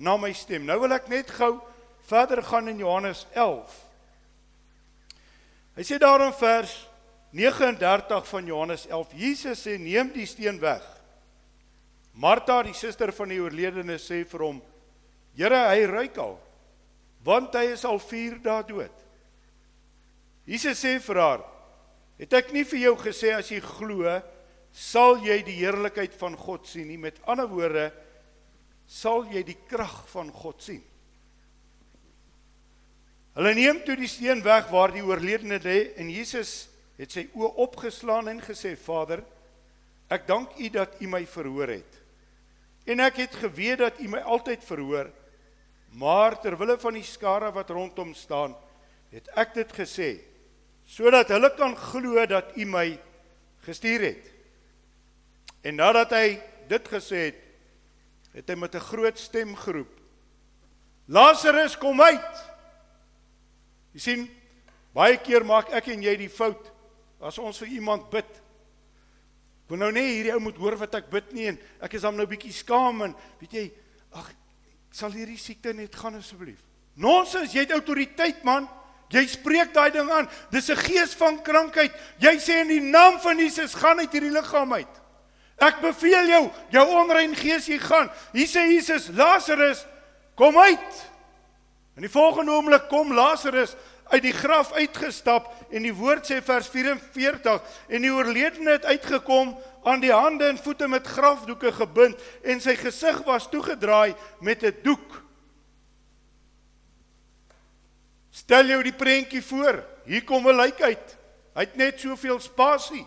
na 0.00 0.16
my 0.16 0.32
stem. 0.34 0.64
Nou 0.66 0.78
wil 0.82 0.96
ek 0.96 1.10
net 1.12 1.30
gou 1.36 1.58
verder 2.08 2.42
gaan 2.46 2.70
in 2.72 2.80
Johannes 2.80 3.26
11. 3.34 3.74
Hy 5.76 5.86
sê 5.86 6.00
daar 6.02 6.24
in 6.24 6.32
vers 6.34 6.72
39 7.36 8.24
van 8.26 8.48
Johannes 8.48 8.88
11, 8.88 9.12
Jesus 9.14 9.60
sê 9.62 9.76
neem 9.78 10.08
die 10.10 10.26
steen 10.26 10.58
weg. 10.62 10.82
Martha, 12.18 12.58
die 12.66 12.74
suster 12.74 13.12
van 13.14 13.30
die 13.30 13.38
oorledene, 13.38 14.00
sê 14.02 14.24
vir 14.26 14.42
hom: 14.42 14.58
"Here, 15.38 15.60
hy 15.70 15.84
ruik 15.86 16.18
al 16.18 16.34
want 17.24 17.54
hy 17.54 17.70
is 17.74 17.84
al 17.84 18.00
4 18.00 18.38
dae 18.44 18.64
dood. 18.68 19.06
Jesus 20.48 20.80
sê 20.80 20.96
vir 20.98 21.20
haar: 21.20 21.42
"Het 22.18 22.32
ek 22.32 22.52
nie 22.52 22.64
vir 22.64 22.78
jou 22.78 22.96
gesê 22.96 23.34
as 23.36 23.50
jy 23.50 23.60
glo, 23.60 24.20
sal 24.72 25.18
jy 25.24 25.42
die 25.42 25.58
heerlikheid 25.60 26.14
van 26.14 26.36
God 26.36 26.66
sien 26.66 26.88
nie? 26.88 26.96
Met 26.96 27.20
ander 27.26 27.48
woorde, 27.48 27.92
sal 28.86 29.24
jy 29.30 29.42
die 29.42 29.58
krag 29.68 30.08
van 30.08 30.32
God 30.32 30.62
sien." 30.62 30.82
Hulle 33.34 33.54
neem 33.54 33.84
toe 33.84 33.96
die 33.96 34.08
steen 34.10 34.42
weg 34.42 34.70
waar 34.70 34.90
die 34.90 35.04
oorledene 35.04 35.60
lê 35.62 35.94
en 35.96 36.10
Jesus 36.10 36.68
het 36.98 37.12
sy 37.12 37.28
oë 37.34 37.54
opgeslaan 37.56 38.28
en 38.28 38.40
gesê: 38.40 38.76
"Vader, 38.76 39.22
ek 40.10 40.26
dank 40.26 40.58
U 40.58 40.68
dat 40.68 41.00
U 41.00 41.06
my 41.06 41.26
verhoor 41.26 41.68
het. 41.68 42.00
En 42.86 43.00
ek 43.00 43.16
het 43.16 43.34
geweet 43.34 43.78
dat 43.78 44.00
U 44.00 44.08
my 44.08 44.20
altyd 44.20 44.64
verhoor." 44.64 45.19
Maar 45.98 46.38
ter 46.40 46.56
wille 46.58 46.78
van 46.78 46.94
die 46.94 47.06
skare 47.06 47.50
wat 47.52 47.70
rondom 47.70 48.14
staan, 48.14 48.54
het 49.10 49.30
ek 49.38 49.54
dit 49.54 49.72
gesê 49.74 50.10
sodat 50.90 51.30
hulle 51.30 51.52
kan 51.54 51.76
glo 51.78 52.24
dat 52.26 52.56
U 52.58 52.64
my 52.66 52.98
gestuur 53.62 54.02
het. 54.08 54.24
En 55.62 55.76
nadat 55.78 56.10
hy 56.16 56.40
dit 56.70 56.88
gesê 56.90 57.20
het, 57.28 57.38
het 58.34 58.48
hy 58.50 58.56
met 58.58 58.74
'n 58.74 58.88
groot 58.90 59.18
stem 59.18 59.54
geroep: 59.56 59.92
Lazarus, 61.06 61.78
kom 61.78 62.02
uit. 62.02 62.34
Jy 63.92 64.00
sien, 64.00 64.30
baie 64.94 65.16
keer 65.16 65.44
maak 65.44 65.70
ek 65.70 65.88
en 65.88 66.02
jy 66.02 66.16
die 66.16 66.30
fout 66.30 66.72
as 67.20 67.38
ons 67.38 67.58
vir 67.58 67.68
iemand 67.68 68.10
bid. 68.10 68.30
Ek 69.64 69.68
wil 69.68 69.78
nou 69.78 69.92
net 69.92 70.08
hierdie 70.10 70.32
ou 70.34 70.40
moet 70.40 70.56
hoor 70.56 70.76
wat 70.76 70.94
ek 70.94 71.10
bid 71.10 71.32
nie 71.32 71.46
en 71.46 71.58
ek 71.80 71.94
is 71.94 72.02
dan 72.02 72.16
nou 72.16 72.26
bietjie 72.26 72.52
skaam 72.52 73.02
en 73.02 73.14
weet 73.38 73.52
jy, 73.52 73.72
ag 74.12 74.32
sal 74.90 75.12
hierdie 75.14 75.38
siekte 75.38 75.72
net 75.74 75.94
gaan 75.94 76.18
asseblief. 76.18 76.60
Nonsens, 77.00 77.54
jy 77.54 77.64
het 77.64 77.74
autoriteit 77.76 78.44
man. 78.44 78.68
Jy 79.10 79.24
spreek 79.26 79.72
daai 79.74 79.90
ding 79.90 80.10
aan. 80.10 80.28
Dis 80.50 80.70
'n 80.70 80.76
gees 80.76 81.14
van 81.14 81.42
krankheid. 81.42 81.92
Jy 82.18 82.34
sê 82.38 82.60
in 82.60 82.68
die 82.68 82.80
naam 82.80 83.18
van 83.20 83.38
Jesus 83.38 83.74
gaan 83.74 83.98
uit 83.98 84.12
hierdie 84.12 84.30
liggaam 84.30 84.72
uit. 84.72 85.00
Ek 85.58 85.80
beveel 85.80 86.26
jou, 86.26 86.50
jou 86.70 86.86
onrein 86.88 87.34
gees 87.36 87.66
jy 87.66 87.78
gaan. 87.78 88.10
Hier 88.32 88.46
sê 88.46 88.70
Jesus, 88.70 89.08
Lazarus, 89.12 89.84
kom 90.34 90.58
uit. 90.58 91.10
In 91.96 92.02
die 92.02 92.10
volgende 92.10 92.52
oomblik 92.52 92.88
kom 92.88 93.12
Lazarus 93.12 93.74
uit 94.10 94.22
die 94.22 94.32
graf 94.32 94.72
uitgestap 94.72 95.50
en 95.70 95.82
die 95.82 95.94
woord 95.94 96.26
sê 96.26 96.40
vers 96.42 96.68
44 96.68 97.60
en 97.88 98.02
die 98.02 98.12
oorledene 98.12 98.70
het 98.78 98.88
uitgekom 98.88 99.52
aan 99.82 100.00
die 100.00 100.12
hande 100.12 100.44
en 100.44 100.58
voete 100.58 100.88
met 100.88 101.06
grafdoeke 101.06 101.72
gebind 101.72 102.20
en 102.42 102.60
sy 102.60 102.76
gesig 102.76 103.22
was 103.24 103.48
toegedraai 103.48 104.14
met 104.40 104.62
'n 104.62 104.76
doek. 104.82 105.22
Stel 108.30 108.66
jou 108.66 108.82
die 108.82 108.92
prentjie 108.92 109.42
voor. 109.42 109.84
Hier 110.04 110.24
kom 110.24 110.48
'n 110.48 110.56
lijk 110.56 110.82
uit. 110.82 111.16
Hy 111.54 111.60
het 111.60 111.76
net 111.76 112.00
soveel 112.00 112.40
spasie. 112.40 113.06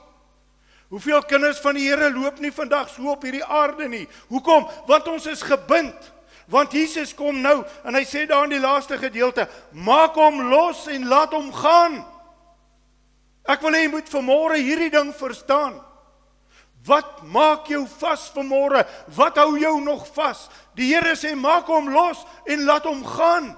Hoeveel 0.87 1.23
kinders 1.25 1.59
van 1.59 1.73
die 1.73 1.87
Here 1.89 2.11
loop 2.13 2.39
nie 2.39 2.51
vandag 2.51 2.89
so 2.89 3.09
op 3.09 3.23
hierdie 3.23 3.45
aarde 3.45 3.87
nie? 3.87 4.07
Hoekom? 4.27 4.67
Want 4.85 5.07
ons 5.07 5.25
is 5.25 5.41
gebind. 5.41 6.11
Want 6.45 6.71
Jesus 6.71 7.15
kom 7.15 7.41
nou 7.41 7.63
en 7.83 7.95
hy 7.95 8.03
sê 8.03 8.25
daar 8.27 8.43
in 8.43 8.49
die 8.49 8.59
laaste 8.59 8.97
gedeelte: 8.97 9.47
"Maak 9.71 10.15
hom 10.15 10.41
los 10.49 10.87
en 10.87 11.07
laat 11.07 11.31
hom 11.31 11.53
gaan." 11.53 12.05
Ek 13.43 13.61
wil 13.61 13.71
hê 13.71 13.81
jy 13.83 13.89
moet 13.89 14.09
vanmôre 14.09 14.59
hierdie 14.59 14.91
ding 14.91 15.13
verstaan. 15.15 15.81
Wat 16.85 17.21
maak 17.23 17.69
jou 17.71 17.85
vas 17.99 18.25
vanmôre? 18.35 18.83
Wat 19.15 19.37
hou 19.39 19.57
jou 19.59 19.77
nog 19.81 20.07
vas? 20.15 20.49
Die 20.75 20.89
Here 20.91 21.15
sê 21.15 21.31
maak 21.35 21.69
hom 21.71 21.87
los 21.93 22.25
en 22.49 22.65
laat 22.67 22.87
hom 22.89 23.03
gaan. 23.07 23.53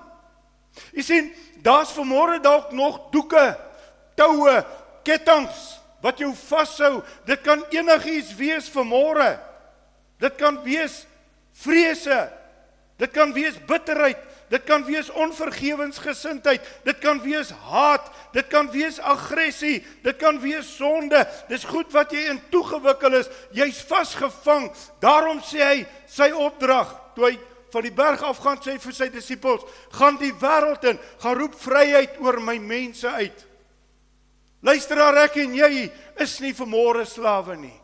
Jy 0.94 1.06
sien, 1.06 1.32
daar's 1.64 1.94
vanmôre 1.96 2.38
dalk 2.44 2.74
nog 2.76 3.08
doeke, 3.16 3.56
toue, 4.20 4.60
kettinge 5.08 5.54
wat 6.06 6.22
jou 6.22 6.32
vashou. 6.38 7.02
Dit 7.26 7.42
kan 7.42 7.64
enigiets 7.74 8.36
wees 8.38 8.70
vanmôre. 8.70 9.40
Dit 10.22 10.38
kan 10.38 10.60
wees 10.64 11.02
vrese. 11.64 12.20
Dit 13.02 13.12
kan 13.16 13.34
wees 13.34 13.58
bitterheid. 13.68 14.22
Dit 14.50 14.64
kan 14.68 14.84
wees 14.86 15.10
onvergewensgesindheid. 15.10 16.62
Dit 16.86 17.00
kan 17.02 17.22
wees 17.24 17.50
haat. 17.70 18.12
Dit 18.36 18.48
kan 18.52 18.68
wees 18.72 19.00
aggressie, 19.00 19.80
dit 20.04 20.18
kan 20.20 20.40
wees 20.44 20.68
sonde. 20.76 21.22
Dis 21.48 21.64
goed 21.64 21.92
wat 21.96 22.12
jy 22.12 22.26
in 22.34 22.42
toegewikkel 22.52 23.22
is. 23.22 23.30
Jy's 23.56 23.80
vasgevang. 23.88 24.68
Daarom 25.04 25.40
sê 25.46 25.62
hy 25.64 25.78
sy 26.12 26.32
opdrag 26.36 26.92
toe 27.16 27.30
hy 27.30 27.36
van 27.76 27.84
die 27.84 27.96
berg 27.96 28.22
af 28.24 28.40
gaan 28.44 28.60
sê 28.64 28.78
vir 28.80 28.96
sy 28.96 29.10
disippels, 29.12 29.64
gaan 29.98 30.16
die 30.20 30.32
wêreld 30.40 30.86
in, 30.88 31.00
gaan 31.20 31.36
roep 31.36 31.58
vryheid 31.60 32.20
oor 32.24 32.40
my 32.44 32.56
mense 32.62 33.08
uit. 33.08 33.42
Luister 34.64 35.00
daar 35.02 35.26
ek 35.26 35.36
en 35.44 35.58
jy 35.58 35.90
is 36.24 36.38
nie 36.44 36.54
vermore 36.56 37.04
slawe 37.08 37.58
nie. 37.60 37.76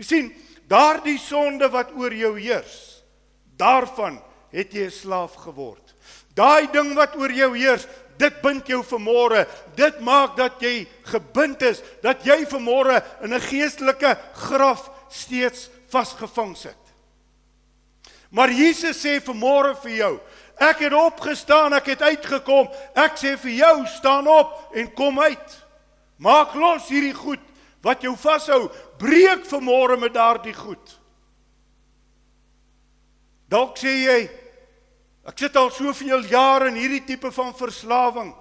Jy 0.00 0.06
sien, 0.06 0.30
daardie 0.68 1.18
sonde 1.20 1.68
wat 1.72 1.92
oor 1.96 2.14
jou 2.16 2.32
heers, 2.38 3.02
daarvan 3.60 4.16
het 4.56 4.72
jy 4.72 4.86
'n 4.88 4.90
slaaf 4.90 5.34
geword. 5.44 5.94
Daai 6.34 6.66
ding 6.72 6.94
wat 6.96 7.16
oor 7.16 7.32
jou 7.32 7.56
heers, 7.56 7.86
dit 8.16 8.40
bind 8.42 8.66
jou 8.66 8.82
vermore. 8.84 9.46
Dit 9.76 10.00
maak 10.00 10.36
dat 10.36 10.60
jy 10.60 10.88
gebind 11.04 11.62
is, 11.62 11.82
dat 12.02 12.24
jy 12.24 12.46
vermore 12.46 13.02
in 13.22 13.34
'n 13.34 13.40
geestelike 13.40 14.18
graf 14.32 14.90
steeds 15.08 15.68
vasgevang 15.88 16.56
sit. 16.56 16.76
Maar 18.30 18.50
Jesus 18.50 18.98
sê 19.04 19.20
vanmôre 19.20 19.76
vir 19.82 19.90
jou, 19.96 20.20
ek 20.58 20.78
het 20.78 20.92
opgestaan, 20.92 21.72
ek 21.72 21.86
het 21.86 22.02
uitgekom. 22.02 22.68
Ek 22.94 23.16
sê 23.16 23.36
vir 23.38 23.50
jou, 23.50 23.86
staan 23.86 24.26
op 24.26 24.74
en 24.74 24.94
kom 24.94 25.20
uit. 25.20 25.64
Maak 26.18 26.54
los 26.54 26.88
hierdie 26.88 27.14
goed 27.14 27.40
wat 27.82 28.02
jou 28.02 28.16
vashou. 28.16 28.70
Breek 28.98 29.44
vanmôre 29.46 29.98
met 29.98 30.12
daardie 30.12 30.54
goed. 30.54 30.98
Dalk 33.48 33.78
sê 33.78 33.92
jy, 34.02 34.30
ek 35.26 35.38
sit 35.38 35.56
al 35.56 35.70
soveel 35.74 36.24
jare 36.30 36.70
in 36.70 36.78
hierdie 36.78 37.04
tipe 37.04 37.32
van 37.34 37.54
verslawing. 37.54 38.32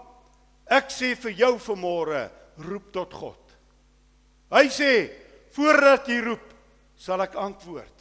Ek 0.66 0.90
sê 0.94 1.16
vir 1.16 1.32
jou 1.32 1.56
vanmôre, 1.62 2.30
roep 2.58 2.92
tot 2.94 3.14
God. 3.14 3.42
Hy 4.54 4.66
sê, 4.70 4.92
voordat 5.56 6.08
jy 6.10 6.22
roep, 6.26 6.54
sal 6.98 7.22
ek 7.26 7.36
antwoord. 7.36 7.92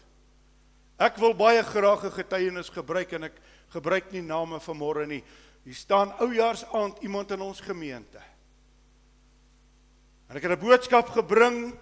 Ek 1.01 1.16
wil 1.18 1.35
baie 1.35 1.62
graag 1.62 2.05
'n 2.05 2.11
getuienis 2.11 2.70
gebruik 2.70 3.12
en 3.12 3.25
ek 3.25 3.40
gebruik 3.73 4.12
nie 4.12 4.23
name 4.23 4.61
van 4.61 4.77
môre 4.77 5.07
nie. 5.07 5.25
Hier 5.64 5.75
staan 5.75 6.12
oujaarsaand 6.20 7.03
iemand 7.03 7.31
in 7.31 7.40
ons 7.40 7.61
gemeente. 7.61 8.20
En 10.29 10.37
ek 10.37 10.42
het 10.42 10.53
'n 10.53 10.66
boodskap 10.66 11.09
gebring. 11.09 11.75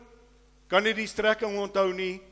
Kan 0.68 0.82
nie 0.84 0.94
die 0.94 1.06
strekking 1.06 1.58
onthou 1.58 1.92
nie, 1.92 2.22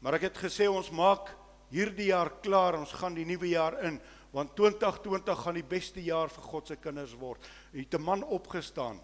maar 0.00 0.14
ek 0.14 0.22
het 0.22 0.36
gesê 0.36 0.68
ons 0.68 0.90
maak 0.90 1.34
hierdie 1.70 2.10
jaar 2.12 2.30
klaar. 2.42 2.78
Ons 2.78 2.92
gaan 2.92 3.14
die 3.14 3.26
nuwe 3.28 3.48
jaar 3.48 3.78
in 3.84 4.00
want 4.30 4.52
2020 4.56 5.38
gaan 5.40 5.56
die 5.56 5.64
beste 5.64 6.02
jaar 6.04 6.28
vir 6.28 6.44
God 6.50 6.68
se 6.68 6.76
kinders 6.76 7.14
word. 7.16 7.40
En 7.72 7.78
het 7.80 7.94
'n 7.94 8.02
man 8.02 8.22
opgestaan 8.24 9.00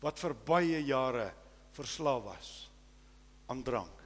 wat 0.00 0.18
vir 0.18 0.34
baie 0.34 0.84
jare 0.84 1.32
verslaaf 1.72 2.22
was 2.22 2.70
aan 3.46 3.62
drank. 3.62 4.02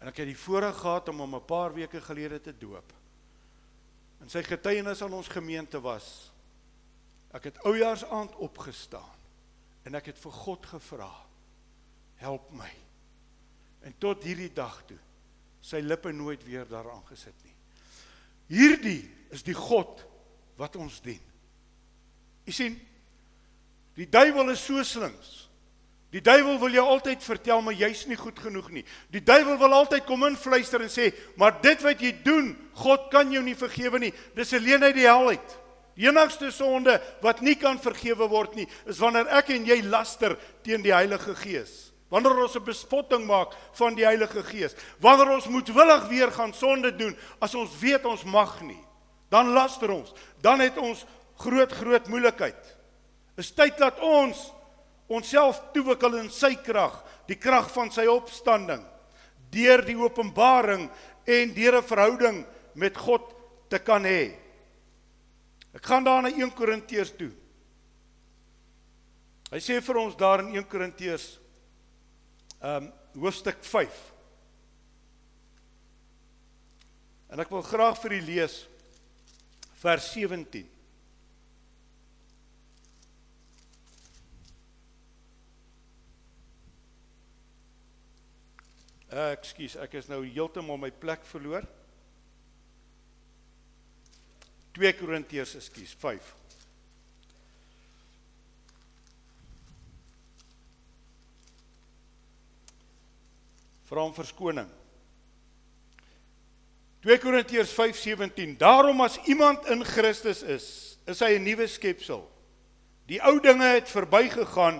En 0.00 0.08
ek 0.08 0.16
het 0.16 0.26
die 0.26 0.36
voorreg 0.36 0.76
gehad 0.76 1.08
om 1.08 1.20
hom 1.20 1.34
'n 1.34 1.44
paar 1.44 1.74
weke 1.74 2.00
gelede 2.00 2.40
te 2.40 2.58
doop. 2.58 2.92
En 4.20 4.28
sy 4.28 4.42
getuienis 4.42 5.02
aan 5.02 5.12
ons 5.12 5.28
gemeente 5.28 5.80
was 5.80 6.32
ek 7.32 7.44
het 7.44 7.62
oujaarsaand 7.64 8.34
opgestaan 8.36 9.18
en 9.84 9.94
ek 9.94 10.06
het 10.06 10.18
vir 10.18 10.32
God 10.32 10.66
gevra 10.66 11.12
help 12.16 12.50
my. 12.50 12.72
En 13.80 13.94
tot 13.98 14.24
hierdie 14.24 14.52
dag 14.52 14.82
toe 14.86 14.98
sy 15.60 15.82
lippe 15.84 16.12
nooit 16.12 16.42
weer 16.46 16.66
daaraan 16.68 17.02
gesit 17.08 17.36
nie. 17.44 17.54
Hierdie 18.50 19.02
is 19.30 19.44
die 19.46 19.54
God 19.54 20.02
wat 20.58 20.76
ons 20.76 20.98
dien. 21.04 21.20
U 22.46 22.52
sien 22.54 22.78
die 23.98 24.08
duiwel 24.08 24.52
is 24.54 24.62
so 24.64 24.82
slinks. 24.86 25.50
Die 26.10 26.22
duiwel 26.24 26.56
wil 26.58 26.74
jou 26.74 26.84
altyd 26.96 27.22
vertel 27.22 27.60
maar 27.62 27.76
jy's 27.76 28.06
nie 28.10 28.18
goed 28.18 28.38
genoeg 28.42 28.70
nie. 28.74 28.84
Die 29.14 29.22
duiwel 29.22 29.58
wil 29.60 29.76
altyd 29.76 30.06
kom 30.08 30.24
influister 30.26 30.82
en 30.82 30.90
sê, 30.90 31.12
"Maar 31.36 31.60
dit 31.62 31.82
wat 31.82 32.00
jy 32.00 32.12
doen, 32.24 32.56
God 32.74 33.10
kan 33.10 33.30
jou 33.30 33.42
nie 33.42 33.54
vergewe 33.54 33.98
nie. 33.98 34.12
Dis 34.34 34.52
alleen 34.52 34.82
uit 34.82 34.94
die 34.94 35.06
hel 35.06 35.28
uit." 35.28 35.58
Die 35.94 36.08
enigste 36.08 36.50
sonde 36.50 37.00
wat 37.20 37.40
nie 37.40 37.54
kan 37.54 37.78
vergewe 37.78 38.28
word 38.28 38.54
nie, 38.54 38.66
is 38.86 38.98
wanneer 38.98 39.28
ek 39.28 39.50
en 39.50 39.66
jy 39.66 39.82
laster 39.82 40.38
teen 40.62 40.82
die 40.82 40.94
Heilige 40.94 41.34
Gees. 41.34 41.89
Wanneer 42.10 42.42
ons 42.42 42.56
'n 42.56 42.64
bespotting 42.64 43.26
maak 43.26 43.54
van 43.72 43.94
die 43.94 44.04
Heilige 44.04 44.42
Gees, 44.42 44.74
wanneer 44.98 45.30
ons 45.30 45.46
moedwillig 45.46 46.08
weer 46.08 46.30
gaan 46.30 46.52
sonde 46.52 46.96
doen 46.96 47.16
as 47.38 47.54
ons 47.54 47.78
weet 47.78 48.04
ons 48.04 48.24
mag 48.24 48.60
nie, 48.60 48.84
dan 49.28 49.52
laster 49.52 49.90
ons. 49.90 50.12
Dan 50.40 50.60
het 50.60 50.76
ons 50.78 51.04
groot 51.36 51.72
groot 51.72 52.08
moeilikheid. 52.08 52.76
Is 53.36 53.50
tyd 53.50 53.78
dat 53.78 54.00
ons 54.00 54.52
onsself 55.06 55.62
toewikkel 55.72 56.14
in 56.14 56.30
sy 56.30 56.54
krag, 56.54 57.04
die 57.26 57.38
krag 57.38 57.70
van 57.70 57.90
sy 57.90 58.06
opstanding, 58.06 58.84
deur 59.50 59.82
die 59.82 59.96
openbaring 59.96 60.90
en 61.26 61.54
deur 61.54 61.78
'n 61.78 61.82
verhouding 61.82 62.46
met 62.74 62.96
God 62.96 63.34
te 63.68 63.78
kan 63.78 64.04
hê. 64.04 64.36
Ek 65.74 65.86
gaan 65.86 66.04
daar 66.04 66.22
na 66.22 66.28
1 66.28 66.50
Korintiërs 66.54 67.16
toe. 67.16 67.30
Hy 69.50 69.58
sê 69.58 69.80
vir 69.82 69.96
ons 69.96 70.16
daar 70.16 70.40
in 70.40 70.54
1 70.54 70.66
Korintiërs 70.68 71.39
ehm 72.60 72.84
um, 72.84 72.92
hoofstuk 73.20 73.64
5. 73.64 74.00
En 77.30 77.40
ek 77.40 77.50
wil 77.50 77.62
graag 77.62 77.96
vir 78.02 78.12
u 78.12 78.20
lees 78.26 78.56
vers 79.80 80.12
17. 80.12 80.68
Uh, 89.10 89.32
ekskuus, 89.32 89.74
ek 89.82 89.96
is 89.98 90.06
nou 90.06 90.20
heeltemal 90.22 90.78
my 90.78 90.92
plek 91.02 91.24
verloor. 91.26 91.64
2 94.76 94.92
Korintiërs, 95.00 95.56
ekskuus, 95.58 95.96
5. 95.98 96.39
Vra 103.90 104.04
om 104.06 104.12
verskoning. 104.14 104.68
2 107.02 107.18
Korintiërs 107.18 107.72
5:17 107.74 108.52
Daarom 108.58 109.00
as 109.02 109.16
iemand 109.26 109.66
in 109.66 109.82
Christus 109.84 110.42
is, 110.42 110.66
is 111.10 111.18
hy 111.18 111.34
'n 111.34 111.42
nuwe 111.42 111.66
skepsel. 111.66 112.22
Die 113.10 113.18
ou 113.26 113.40
dinge 113.40 113.66
het 113.66 113.90
verbygegaan. 113.90 114.78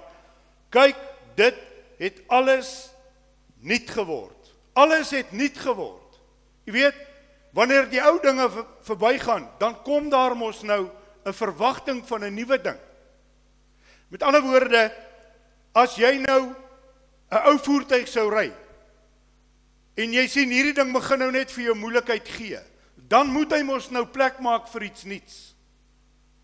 Kyk, 0.71 0.97
dit 1.35 1.59
het 1.99 2.23
alles 2.29 2.91
nuut 3.59 3.91
geword. 3.91 4.55
Alles 4.73 5.11
het 5.11 5.33
nuut 5.33 5.59
geword. 5.59 6.21
Jy 6.65 6.73
weet, 6.73 6.95
wanneer 7.51 7.91
die 7.91 8.03
ou 8.03 8.21
dinge 8.23 8.47
verbygaan, 8.81 9.51
dan 9.59 9.83
kom 9.83 10.09
daar 10.09 10.37
mos 10.37 10.63
nou 10.63 10.89
'n 11.25 11.33
verwagting 11.33 12.07
van 12.07 12.25
'n 12.25 12.35
nuwe 12.35 12.61
ding. 12.61 12.79
Met 14.09 14.23
ander 14.23 14.43
woorde, 14.43 14.93
as 15.73 15.97
jy 15.97 16.23
nou 16.23 16.55
'n 17.31 17.47
ou 17.47 17.59
voertuig 17.59 18.09
sou 18.09 18.31
ry 18.31 18.53
en 19.97 20.13
jy 20.13 20.27
sien 20.29 20.51
hierdie 20.51 20.75
ding 20.75 20.93
begin 20.93 21.19
nou 21.19 21.31
net 21.31 21.51
vir 21.51 21.65
jou 21.65 21.75
moeilikheid 21.75 22.29
gee, 22.29 22.59
dan 22.97 23.27
moet 23.27 23.53
hy 23.53 23.63
mos 23.63 23.91
nou 23.91 24.07
plek 24.07 24.41
maak 24.41 24.69
vir 24.69 24.83
iets 24.83 25.05
nuuts. 25.05 25.39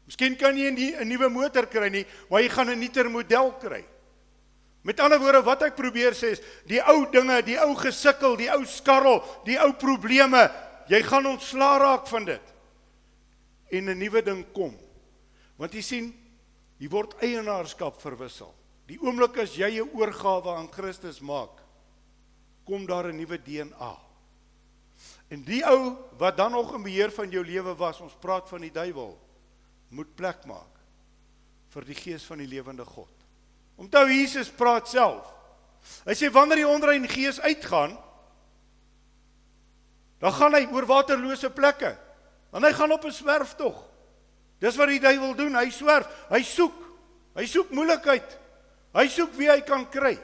Miskien 0.06 0.36
kan 0.38 0.56
jy 0.56 0.70
'n 0.70 1.08
nuwe 1.08 1.28
motor 1.28 1.66
kry 1.66 1.88
nie, 1.88 2.06
maar 2.30 2.42
jy 2.42 2.48
gaan 2.48 2.70
'n 2.70 2.78
nuuter 2.78 3.10
model 3.10 3.52
kry. 3.58 3.84
Met 4.82 5.00
ander 5.00 5.18
woorde 5.18 5.42
wat 5.42 5.62
ek 5.62 5.74
probeer 5.74 6.14
sê 6.14 6.30
is 6.30 6.42
die 6.66 6.80
ou 6.80 7.10
dinge, 7.10 7.42
die 7.42 7.58
ou 7.58 7.74
gesukkel, 7.74 8.36
die 8.36 8.50
ou 8.54 8.64
skarrel, 8.64 9.18
die 9.44 9.58
ou 9.58 9.72
probleme, 9.72 10.50
jy 10.86 11.02
gaan 11.02 11.26
ontslaa 11.26 11.78
raak 11.78 12.06
van 12.06 12.24
dit. 12.24 12.54
En 13.70 13.90
'n 13.90 13.98
nuwe 13.98 14.22
ding 14.22 14.44
kom. 14.52 14.78
Want 15.58 15.72
jy 15.74 15.82
sien, 15.82 16.14
hier 16.78 16.90
word 16.90 17.16
eienaarskap 17.20 18.00
verwissel. 18.00 18.54
Die 18.86 18.98
oomblik 19.02 19.38
as 19.38 19.56
jy 19.56 19.80
'n 19.80 19.90
oorgawe 19.92 20.54
aan 20.54 20.70
Christus 20.70 21.20
maak, 21.20 21.65
kom 22.66 22.86
daar 22.86 23.08
'n 23.08 23.16
nuwe 23.16 23.38
DNA. 23.38 23.94
En 25.28 25.42
die 25.42 25.62
ou 25.66 25.96
wat 26.18 26.36
dan 26.36 26.50
nog 26.50 26.74
in 26.74 26.82
beheer 26.82 27.10
van 27.10 27.30
jou 27.30 27.44
lewe 27.44 27.74
was, 27.74 28.00
ons 28.00 28.16
praat 28.20 28.48
van 28.48 28.60
die 28.60 28.72
duiwel, 28.72 29.16
moet 29.88 30.14
plek 30.14 30.44
maak 30.46 30.76
vir 31.74 31.84
die 31.84 31.94
gees 31.94 32.24
van 32.24 32.38
die 32.38 32.48
lewende 32.48 32.84
God. 32.84 33.12
Onthou 33.76 34.06
Jesus 34.08 34.48
praat 34.48 34.88
self. 34.88 35.28
Hy 36.06 36.14
sê 36.16 36.30
wanneer 36.32 36.62
die 36.62 36.68
onrein 36.68 37.08
gees 37.08 37.40
uitgaan, 37.40 37.98
dan 40.18 40.32
gaan 40.32 40.54
hy 40.56 40.64
oor 40.72 40.86
waterlose 40.88 41.50
plekke. 41.52 41.92
Dan 42.50 42.64
hy 42.64 42.72
gaan 42.72 42.92
op 42.92 43.04
'n 43.04 43.12
swerftog. 43.12 43.84
Dis 44.58 44.76
wat 44.76 44.88
die 44.88 45.00
duiwel 45.00 45.34
doen, 45.36 45.54
hy 45.54 45.70
swerf, 45.70 46.08
hy 46.30 46.42
soek. 46.42 46.74
Hy 47.34 47.44
soek 47.46 47.70
moeilikheid. 47.70 48.38
Hy 48.94 49.08
soek 49.08 49.34
wie 49.36 49.50
hy 49.50 49.60
kan 49.60 49.84
kry. 49.90 50.16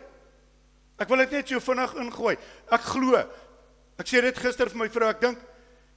Ek 1.03 1.11
wil 1.11 1.25
dit 1.25 1.38
net 1.38 1.51
so 1.51 1.62
vinnig 1.62 1.95
ingooi. 1.99 2.37
Ek 2.71 2.85
glo. 2.93 3.19
Ek 3.99 4.09
sê 4.09 4.23
dit 4.23 4.38
gister 4.38 4.71
vir 4.71 4.85
my 4.85 4.91
vrou, 4.93 5.09
ek 5.11 5.23
dink 5.23 5.41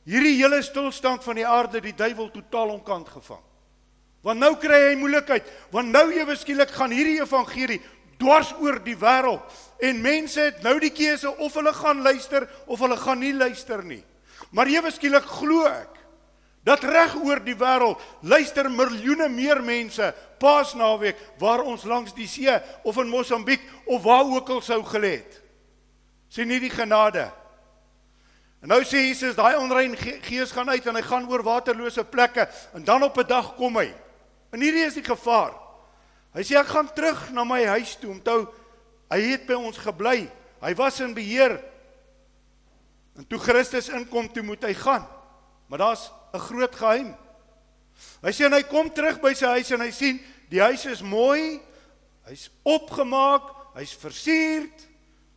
hierdie 0.05 0.37
hele 0.37 0.61
stilstand 0.65 1.23
van 1.25 1.39
die 1.39 1.45
aarde, 1.47 1.81
die 1.81 1.95
duiwel 1.97 2.31
totaal 2.33 2.73
onkant 2.75 3.09
gevang. 3.13 3.43
Want 4.25 4.41
nou 4.41 4.55
kry 4.57 4.79
hy 4.89 4.95
moeilikheid, 4.97 5.45
want 5.73 5.93
nou 5.93 6.07
ewe 6.13 6.35
skielik 6.37 6.73
gaan 6.73 6.93
hierdie 6.93 7.19
evangelie 7.21 7.79
dwars 8.21 8.53
oor 8.63 8.79
die 8.81 8.95
wêreld 8.97 9.43
en 9.83 9.99
mense 10.01 10.39
het 10.39 10.61
nou 10.63 10.77
die 10.79 10.93
keuse 10.95 11.29
of 11.29 11.57
hulle 11.59 11.73
gaan 11.75 12.01
luister 12.05 12.45
of 12.65 12.79
hulle 12.81 12.97
gaan 12.97 13.19
nie 13.21 13.33
luister 13.35 13.83
nie. 13.85 14.01
Maar 14.55 14.71
ewe 14.71 14.91
skielik 14.93 15.27
glo 15.29 15.65
ek 15.67 15.99
dat 16.65 16.83
reg 16.83 17.13
oor 17.21 17.39
die 17.45 17.55
wêreld 17.57 18.01
luister 18.25 18.69
miljoene 18.71 19.27
meer 19.29 19.61
mense 19.63 20.09
Paasnaweek 20.41 21.19
waar 21.39 21.61
ons 21.63 21.85
langs 21.85 22.13
die 22.17 22.27
see 22.27 22.51
of 22.83 22.97
in 22.97 23.11
Mosambiek 23.11 23.61
of 23.85 24.01
waar 24.03 24.25
ook 24.25 24.49
al 24.49 24.61
sou 24.65 24.81
gelê 24.89 25.19
het. 25.21 25.41
Sien 26.29 26.49
nie 26.49 26.59
die 26.59 26.73
genade. 26.73 27.29
En 28.65 28.73
nou 28.73 28.81
sê 28.81 29.05
Jesus 29.05 29.37
daai 29.37 29.55
onrein 29.61 29.93
gees 29.95 30.51
gaan 30.51 30.73
uit 30.73 30.87
en 30.89 30.97
hy 30.97 31.03
gaan 31.05 31.29
oor 31.29 31.45
waterlose 31.45 32.03
plekke 32.09 32.47
en 32.73 32.83
dan 32.83 33.03
op 33.05 33.17
'n 33.17 33.27
dag 33.27 33.53
kom 33.55 33.77
hy. 33.77 33.93
En 34.51 34.61
hierdie 34.61 34.85
is 34.85 34.97
die 34.97 35.05
gevaar. 35.05 35.53
Hy 36.33 36.43
sê 36.43 36.57
ek 36.59 36.67
gaan 36.67 36.93
terug 36.93 37.29
na 37.31 37.43
my 37.43 37.63
huis 37.65 37.95
toe. 37.95 38.11
Onthou, 38.11 38.47
hy 39.09 39.21
het 39.21 39.45
by 39.45 39.53
ons 39.53 39.77
gebly. 39.77 40.29
Hy 40.61 40.73
was 40.75 40.99
in 40.99 41.13
beheer. 41.13 41.61
En 43.15 43.27
toe 43.27 43.39
Christus 43.39 43.89
inkom, 43.89 44.27
toe 44.33 44.43
moet 44.43 44.63
hy 44.63 44.73
gaan. 44.73 45.07
Maar 45.67 45.77
daar's 45.77 46.11
'n 46.35 46.47
groot 46.47 46.75
geheim. 46.75 47.15
Hy 48.23 48.31
sê 48.31 48.49
hy 48.51 48.63
kom 48.63 48.89
terug 48.89 49.21
by 49.21 49.33
sy 49.33 49.45
huis 49.57 49.71
en 49.71 49.81
hy 49.81 49.91
sien 49.91 50.19
die 50.49 50.61
huis 50.61 50.85
is 50.85 51.01
mooi, 51.01 51.61
hy's 52.27 52.49
opgemaak, 52.63 53.75
hy's 53.75 53.93
versierd, 53.93 54.85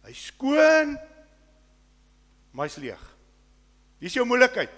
hy's 0.07 0.27
skoon, 0.33 0.99
maar 2.53 2.69
hy's 2.69 2.79
leeg. 2.83 3.05
Dis 3.99 4.15
jou 4.15 4.25
moeilikheid. 4.27 4.71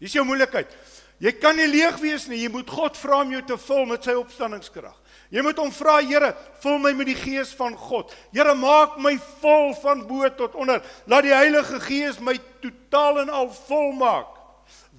Dis 0.00 0.16
jou 0.16 0.24
moeilikheid. 0.26 0.72
Jy 1.20 1.34
kan 1.36 1.56
nie 1.56 1.68
leeg 1.68 1.98
wees 2.00 2.24
nie. 2.30 2.40
Jy 2.40 2.48
moet 2.52 2.70
God 2.72 2.96
vra 2.96 3.20
om 3.20 3.32
jou 3.34 3.42
te 3.44 3.56
vul 3.60 3.84
met 3.90 4.06
sy 4.06 4.14
opstandingskrag. 4.16 4.96
Jy 5.30 5.44
moet 5.46 5.60
hom 5.60 5.70
vra, 5.70 6.00
Here, 6.02 6.32
vul 6.62 6.78
my 6.82 6.90
met 6.96 7.10
die 7.12 7.18
gees 7.18 7.52
van 7.54 7.76
God. 7.78 8.10
Here, 8.34 8.54
maak 8.58 8.96
my 8.98 9.12
vol 9.42 9.74
van 9.82 10.02
bo 10.08 10.26
tot 10.34 10.56
onder. 10.58 10.80
Laat 11.06 11.28
die 11.28 11.36
Heilige 11.36 11.78
Gees 11.84 12.18
my 12.24 12.34
totaal 12.64 13.22
en 13.22 13.30
al 13.30 13.50
vol 13.68 13.92
maak. 14.00 14.39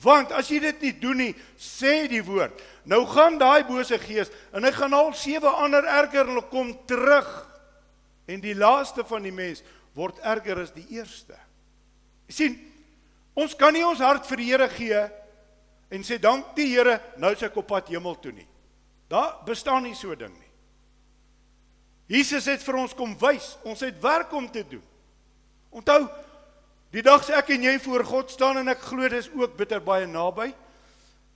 Want 0.01 0.31
as 0.33 0.49
jy 0.49 0.59
dit 0.63 0.81
nie 0.87 0.93
doen 0.97 1.19
nie, 1.21 1.33
sê 1.59 2.07
die 2.09 2.23
woord. 2.25 2.57
Nou 2.89 3.03
gaan 3.09 3.37
daai 3.37 3.61
bose 3.67 3.99
gees 4.01 4.31
en 4.53 4.65
hy 4.65 4.71
gaan 4.73 4.95
al 4.97 5.11
sewe 5.17 5.49
ander 5.61 5.85
erger 5.85 6.25
en 6.25 6.33
hulle 6.33 6.47
kom 6.49 6.73
terug. 6.89 7.29
En 8.25 8.41
die 8.41 8.55
laaste 8.57 9.05
van 9.05 9.25
die 9.27 9.35
mens 9.35 9.61
word 9.97 10.21
erger 10.25 10.63
as 10.63 10.73
die 10.73 10.87
eerste. 10.97 11.37
Jy 12.31 12.37
sien, 12.37 12.57
ons 13.37 13.53
kan 13.57 13.73
nie 13.75 13.85
ons 13.85 14.01
hart 14.01 14.25
vir 14.29 14.41
die 14.41 14.49
Here 14.49 14.69
gee 14.71 15.03
en 15.91 16.05
sê 16.07 16.17
dank 16.21 16.55
die 16.57 16.71
Here, 16.71 16.97
nou 17.21 17.33
is 17.35 17.43
ek 17.45 17.59
op 17.59 17.69
pad 17.69 17.91
hemel 17.91 18.17
toe 18.23 18.33
nie. 18.33 18.47
Daar 19.11 19.41
bestaan 19.45 19.83
nie 19.83 19.95
so 19.95 20.11
'n 20.11 20.17
ding 20.17 20.33
nie. 20.33 20.51
Jesus 22.07 22.45
het 22.45 22.63
vir 22.63 22.75
ons 22.75 22.93
kom 22.93 23.13
wys, 23.19 23.57
ons 23.63 23.79
het 23.79 24.01
werk 24.01 24.31
om 24.33 24.49
te 24.51 24.63
doen. 24.67 24.83
Onthou, 25.69 26.09
Die 26.91 27.03
dag 27.03 27.23
as 27.23 27.31
ek 27.31 27.53
en 27.55 27.63
jy 27.63 27.77
voor 27.85 28.03
God 28.03 28.31
staan 28.33 28.59
en 28.59 28.71
ek 28.73 28.81
glo 28.83 29.07
dis 29.11 29.29
ook 29.31 29.55
bitter 29.59 29.79
baie 29.83 30.07
naby. 30.09 30.49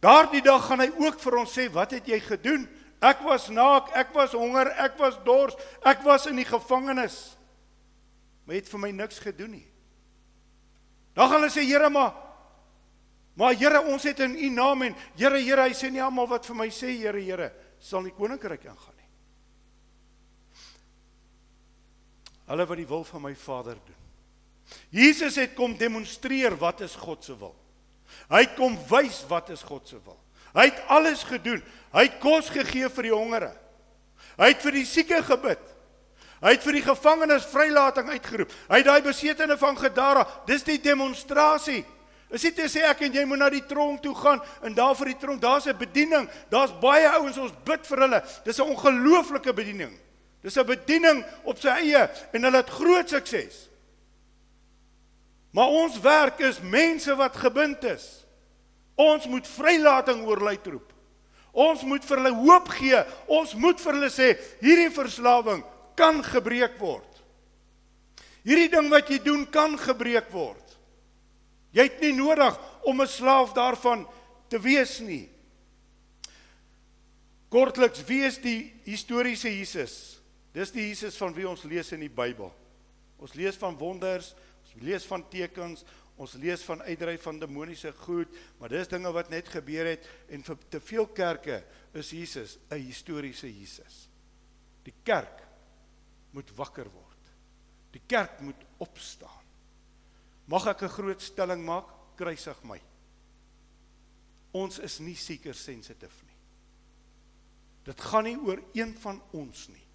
Daardie 0.03 0.43
dag 0.43 0.65
gaan 0.67 0.83
hy 0.83 0.89
ook 0.99 1.19
vir 1.21 1.37
ons 1.39 1.53
sê, 1.57 1.69
"Wat 1.71 1.91
het 1.91 2.07
jy 2.07 2.19
gedoen? 2.19 2.67
Ek 3.01 3.21
was 3.23 3.49
naak, 3.49 3.89
ek 3.95 4.13
was 4.13 4.33
honger, 4.33 4.67
ek 4.77 4.97
was 4.97 5.17
dors, 5.23 5.55
ek 5.83 6.03
was 6.03 6.25
in 6.27 6.35
die 6.35 6.45
gevangenis." 6.45 7.37
Maar 8.45 8.55
jy 8.55 8.61
het 8.61 8.69
vir 8.69 8.79
my 8.79 8.91
niks 8.91 9.19
gedoen 9.19 9.51
nie. 9.51 9.67
Dan 11.13 11.29
gaan 11.29 11.41
hulle 11.41 11.51
sê, 11.51 11.63
"Here, 11.63 11.89
maar 11.89 12.13
maar 13.37 13.53
Here, 13.53 13.81
ons 13.81 14.03
het 14.03 14.19
in 14.19 14.35
U 14.35 14.49
naam 14.49 14.81
en 14.81 14.95
Here, 15.15 15.39
Here, 15.39 15.61
hy 15.61 15.73
sê 15.73 15.91
nie 15.91 16.01
almal 16.01 16.27
wat 16.27 16.45
vir 16.45 16.55
my 16.55 16.67
sê, 16.67 16.97
Here, 16.97 17.19
Here, 17.19 17.51
sal 17.79 17.99
in 17.99 18.05
die 18.05 18.11
koninkryk 18.11 18.63
ingaan 18.63 18.95
nie." 18.97 19.09
Hulle 22.47 22.65
wat 22.65 22.77
die 22.77 22.87
wil 22.87 23.03
van 23.03 23.21
my 23.21 23.35
Vader 23.35 23.75
doen. 23.85 24.04
Jesus 24.89 25.35
het 25.35 25.53
kom 25.53 25.77
demonstreer 25.77 26.55
wat 26.57 26.81
is 26.81 26.95
God 26.95 27.23
se 27.23 27.35
wil. 27.37 27.55
Hy 28.29 28.45
het 28.45 28.55
kom 28.57 28.77
wys 28.89 29.23
wat 29.29 29.49
is 29.49 29.63
God 29.65 29.87
se 29.87 29.99
wil. 30.03 30.17
Hy 30.55 30.69
het 30.69 30.81
alles 30.87 31.23
gedoen. 31.27 31.61
Hy 31.93 32.07
het 32.07 32.19
kos 32.23 32.49
gegee 32.49 32.89
vir 32.89 33.09
die 33.09 33.15
hongere. 33.15 33.51
Hy 34.39 34.51
het 34.53 34.63
vir 34.63 34.79
die 34.79 34.85
sieke 34.87 35.19
gebid. 35.23 35.61
Hy 36.43 36.53
het 36.55 36.63
vir 36.63 36.77
die 36.77 36.85
gevangenes 36.85 37.47
vrylating 37.49 38.09
uitgeroep. 38.11 38.53
Hy 38.69 38.79
het 38.81 38.87
daai 38.87 39.03
besetene 39.05 39.57
van 39.57 39.77
Gadara, 39.79 40.25
dis 40.47 40.65
die 40.67 40.79
demonstrasie. 40.83 41.83
Is 42.33 42.43
dit 42.43 42.55
te 42.57 42.65
sê 42.69 42.83
ek 42.87 43.05
en 43.05 43.13
jy 43.15 43.23
moet 43.29 43.39
na 43.39 43.49
die 43.53 43.63
tronk 43.67 44.01
toe 44.03 44.15
gaan 44.17 44.41
en 44.65 44.73
daar 44.75 44.95
vir 44.97 45.13
die 45.13 45.19
tronk, 45.21 45.41
daar's 45.41 45.67
'n 45.67 45.77
bediening. 45.77 46.27
Daar's 46.49 46.73
baie 46.81 47.07
ouens 47.07 47.37
ons 47.37 47.53
bid 47.63 47.87
vir 47.87 47.99
hulle. 47.99 48.23
Dis 48.43 48.59
'n 48.59 48.69
ongelooflike 48.73 49.53
bediening. 49.53 49.93
Dis 50.41 50.57
'n 50.57 50.65
bediening 50.65 51.25
op 51.43 51.57
sy 51.57 51.69
eie 51.69 52.09
en 52.33 52.43
hulle 52.43 52.57
het 52.57 52.69
groot 52.69 53.09
sukses. 53.09 53.69
Maar 55.55 55.71
ons 55.71 55.99
werk 56.03 56.41
is 56.43 56.59
mense 56.59 57.15
wat 57.15 57.37
gebind 57.39 57.83
is. 57.87 58.03
Ons 58.99 59.27
moet 59.31 59.47
vrylating 59.47 60.25
oor 60.27 60.41
lei 60.43 60.57
roep. 60.59 60.91
Ons 61.55 61.85
moet 61.87 62.03
vir 62.03 62.19
hulle 62.19 62.33
hoop 62.35 62.71
gee. 62.75 62.99
Ons 63.31 63.53
moet 63.55 63.79
vir 63.79 63.95
hulle 63.95 64.11
sê 64.11 64.33
hierdie 64.59 64.91
verslawing 64.91 65.63
kan 65.95 66.19
gebreek 66.23 66.75
word. 66.81 67.21
Hierdie 68.43 68.67
ding 68.73 68.91
wat 68.91 69.07
jy 69.09 69.21
doen 69.23 69.45
kan 69.47 69.77
gebreek 69.79 70.27
word. 70.35 70.75
Jy 71.75 71.87
het 71.87 72.03
nie 72.03 72.13
nodig 72.15 72.59
om 72.83 73.01
'n 73.01 73.07
slaaf 73.07 73.53
daarvan 73.55 74.05
te 74.49 74.59
wees 74.59 74.99
nie. 74.99 75.29
Kortliks, 77.49 78.03
wie 78.03 78.23
is 78.23 78.37
die 78.37 78.73
historiese 78.83 79.49
Jesus? 79.49 80.19
Dis 80.53 80.71
die 80.71 80.87
Jesus 80.87 81.15
van 81.17 81.33
wie 81.33 81.47
ons 81.47 81.63
lees 81.63 81.91
in 81.91 81.99
die 81.99 82.09
Bybel. 82.09 82.51
Ons 83.19 83.33
lees 83.33 83.55
van 83.55 83.77
wonders, 83.77 84.35
lees 84.81 85.05
van 85.05 85.23
tekens, 85.29 85.83
ons 86.15 86.33
lees 86.39 86.63
van 86.63 86.81
uitdryf 86.81 87.21
van 87.27 87.39
demoniese 87.39 87.91
goed, 88.05 88.31
maar 88.59 88.71
dis 88.71 88.87
dinge 88.87 89.11
wat 89.11 89.29
net 89.29 89.49
gebeur 89.51 89.85
het 89.85 90.07
en 90.31 90.43
vir 90.43 90.57
te 90.69 90.79
veel 90.79 91.07
kerke 91.07 91.63
is 91.93 92.11
Jesus 92.11 92.57
'n 92.69 92.79
historiese 92.79 93.47
Jesus. 93.47 94.09
Die 94.83 94.93
kerk 95.03 95.43
moet 96.31 96.51
wakker 96.55 96.89
word. 96.91 97.31
Die 97.91 98.01
kerk 98.07 98.39
moet 98.39 98.65
opstaan. 98.77 99.43
Mag 100.45 100.67
ek 100.67 100.83
'n 100.83 100.89
groot 100.89 101.21
stelling 101.21 101.65
maak? 101.65 101.87
Kruisig 102.15 102.63
my. 102.63 102.81
Ons 104.51 104.79
is 104.79 104.99
nie 104.99 105.15
seker 105.15 105.53
sensitief 105.53 106.23
nie. 106.23 106.37
Dit 107.83 108.01
gaan 108.01 108.23
nie 108.23 108.37
oor 108.37 108.61
een 108.73 108.95
van 108.97 109.21
ons 109.31 109.67
nie. 109.67 109.87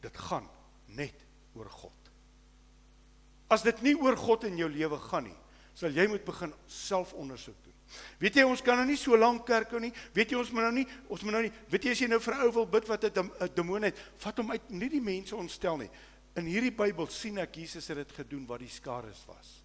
Dit 0.00 0.16
gaan 0.16 0.48
net 0.86 1.24
oor 1.54 1.70
God. 1.70 2.05
As 3.48 3.62
dit 3.62 3.82
nie 3.82 3.94
oor 3.94 4.16
God 4.18 4.44
in 4.48 4.58
jou 4.58 4.68
lewe 4.70 4.98
gaan 4.98 5.28
nie, 5.28 5.36
sal 5.76 5.94
jy 5.94 6.06
moet 6.10 6.24
begin 6.24 6.52
selfondersoek 6.72 7.58
doen. 7.62 7.74
Weet 8.18 8.40
jy 8.40 8.44
ons 8.48 8.62
kan 8.64 8.80
nou 8.80 8.86
nie 8.88 8.98
so 8.98 9.14
lank 9.18 9.44
kerk 9.46 9.70
hou 9.74 9.80
nie. 9.82 9.92
Weet 10.16 10.32
jy 10.32 10.40
ons 10.40 10.50
moet 10.54 10.66
nou 10.66 10.72
nie 10.80 10.86
ons 11.12 11.22
moet 11.22 11.36
nou 11.36 11.42
nie 11.44 11.52
weet 11.70 11.86
jy 11.86 11.94
as 11.94 12.02
jy 12.02 12.08
nou 12.10 12.18
vir 12.18 12.34
'n 12.34 12.46
ou 12.46 12.52
wil 12.52 12.66
bid 12.66 12.88
wat 12.88 13.04
'n 13.04 13.54
demoon 13.54 13.82
het, 13.82 13.96
vat 14.18 14.38
hom 14.38 14.50
uit 14.50 14.70
nie 14.70 14.88
die 14.88 15.00
mense 15.00 15.36
ontstel 15.36 15.76
nie. 15.76 15.90
In 16.36 16.46
hierdie 16.46 16.74
Bybel 16.74 17.06
sien 17.06 17.38
ek 17.38 17.56
Jesus 17.56 17.88
het 17.88 17.96
dit 17.96 18.12
gedoen 18.12 18.46
wat 18.46 18.60
die 18.60 18.68
skare 18.68 19.12
was. 19.26 19.62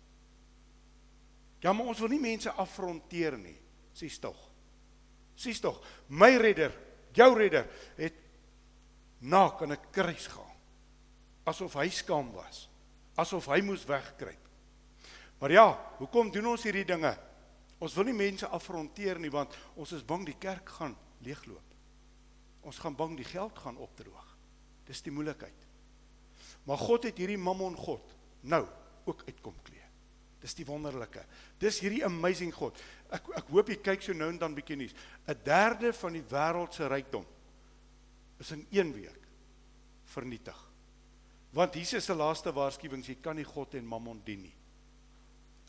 Ja, 1.61 1.73
maar 1.73 1.87
ons 1.87 1.99
wil 1.99 2.09
nie 2.09 2.19
mense 2.19 2.51
afronteer 2.51 3.37
nie. 3.37 3.57
Sies 3.93 4.19
tog. 4.19 4.37
Sies 5.35 5.59
tog. 5.59 5.81
My 6.07 6.37
redder, 6.37 6.71
jou 7.13 7.37
redder 7.37 7.67
het 7.97 8.13
naak 9.19 9.61
aan 9.61 9.71
'n 9.71 9.91
kruis 9.91 10.27
gehang. 10.27 10.57
Asof 11.45 11.73
hy 11.73 11.89
skaam 11.89 12.31
was 12.31 12.70
asof 13.21 13.49
hy 13.51 13.61
moes 13.65 13.85
wegkruip. 13.87 14.49
Maar 15.41 15.53
ja, 15.55 15.67
hoekom 15.97 16.29
doen 16.33 16.51
ons 16.53 16.63
hierdie 16.67 16.85
dinge? 16.85 17.15
Ons 17.81 17.95
wil 17.97 18.11
nie 18.11 18.17
mense 18.17 18.45
afronteer 18.45 19.17
nie 19.21 19.31
want 19.33 19.55
ons 19.73 19.93
is 19.97 20.05
bang 20.05 20.25
die 20.27 20.37
kerk 20.37 20.69
gaan 20.77 20.93
leegloop. 21.25 21.75
Ons 22.61 22.77
gaan 22.77 22.95
bang 22.97 23.15
die 23.17 23.25
geld 23.25 23.57
gaan 23.57 23.79
opdroog. 23.81 24.27
Dis 24.85 25.01
die 25.01 25.13
moeilikheid. 25.13 25.67
Maar 26.69 26.77
God 26.77 27.07
het 27.09 27.17
hierdie 27.17 27.41
Mammon 27.41 27.77
God 27.77 28.13
nou 28.45 28.61
ook 29.09 29.23
uitkom 29.25 29.57
klee. 29.65 29.81
Dis 30.41 30.53
die 30.57 30.65
wonderlike. 30.65 31.23
Dis 31.61 31.79
hierdie 31.81 32.03
amazing 32.05 32.53
God. 32.53 32.77
Ek 33.13 33.27
ek 33.37 33.49
hoop 33.53 33.69
jy 33.69 33.77
kyk 33.81 34.05
so 34.05 34.13
nou 34.17 34.29
en 34.33 34.39
dan 34.41 34.57
bietjie 34.57 34.77
nuus. 34.77 34.95
'n 35.27 35.37
Derde 35.45 35.93
van 35.93 36.13
die 36.13 36.25
wêreld 36.25 36.73
se 36.73 36.87
rykdom 36.87 37.25
is 38.39 38.51
in 38.51 38.65
1 38.71 38.93
week 38.93 39.27
vernietig. 40.05 40.70
Want 41.53 41.75
Jesus 41.75 42.05
se 42.07 42.15
laaste 42.15 42.51
waarskuwing 42.55 43.03
sê 43.03 43.15
jy 43.15 43.21
kan 43.23 43.35
nie 43.35 43.47
God 43.47 43.75
en 43.75 43.87
Mammon 43.87 44.21
dien 44.25 44.45
nie. 44.45 44.53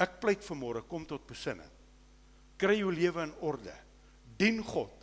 Ek 0.02 0.18
pleit 0.22 0.42
vanmôre 0.46 0.84
kom 0.88 1.04
tot 1.06 1.26
besinning. 1.26 1.70
Kry 2.58 2.78
jou 2.78 2.92
lewe 2.94 3.26
in 3.26 3.34
orde. 3.42 3.74
Dien 4.38 4.62
God 4.64 4.98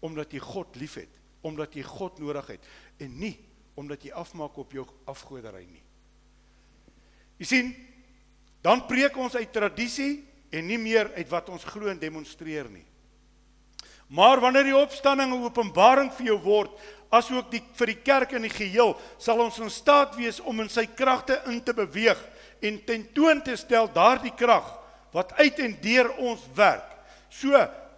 omdat 0.00 0.32
jy 0.32 0.40
God 0.40 0.76
liefhet, 0.80 1.12
omdat 1.44 1.74
jy 1.76 1.82
God 1.84 2.20
nodig 2.22 2.54
het 2.54 2.68
en 3.04 3.18
nie 3.20 3.34
omdat 3.80 4.04
jy 4.04 4.12
afmaak 4.16 4.56
op 4.60 4.72
jou 4.72 4.86
afgoderry 5.08 5.66
nie. 5.68 5.82
Jy 7.40 7.48
sien, 7.48 7.70
dan 8.64 8.84
preek 8.88 9.16
ons 9.20 9.36
uit 9.36 9.52
tradisie 9.52 10.22
en 10.52 10.66
nie 10.68 10.78
meer 10.80 11.12
uit 11.16 11.28
wat 11.30 11.48
ons 11.52 11.64
glo 11.64 11.88
en 11.88 12.00
demonstreer 12.00 12.68
nie. 12.72 12.84
Maar 14.10 14.40
wanneer 14.42 14.66
die 14.66 14.76
opstanding 14.76 15.30
'n 15.30 15.44
openbaring 15.44 16.10
vir 16.12 16.26
jou 16.26 16.38
word, 16.42 16.70
asook 17.10 17.50
die 17.50 17.62
vir 17.74 17.86
die 17.86 18.02
kerk 18.02 18.32
in 18.32 18.42
die 18.42 18.52
geheel, 18.54 18.96
sal 19.18 19.40
ons 19.42 19.58
in 19.58 19.70
staat 19.70 20.16
wees 20.16 20.40
om 20.40 20.60
in 20.60 20.68
sy 20.68 20.86
kragte 20.86 21.40
in 21.46 21.62
te 21.62 21.74
beweeg 21.74 22.18
en 22.60 22.84
tentoon 22.84 23.42
te 23.42 23.56
stel 23.56 23.88
daardie 23.92 24.34
krag 24.34 24.66
wat 25.12 25.32
uit 25.38 25.58
en 25.58 25.76
deur 25.82 26.10
ons 26.18 26.40
werk. 26.54 26.86
So, 27.28 27.54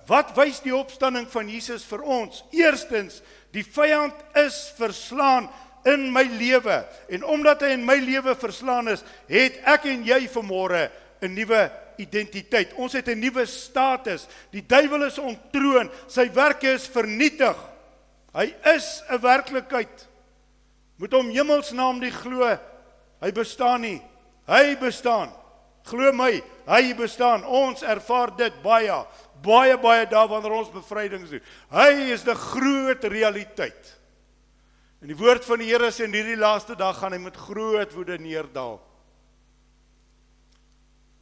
wat 0.07 0.37
wys 0.37 0.61
die 0.61 0.77
opstanding 0.77 1.29
van 1.29 1.49
Jesus 1.49 1.85
vir 1.85 2.03
ons? 2.03 2.45
Eerstens, 2.51 3.23
die 3.53 3.65
vyand 3.65 4.15
is 4.35 4.73
verslaan 4.77 5.49
in 5.85 6.13
my 6.13 6.23
lewe 6.23 6.85
en 7.09 7.25
omdat 7.25 7.63
hy 7.63 7.73
in 7.77 7.85
my 7.85 7.97
lewe 7.97 8.35
verslaan 8.35 8.89
is, 8.89 9.05
het 9.29 9.61
ek 9.65 9.89
en 9.93 10.05
jy 10.05 10.29
vanmôre 10.29 10.91
'n 11.23 11.35
nuwe 11.35 11.71
identiteit. 11.97 12.73
Ons 12.75 12.93
het 12.93 13.09
'n 13.09 13.19
nuwe 13.19 13.47
status. 13.47 14.27
Die 14.51 14.67
duiwel 14.67 15.05
is 15.05 15.19
ontroon. 15.19 15.91
Sy 16.07 16.31
werke 16.33 16.73
is 16.73 16.87
vernietig. 16.87 17.57
Hy 18.33 18.55
is 18.75 19.03
'n 19.11 19.21
werklikheid. 19.21 20.09
Moet 20.97 21.13
hom 21.13 21.31
hemelsnaam 21.31 22.01
die 22.01 22.11
glo. 22.11 22.59
Hy 23.21 23.33
bestaan 23.33 23.81
nie. 23.81 24.03
Hy 24.47 24.77
bestaan. 24.77 25.33
Glo 25.85 26.13
my, 26.15 26.43
hy 26.69 26.95
bestaan. 26.95 27.45
Ons 27.45 27.83
ervaar 27.83 28.31
dit 28.39 28.55
baie, 28.63 29.05
baie 29.43 29.79
baie 29.83 30.07
daar 30.07 30.29
wanneer 30.31 30.55
ons 30.61 30.71
bevrydings 30.71 31.31
doen. 31.31 31.43
Hy 31.71 32.13
is 32.15 32.25
'n 32.25 32.35
groot 32.35 33.05
realiteit. 33.05 33.99
En 35.03 35.09
die 35.09 35.17
woord 35.17 35.45
van 35.45 35.59
die 35.59 35.67
Here 35.67 35.91
sê 35.91 36.05
in 36.05 36.15
hierdie 36.15 36.37
laaste 36.37 36.77
dag 36.77 36.99
gaan 36.99 37.13
hy 37.13 37.19
met 37.19 37.37
groot 37.37 37.93
woede 37.93 38.19
neerdal. 38.19 38.81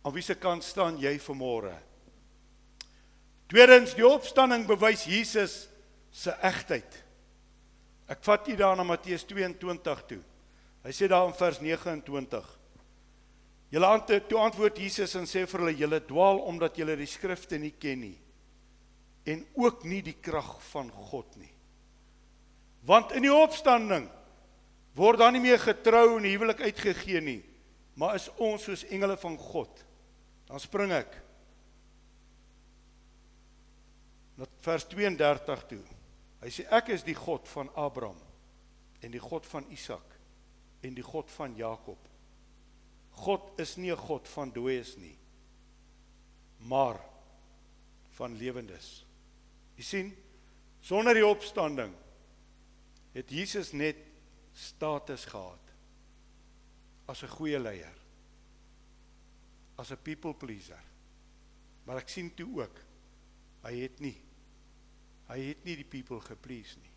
Aan 0.02 0.14
wie 0.14 0.24
se 0.24 0.34
kant 0.34 0.64
staan 0.64 0.98
jy 1.00 1.16
vanmôre? 1.20 1.74
Tweedens, 3.50 3.96
die 3.98 4.06
opstanding 4.06 4.64
bewys 4.68 5.04
Jesus 5.10 5.66
se 6.14 6.32
egtheid. 6.46 7.00
Ek 8.10 8.22
vat 8.26 8.48
u 8.48 8.56
daar 8.56 8.78
na 8.78 8.86
Matteus 8.86 9.26
22 9.28 10.06
toe. 10.06 10.22
Hy 10.86 10.94
sê 10.96 11.10
daar 11.10 11.28
in 11.28 11.36
vers 11.36 11.60
29 11.60 12.56
Julle 13.70 13.86
ante 13.86 14.18
toe 14.26 14.40
antwoord 14.42 14.80
Jesus 14.82 15.12
en 15.14 15.28
sê 15.30 15.44
vir 15.46 15.62
hulle 15.62 15.76
julle 15.78 16.00
dwaal 16.02 16.40
omdat 16.50 16.78
julle 16.80 16.96
die 16.98 17.06
skrifte 17.06 17.58
nie 17.62 17.76
ken 17.78 18.02
nie 18.02 18.16
en 19.30 19.44
ook 19.60 19.84
nie 19.86 20.00
die 20.02 20.16
krag 20.18 20.56
van 20.72 20.88
God 20.90 21.36
nie. 21.38 21.52
Want 22.88 23.12
in 23.14 23.22
die 23.22 23.34
opstanding 23.34 24.08
word 24.98 25.20
dan 25.20 25.36
nie 25.36 25.42
meer 25.44 25.60
getrou 25.62 26.16
en 26.16 26.26
huwelik 26.26 26.64
uitgegee 26.64 27.20
nie, 27.22 27.38
maar 27.94 28.16
is 28.16 28.26
ons 28.40 28.64
soos 28.66 28.82
engele 28.88 29.14
van 29.20 29.36
God. 29.38 29.84
Dan 30.50 30.62
spring 30.62 30.92
ek 30.94 31.14
na 34.40 34.48
vers 34.64 34.86
32 34.88 35.66
toe. 35.70 35.82
Hy 36.40 36.50
sê 36.50 36.64
ek 36.72 36.94
is 36.96 37.04
die 37.06 37.14
God 37.14 37.46
van 37.52 37.68
Abraham 37.78 38.18
en 39.04 39.12
die 39.12 39.22
God 39.22 39.46
van 39.46 39.68
Isak 39.70 40.16
en 40.82 40.96
die 40.96 41.04
God 41.04 41.30
van 41.36 41.54
Jakob. 41.58 42.00
God 43.20 43.60
is 43.60 43.76
nie 43.76 43.92
'n 43.92 43.96
God 43.96 44.28
van 44.28 44.50
dooies 44.50 44.96
nie, 44.96 45.16
maar 46.58 46.98
van 48.16 48.36
lewendes. 48.36 49.04
Jy 49.76 49.84
sien, 49.84 50.16
sonder 50.80 51.14
die 51.14 51.26
opstanding 51.26 51.94
het 53.12 53.30
Jesus 53.30 53.72
net 53.72 53.96
status 54.54 55.24
gehad 55.24 55.60
as 57.06 57.22
'n 57.22 57.28
goeie 57.28 57.58
leier, 57.58 57.99
as 59.80 59.92
'n 59.92 60.02
people 60.02 60.34
pleaser. 60.34 60.82
Maar 61.84 62.02
ek 62.04 62.08
sien 62.08 62.34
toe 62.34 62.48
ook 62.62 62.76
hy 63.62 63.74
het 63.80 64.00
nie 64.00 64.16
hy 65.30 65.38
het 65.38 65.64
nie 65.64 65.76
die 65.76 65.86
people 65.86 66.20
geplease 66.20 66.78
nie. 66.78 66.90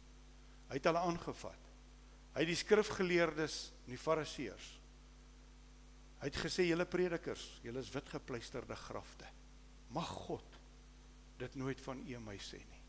Hy 0.69 0.79
het 0.79 0.85
hulle 0.89 0.99
aangevat. 0.99 1.59
Hy 2.33 2.39
het 2.39 2.47
die 2.47 2.55
skrifgeleerdes 2.55 3.71
en 3.85 3.91
die 3.93 3.97
fariseërs 3.97 4.83
Hy 6.23 6.29
het 6.31 6.37
gesê 6.39 6.63
julle 6.63 6.85
predikers, 6.87 7.41
julle 7.65 7.81
is 7.83 7.89
witgepleisterde 7.91 8.77
grafte. 8.79 9.27
Mag 9.91 10.07
God 10.07 10.53
dit 11.41 11.57
nooit 11.59 11.81
van 11.83 11.99
u 11.99 12.19
my 12.23 12.37
sê 12.39 12.61
nie. 12.63 12.79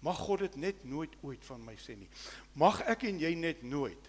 Mag 0.00 0.16
God 0.24 0.46
dit 0.46 0.56
net 0.56 0.80
nooit 0.88 1.12
ooit 1.20 1.44
van 1.44 1.60
my 1.60 1.74
sê 1.76 1.98
nie. 2.00 2.08
Mag 2.56 2.80
ek 2.88 3.04
en 3.10 3.20
jy 3.20 3.34
net 3.36 3.60
nooit 3.62 4.08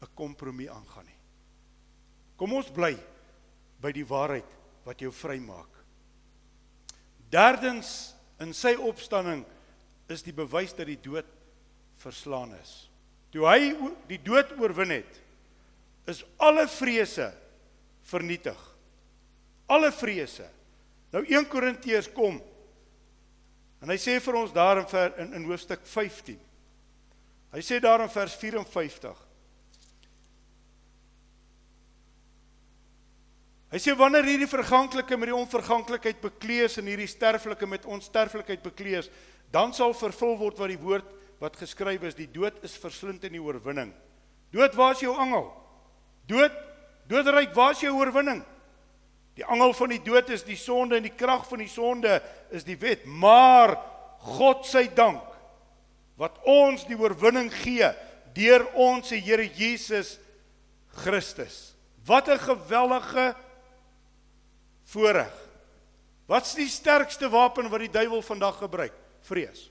'n 0.00 0.08
kompromie 0.16 0.70
aangaan 0.70 1.04
nie. 1.04 1.20
Kom 2.36 2.54
ons 2.56 2.70
bly 2.72 2.96
by 3.80 3.92
die 3.96 4.06
waarheid 4.06 4.56
wat 4.84 5.00
jou 5.02 5.12
vrymaak. 5.14 5.68
Derdens 7.30 8.12
in 8.42 8.52
sy 8.56 8.74
opstanding 8.74 9.44
is 10.10 10.24
die 10.26 10.34
bewys 10.34 10.74
dat 10.74 10.88
die 10.90 10.98
dood 11.00 11.28
verslaan 12.00 12.54
is. 12.58 12.90
Toe 13.30 13.46
hy 13.46 13.60
die 14.10 14.18
dood 14.24 14.56
oorwin 14.58 14.96
het, 14.98 15.20
is 16.10 16.24
alle 16.42 16.66
vrese 16.68 17.28
vernietig. 18.10 18.58
Alle 19.70 19.92
vrese. 19.94 20.48
Nou 21.14 21.22
1 21.22 21.46
Korintiërs 21.50 22.10
kom. 22.14 22.40
En 23.80 23.92
hy 23.92 23.96
sê 24.00 24.18
vir 24.20 24.38
ons 24.40 24.52
daar 24.52 24.82
in 24.82 24.88
in, 25.22 25.34
in 25.38 25.46
hoofstuk 25.48 25.86
15. 25.86 26.38
Hy 27.50 27.62
sê 27.64 27.80
daar 27.82 28.02
in 28.02 28.10
vers 28.10 28.34
54. 28.36 29.29
Hy 33.70 33.78
sê 33.78 33.94
wanneer 33.94 34.26
hierdie 34.26 34.50
verganklike 34.50 35.16
met 35.16 35.30
die 35.30 35.36
onverganklikheid 35.36 36.18
beklees 36.22 36.78
en 36.80 36.88
hierdie 36.90 37.10
sterflike 37.10 37.66
met 37.70 37.86
onsterflikheid 37.86 38.64
beklees, 38.64 39.10
dan 39.52 39.74
sal 39.74 39.94
vervul 39.94 40.34
word 40.40 40.58
wat 40.58 40.72
die 40.72 40.80
woord 40.80 41.06
wat 41.40 41.56
geskryf 41.56 42.02
is, 42.04 42.18
die 42.18 42.28
dood 42.30 42.58
is 42.66 42.74
verslind 42.76 43.22
in 43.24 43.36
die 43.38 43.42
oorwinning. 43.42 43.94
Dood, 44.50 44.74
waar 44.74 44.96
is 44.96 45.04
jou 45.04 45.14
angel? 45.14 45.46
Dood, 46.28 46.56
Doodryk, 47.10 47.54
waar 47.54 47.74
is 47.74 47.82
jou 47.82 47.94
oorwinning? 47.98 48.42
Die 49.38 49.46
angel 49.46 49.72
van 49.74 49.94
die 49.94 50.02
dood 50.04 50.28
is 50.30 50.44
die 50.46 50.58
sonde 50.58 50.98
en 50.98 51.06
die 51.06 51.16
krag 51.16 51.46
van 51.48 51.62
die 51.62 51.70
sonde 51.70 52.18
is 52.54 52.66
die 52.66 52.76
wet. 52.78 53.06
Maar 53.06 53.74
God 54.36 54.66
se 54.68 54.84
dank 54.94 55.24
wat 56.20 56.36
ons 56.44 56.84
die 56.84 56.98
oorwinning 56.98 57.48
gee 57.62 57.88
deur 58.36 58.66
ons 58.78 59.10
Here 59.10 59.46
Jesus 59.56 60.18
Christus. 61.02 61.74
Wat 62.06 62.28
'n 62.28 62.38
geweldige 62.38 63.34
voorreg. 64.90 65.32
Wat's 66.30 66.54
die 66.54 66.68
sterkste 66.70 67.30
wapen 67.30 67.70
wat 67.70 67.82
die 67.82 67.92
duiwel 67.92 68.22
vandag 68.22 68.60
gebruik? 68.62 68.94
Vrees. 69.26 69.66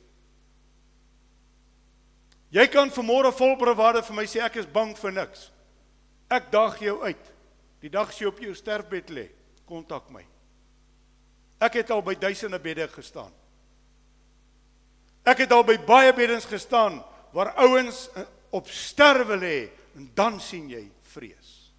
Jy 2.50 2.66
kan 2.74 2.90
vanmôre 2.92 3.32
vol 3.38 3.56
bravade 3.60 4.02
vir 4.04 4.18
my 4.18 4.26
sê 4.28 4.42
ek 4.44 4.60
is 4.64 4.70
bang 4.70 4.96
vir 4.98 5.14
niks. 5.16 5.50
Ek 6.30 6.50
daag 6.52 6.80
jou 6.82 6.98
uit. 7.06 7.32
Die 7.80 7.92
dag 7.94 8.10
as 8.12 8.20
jy 8.20 8.28
op 8.28 8.42
jou 8.44 8.52
sterfbed 8.58 9.12
lê, 9.16 9.30
kontak 9.70 10.10
my. 10.12 10.26
Ek 11.64 11.78
het 11.80 11.92
al 11.94 12.02
by 12.04 12.16
duisende 12.20 12.60
bedde 12.60 12.88
gestaan. 12.92 13.32
Ek 15.28 15.44
het 15.44 15.52
al 15.54 15.64
by 15.68 15.78
baie 15.88 16.12
beddens 16.16 16.48
gestaan 16.50 17.02
waar 17.36 17.54
ouens 17.62 18.08
eh, 18.16 18.26
op 18.56 18.68
sterwe 18.72 19.38
lê 19.38 19.58
en 19.96 20.08
dan 20.16 20.40
sien 20.42 20.70
jy 20.72 20.84
vrees. 21.12 21.72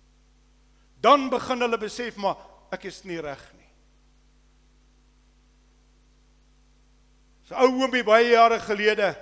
Dan 1.00 1.28
begin 1.32 1.64
hulle 1.64 1.80
besef 1.80 2.18
maar 2.20 2.36
ek 2.72 2.86
is 2.90 3.02
nie 3.04 3.20
reg 3.20 3.42
nie. 3.56 3.68
So 7.48 7.58
ou 7.58 7.82
oombie 7.82 8.04
baie 8.06 8.30
jare 8.30 8.60
gelede, 8.62 9.14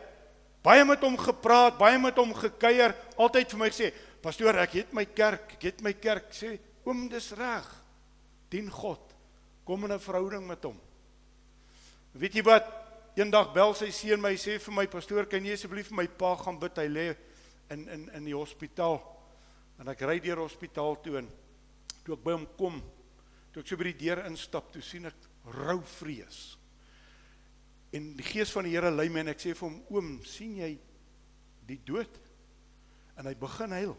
baie 0.62 0.84
met 0.84 1.00
hom 1.00 1.16
gepraat, 1.16 1.78
baie 1.80 1.98
met 1.98 2.18
hom 2.20 2.34
gekuier, 2.36 2.92
altyd 3.16 3.54
vir 3.54 3.62
my 3.62 3.70
sê, 3.72 3.92
Pastoor, 4.18 4.56
ek 4.58 4.80
het 4.80 4.94
my 4.96 5.04
kerk, 5.06 5.54
ek 5.54 5.68
het 5.68 5.82
my 5.86 5.92
kerk 5.94 6.32
sê, 6.34 6.56
oom, 6.84 7.06
dis 7.10 7.30
reg. 7.38 7.66
Dien 8.50 8.66
God. 8.72 9.14
Kom 9.64 9.84
in 9.84 9.92
'n 9.92 10.00
verhouding 10.00 10.46
met 10.46 10.64
hom. 10.64 10.78
Weet 12.12 12.34
jy 12.34 12.42
wat? 12.42 12.66
Eendag 13.14 13.52
bel 13.52 13.74
sy 13.74 13.90
seun 13.90 14.20
my 14.20 14.34
sê 14.34 14.58
vir 14.58 14.74
my 14.74 14.86
pastoor, 14.86 15.26
kan 15.26 15.44
jy 15.44 15.52
asseblief 15.52 15.88
vir 15.88 15.96
my 15.96 16.06
pa 16.06 16.36
gaan 16.36 16.58
bid? 16.58 16.76
Hy 16.78 16.88
lê 16.88 17.16
in 17.70 17.88
in 17.88 18.10
in 18.14 18.24
die 18.24 18.34
hospitaal. 18.34 19.00
En 19.78 19.88
ek 19.88 20.00
ry 20.00 20.18
deur 20.20 20.36
hospitaal 20.36 21.00
toe 21.02 21.18
en 21.18 21.28
toe 22.04 22.14
ek 22.14 22.24
by 22.24 22.32
hom 22.32 22.46
kom, 22.56 22.82
toe 23.52 23.62
ek 23.62 23.70
so 23.70 23.80
by 23.80 23.88
die 23.90 24.00
deur 24.04 24.24
instap, 24.28 24.72
toe 24.72 24.82
sien 24.84 25.08
ek 25.08 25.28
rou 25.54 25.78
vrees. 25.98 26.58
En 27.96 28.10
die 28.18 28.26
gees 28.26 28.52
van 28.52 28.68
die 28.68 28.74
Here 28.74 28.90
lei 28.92 29.08
my 29.12 29.22
en 29.24 29.32
ek 29.32 29.40
sê 29.40 29.54
vir 29.56 29.64
hom, 29.68 29.78
oom, 29.94 30.10
sien 30.28 30.58
jy 30.60 30.74
die 31.68 31.80
dood? 31.88 32.20
En 33.18 33.26
hy 33.28 33.34
begin 33.38 33.74
huil. 33.78 33.96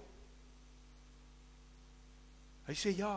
Hy 2.70 2.76
sê 2.78 2.93
ja. 2.93 3.16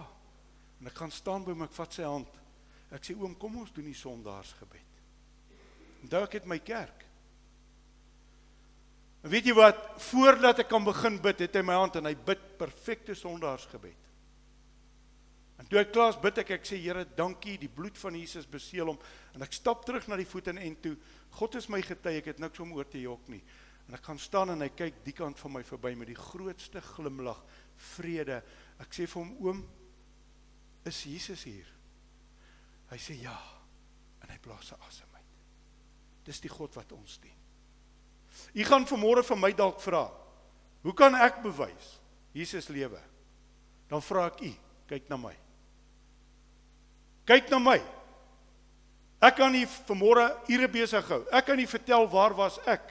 En 0.80 0.88
ek 0.88 0.96
gaan 0.98 1.12
staan 1.12 1.44
by 1.44 1.52
hom, 1.52 1.66
ek 1.68 1.76
vat 1.76 1.98
sy 1.98 2.08
hand. 2.08 2.40
Ek 2.92 3.04
sê 3.04 3.16
oom, 3.16 3.36
kom 3.40 3.60
ons 3.60 3.72
doen 3.72 3.86
die 3.88 3.96
sondaarsgebed. 3.96 5.00
Onthou 6.02 6.24
ek 6.26 6.40
het 6.40 6.48
my 6.50 6.58
kerk. 6.64 7.04
En 9.22 9.30
weet 9.30 9.46
jy 9.46 9.54
wat, 9.54 9.78
voordat 10.10 10.64
ek 10.64 10.70
kan 10.72 10.82
begin 10.84 11.20
bid, 11.22 11.44
het 11.44 11.56
hy 11.56 11.62
my 11.64 11.76
hand 11.78 12.00
en 12.00 12.08
hy 12.10 12.16
bid 12.26 12.42
perfekte 12.58 13.14
sondaarsgebed. 13.14 14.01
En 15.62 15.68
toe 15.70 15.78
ek 15.78 15.92
klaar 15.94 16.16
bid 16.18 16.40
ek 16.42 16.56
ek 16.58 16.64
sê 16.66 16.76
Here, 16.82 17.04
dankie, 17.16 17.54
die 17.60 17.70
bloed 17.70 17.98
van 18.02 18.16
Jesus 18.18 18.48
beseël 18.50 18.90
hom 18.90 18.98
en 19.36 19.44
ek 19.46 19.54
stap 19.54 19.84
terug 19.86 20.08
na 20.10 20.18
die 20.18 20.26
voet 20.26 20.50
en 20.50 20.58
en 20.58 20.74
toe 20.82 20.96
God 21.38 21.54
is 21.60 21.68
my 21.70 21.78
getuie, 21.86 22.18
ek 22.18 22.32
het 22.32 22.40
niks 22.42 22.60
om 22.60 22.74
oor 22.74 22.88
te 22.90 23.00
jok 23.00 23.30
nie. 23.30 23.40
En 23.88 23.94
ek 23.96 24.04
gaan 24.04 24.18
staan 24.20 24.52
en 24.52 24.64
hy 24.64 24.68
kyk 24.74 24.98
die 25.06 25.14
kant 25.16 25.38
van 25.40 25.54
my 25.54 25.62
verby 25.66 25.94
met 25.98 26.10
die 26.10 26.18
grootste 26.18 26.82
glimlag, 26.92 27.38
vrede. 27.94 28.40
Ek 28.82 28.92
sê 28.94 29.06
vir 29.06 29.22
hom, 29.22 29.30
oom, 29.46 29.62
is 30.88 30.98
Jesus 31.06 31.46
hier? 31.46 31.70
Hy 32.90 32.98
sê 33.00 33.16
ja. 33.22 33.36
En 34.22 34.30
hy 34.30 34.38
blaas 34.42 34.68
sy 34.70 34.78
asem 34.86 35.14
uit. 35.16 35.38
Dis 36.26 36.42
die 36.42 36.52
God 36.52 36.74
wat 36.78 36.92
ons 36.94 37.16
dien. 37.22 37.38
U 38.52 38.66
gaan 38.68 38.88
vanmôre 38.88 39.24
van 39.26 39.40
my 39.40 39.52
dalk 39.56 39.80
vra, 39.82 40.06
hoe 40.82 40.94
kan 40.96 41.14
ek 41.18 41.42
bewys 41.44 41.96
Jesus 42.34 42.68
lewe? 42.72 43.00
Dan 43.90 44.04
vra 44.04 44.28
ek 44.30 44.44
u, 44.46 44.52
kyk 44.90 45.08
na 45.10 45.18
my. 45.20 45.34
Kyk 47.28 47.50
na 47.50 47.58
my. 47.62 47.78
Ek 49.22 49.36
kan 49.38 49.52
nie 49.54 49.66
vanmôre 49.86 50.26
ure 50.50 50.68
besig 50.68 51.06
hou. 51.06 51.22
Ek 51.30 51.46
kan 51.46 51.58
nie 51.58 51.68
vertel 51.70 52.08
waar 52.10 52.34
was 52.34 52.58
ek. 52.66 52.88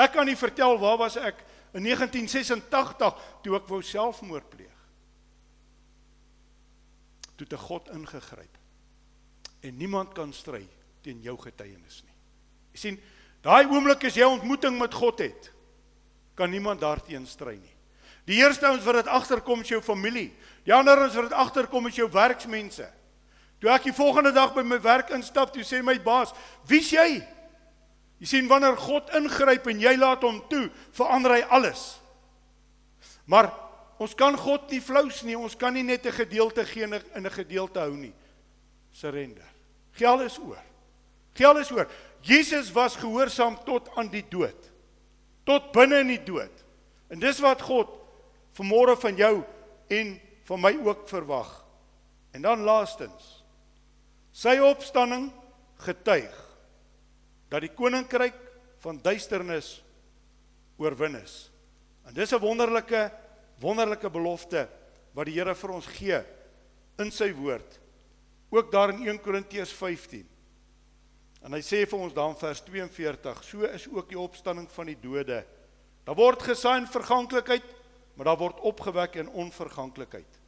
Ek 0.00 0.14
kan 0.14 0.26
nie 0.26 0.38
vertel 0.38 0.78
waar 0.80 0.96
was 1.02 1.18
ek 1.20 1.42
in 1.76 1.84
1986 1.84 3.18
toe 3.44 3.56
ek 3.56 3.68
wou 3.68 3.82
selfmoord 3.84 4.48
pleeg. 4.52 4.78
Toe 7.36 7.48
te 7.48 7.58
God 7.60 7.90
ingegryp. 7.92 8.56
En 9.62 9.76
niemand 9.78 10.14
kan 10.16 10.32
stry 10.32 10.64
teen 11.04 11.20
jou 11.24 11.36
getuienis 11.40 12.00
nie. 12.06 12.16
Jy 12.72 12.80
sien, 12.80 12.98
daai 13.44 13.66
oomblik 13.68 14.06
as 14.08 14.16
jy 14.16 14.26
ontmoeting 14.26 14.78
met 14.78 14.94
God 14.94 15.20
het, 15.20 15.50
kan 16.38 16.50
niemand 16.50 16.80
daarteen 16.80 17.26
stry 17.28 17.58
nie. 17.58 17.76
Die 18.28 18.38
eerste 18.40 18.68
ouens 18.70 18.84
wat 18.86 19.00
dit 19.02 19.10
agterkom 19.10 19.64
is 19.64 19.72
jou 19.72 19.80
familie. 19.82 20.30
Die 20.64 20.74
ander 20.74 21.00
ouens 21.02 21.16
wat 21.18 21.28
dit 21.28 21.36
agterkom 21.36 21.88
is 21.90 21.98
jou 21.98 22.06
werksmense. 22.12 22.86
Toe 23.62 23.70
ek 23.70 23.84
die 23.86 23.94
volgende 23.94 24.32
dag 24.34 24.50
by 24.56 24.64
my 24.66 24.80
werk 24.82 25.12
instap, 25.14 25.52
toe 25.54 25.62
sê 25.62 25.78
my 25.86 25.94
baas: 26.02 26.32
"Wie's 26.66 26.90
jy?" 26.90 27.22
Jy 28.18 28.26
sien 28.26 28.48
wanneer 28.50 28.74
God 28.78 29.10
ingryp 29.14 29.68
en 29.70 29.80
jy 29.82 29.96
laat 29.98 30.22
hom 30.22 30.40
toe, 30.50 30.68
verander 30.94 31.36
hy 31.36 31.42
alles. 31.50 32.00
Maar 33.26 33.52
ons 34.02 34.14
kan 34.18 34.34
God 34.38 34.70
nie 34.70 34.80
flous 34.82 35.22
nie, 35.22 35.38
ons 35.38 35.54
kan 35.58 35.74
nie 35.74 35.82
net 35.82 36.06
'n 36.06 36.12
gedeelte 36.12 36.64
gee 36.64 36.82
in 36.82 36.94
'n 37.26 37.30
gedeelte 37.30 37.78
hou 37.78 37.94
nie. 37.96 38.12
Surrender. 38.92 39.46
Geld 39.92 40.20
is 40.20 40.38
oor. 40.38 40.62
Geld 41.34 41.56
is 41.58 41.70
oor. 41.70 41.86
Jesus 42.20 42.72
was 42.72 42.96
gehoorsaam 42.96 43.58
tot 43.64 43.88
aan 43.96 44.08
die 44.08 44.24
dood. 44.28 44.70
Tot 45.44 45.72
binne 45.72 46.00
in 46.00 46.08
die 46.08 46.24
dood. 46.24 46.64
En 47.08 47.18
dis 47.18 47.40
wat 47.40 47.62
God 47.62 47.88
vanmôre 48.54 48.96
van 48.96 49.16
jou 49.16 49.44
en 49.88 50.20
van 50.44 50.60
my 50.60 50.78
ook 50.84 51.08
verwag. 51.08 51.64
En 52.32 52.42
dan 52.42 52.60
laastens 52.60 53.41
Sy 54.32 54.56
opstanding 54.64 55.28
getuig 55.84 56.36
dat 57.52 57.60
die 57.60 57.72
koninkryk 57.76 58.38
van 58.82 59.00
duisternis 59.04 59.82
oorwin 60.80 61.18
is. 61.20 61.50
En 62.08 62.14
dis 62.14 62.32
'n 62.32 62.40
wonderlike 62.40 63.10
wonderlike 63.60 64.10
belofte 64.10 64.68
wat 65.14 65.26
die 65.26 65.34
Here 65.34 65.54
vir 65.54 65.70
ons 65.70 65.86
gee 65.86 66.18
in 66.98 67.10
sy 67.10 67.32
woord. 67.32 67.78
Ook 68.50 68.72
daar 68.72 68.90
in 68.90 69.06
1 69.08 69.20
Korintiërs 69.20 69.72
15. 69.72 70.26
En 71.42 71.52
hy 71.52 71.60
sê 71.60 71.86
vir 71.86 71.98
ons 71.98 72.14
dan 72.14 72.36
vers 72.36 72.60
42, 72.60 73.44
so 73.44 73.62
is 73.62 73.88
ook 73.88 74.08
die 74.08 74.18
opstanding 74.18 74.68
van 74.70 74.86
die 74.86 74.98
dode. 75.00 75.44
Daar 76.04 76.14
word 76.14 76.42
gesaai 76.42 76.80
in 76.80 76.86
verganklikheid, 76.86 77.64
maar 78.14 78.24
daar 78.24 78.38
word 78.38 78.60
opgewek 78.60 79.14
in 79.14 79.28
onverganklikheid. 79.28 80.40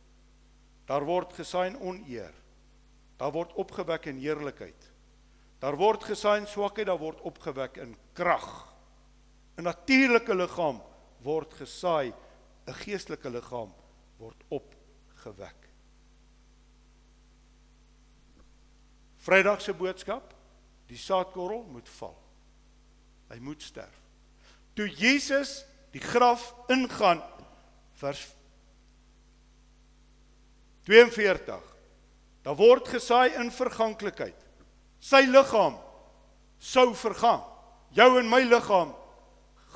Daar 0.87 1.05
word 1.05 1.33
gesaai 1.33 1.69
in 1.71 1.81
oneer 1.81 2.44
Daar 3.25 3.33
word 3.33 3.55
opgewek 3.57 4.05
in 4.11 4.19
heerlikheid. 4.21 4.91
Daar 5.59 5.79
word 5.81 6.03
gesaai 6.05 6.43
in 6.43 6.47
swakheid, 6.47 6.91
daar 6.91 7.01
word 7.01 7.23
opgewek 7.25 7.79
in 7.81 7.95
krag. 8.13 8.75
'n 9.57 9.65
Natuurlike 9.65 10.35
liggaam 10.35 10.83
word 11.25 11.55
gesaai, 11.55 12.13
'n 12.67 12.75
geestelike 12.85 13.31
liggaam 13.31 13.73
word 14.19 14.45
opgewek. 14.49 15.71
Vrydag 19.17 19.61
se 19.61 19.73
boodskap, 19.73 20.35
die 20.87 20.99
saadkorrel 20.99 21.65
moet 21.65 21.89
val. 21.89 22.19
Hy 23.31 23.39
moet 23.39 23.63
sterf. 23.63 24.01
Toe 24.75 24.89
Jesus 24.89 25.65
die 25.93 26.01
graf 26.01 26.55
ingaan 26.69 27.23
vers 27.95 28.35
42 30.83 31.74
Daar 32.45 32.57
word 32.57 32.89
gesaai 32.93 33.35
in 33.41 33.51
verganklikheid. 33.53 34.37
Sy 35.01 35.25
liggaam 35.29 35.79
sou 36.61 36.91
vergaan. 36.97 37.43
Jou 37.97 38.11
en 38.21 38.29
my 38.29 38.43
liggaam 38.45 38.93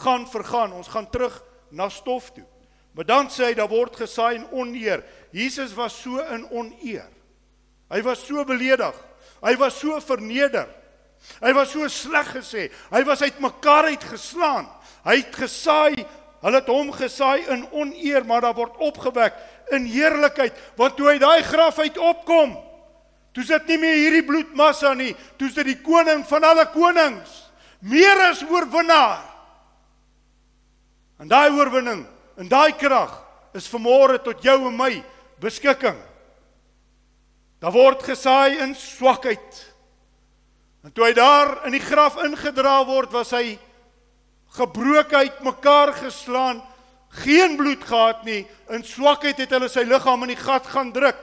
gaan 0.02 0.26
vergaan. 0.28 0.74
Ons 0.76 0.90
gaan 0.92 1.08
terug 1.10 1.40
na 1.70 1.88
stof 1.88 2.30
toe. 2.36 2.46
Maar 2.92 3.06
dan 3.08 3.30
sê 3.30 3.50
hy 3.50 3.54
daar 3.56 3.70
word 3.70 3.96
gesaai 3.96 4.40
in 4.40 4.46
oneer. 4.52 5.04
Jesus 5.32 5.74
was 5.76 5.96
so 5.96 6.20
in 6.34 6.44
oneer. 6.50 7.08
Hy 7.88 8.02
was 8.04 8.24
so 8.26 8.44
beledig. 8.44 8.96
Hy 9.40 9.54
was 9.56 9.78
so 9.78 10.00
verneder. 10.02 10.68
Hy 11.40 11.52
was 11.56 11.72
so 11.72 11.88
sleg 11.88 12.32
gesê. 12.36 12.68
Hy 12.92 13.02
was 13.06 13.22
uitmekaar 13.22 13.92
uitgeslaan. 13.94 14.68
Hy 15.06 15.20
het 15.22 15.38
gesaai, 15.40 16.04
hulle 16.42 16.60
het 16.60 16.70
hom 16.70 16.90
gesaai 16.94 17.46
in 17.54 17.64
oneer, 17.72 18.26
maar 18.26 18.44
daar 18.44 18.56
word 18.58 18.76
opgewek 18.82 19.38
in 19.76 19.86
heerlikheid 19.86 20.56
want 20.76 20.96
toe 20.96 21.10
hy 21.12 21.18
daai 21.22 21.42
graf 21.42 21.78
uit 21.78 21.98
opkom 21.98 22.56
toe 23.38 23.44
sit 23.46 23.68
nie 23.70 23.78
meer 23.78 23.96
hierdie 24.00 24.26
bloedmassa 24.26 24.94
nie 24.98 25.12
toe 25.38 25.50
sit 25.52 25.68
die 25.68 25.78
koning 25.78 26.24
van 26.26 26.46
alle 26.48 26.64
konings. 26.72 27.44
Meer 27.86 28.18
as 28.26 28.40
oorwinnaar. 28.42 29.22
En 31.22 31.30
daai 31.30 31.54
oorwinning 31.54 32.02
en 32.38 32.50
daai 32.50 32.74
krag 32.78 33.12
is 33.54 33.68
vermore 33.70 34.18
tot 34.22 34.42
jou 34.42 34.56
en 34.66 34.74
my 34.74 34.90
beskikking. 35.42 35.96
Daar 37.62 37.74
word 37.74 38.02
gesaai 38.06 38.58
in 38.62 38.74
swakheid. 38.78 39.62
En 40.86 40.94
toe 40.94 41.08
hy 41.08 41.14
daar 41.14 41.66
in 41.66 41.74
die 41.74 41.82
graf 41.82 42.18
ingedra 42.22 42.80
word 42.86 43.14
was 43.14 43.30
hy 43.34 43.58
gebroken 44.58 45.26
uit 45.26 45.40
mekaar 45.46 45.92
geslaan 45.98 46.62
geen 47.08 47.56
bloed 47.56 47.84
gehad 47.84 48.24
nie. 48.24 48.46
In 48.70 48.84
swakheid 48.84 49.38
het 49.38 49.50
hulle 49.50 49.68
sy 49.72 49.84
liggaam 49.88 50.22
in 50.26 50.34
die 50.34 50.40
gat 50.40 50.66
gaan 50.66 50.92
druk. 50.92 51.20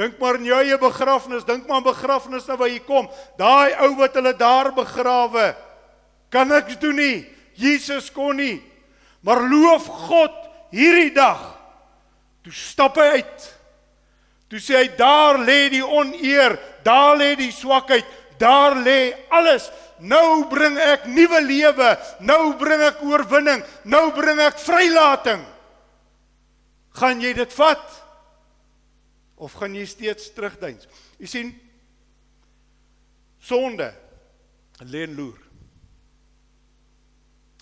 Dink 0.00 0.16
maar 0.20 0.38
in 0.38 0.48
jou 0.48 0.60
eie 0.62 0.78
begrafnis, 0.80 1.44
dink 1.44 1.66
maar 1.66 1.80
aan 1.80 1.90
begrafnisse 1.90 2.48
nou 2.48 2.58
waar 2.62 2.72
jy 2.72 2.80
kom. 2.86 3.10
Daai 3.36 3.74
ou 3.84 3.92
wat 3.98 4.14
hulle 4.16 4.32
daar 4.38 4.70
begrawe, 4.72 5.50
kan 6.32 6.48
niks 6.48 6.78
doen 6.80 6.96
nie. 6.96 7.26
Jesus 7.58 8.08
kon 8.14 8.38
nie. 8.40 8.62
Maar 9.26 9.42
loof 9.50 9.88
God 10.08 10.36
hierdie 10.72 11.12
dag. 11.12 11.42
Toe 12.46 12.54
stap 12.54 12.96
hy 12.96 13.20
uit. 13.20 13.48
Toe 14.50 14.62
sê 14.62 14.78
hy 14.80 14.88
daar 14.98 15.38
lê 15.44 15.68
die 15.74 15.84
oneer, 15.84 16.56
daar 16.86 17.18
lê 17.18 17.34
die 17.38 17.52
swakheid, 17.54 18.06
daar 18.40 18.78
lê 18.80 19.12
alles. 19.28 19.68
Nou 20.00 20.46
bring 20.48 20.78
ek 20.80 21.06
nuwe 21.10 21.40
lewe. 21.44 21.90
Nou 22.24 22.54
bring 22.60 22.82
ek 22.86 23.02
oorwinning. 23.04 23.64
Nou 23.84 24.10
bring 24.16 24.40
ek 24.40 24.58
vrylating. 24.62 25.42
Gaan 27.00 27.20
jy 27.22 27.32
dit 27.36 27.52
vat? 27.58 27.84
Of 29.40 29.56
gaan 29.56 29.74
jy 29.76 29.86
steeds 29.88 30.32
terugdeins? 30.36 30.88
U 31.20 31.26
sien 31.28 31.52
sonde 33.40 33.88
lê 34.84 35.04
en 35.06 35.16
loer. 35.16 35.38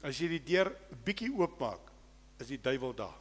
As 0.07 0.18
jy 0.18 0.30
die 0.36 0.45
deur 0.47 0.70
bietjie 1.07 1.30
oopmaak, 1.34 1.82
is 2.39 2.51
die 2.53 2.61
duiwel 2.62 2.95
daar. 2.99 3.16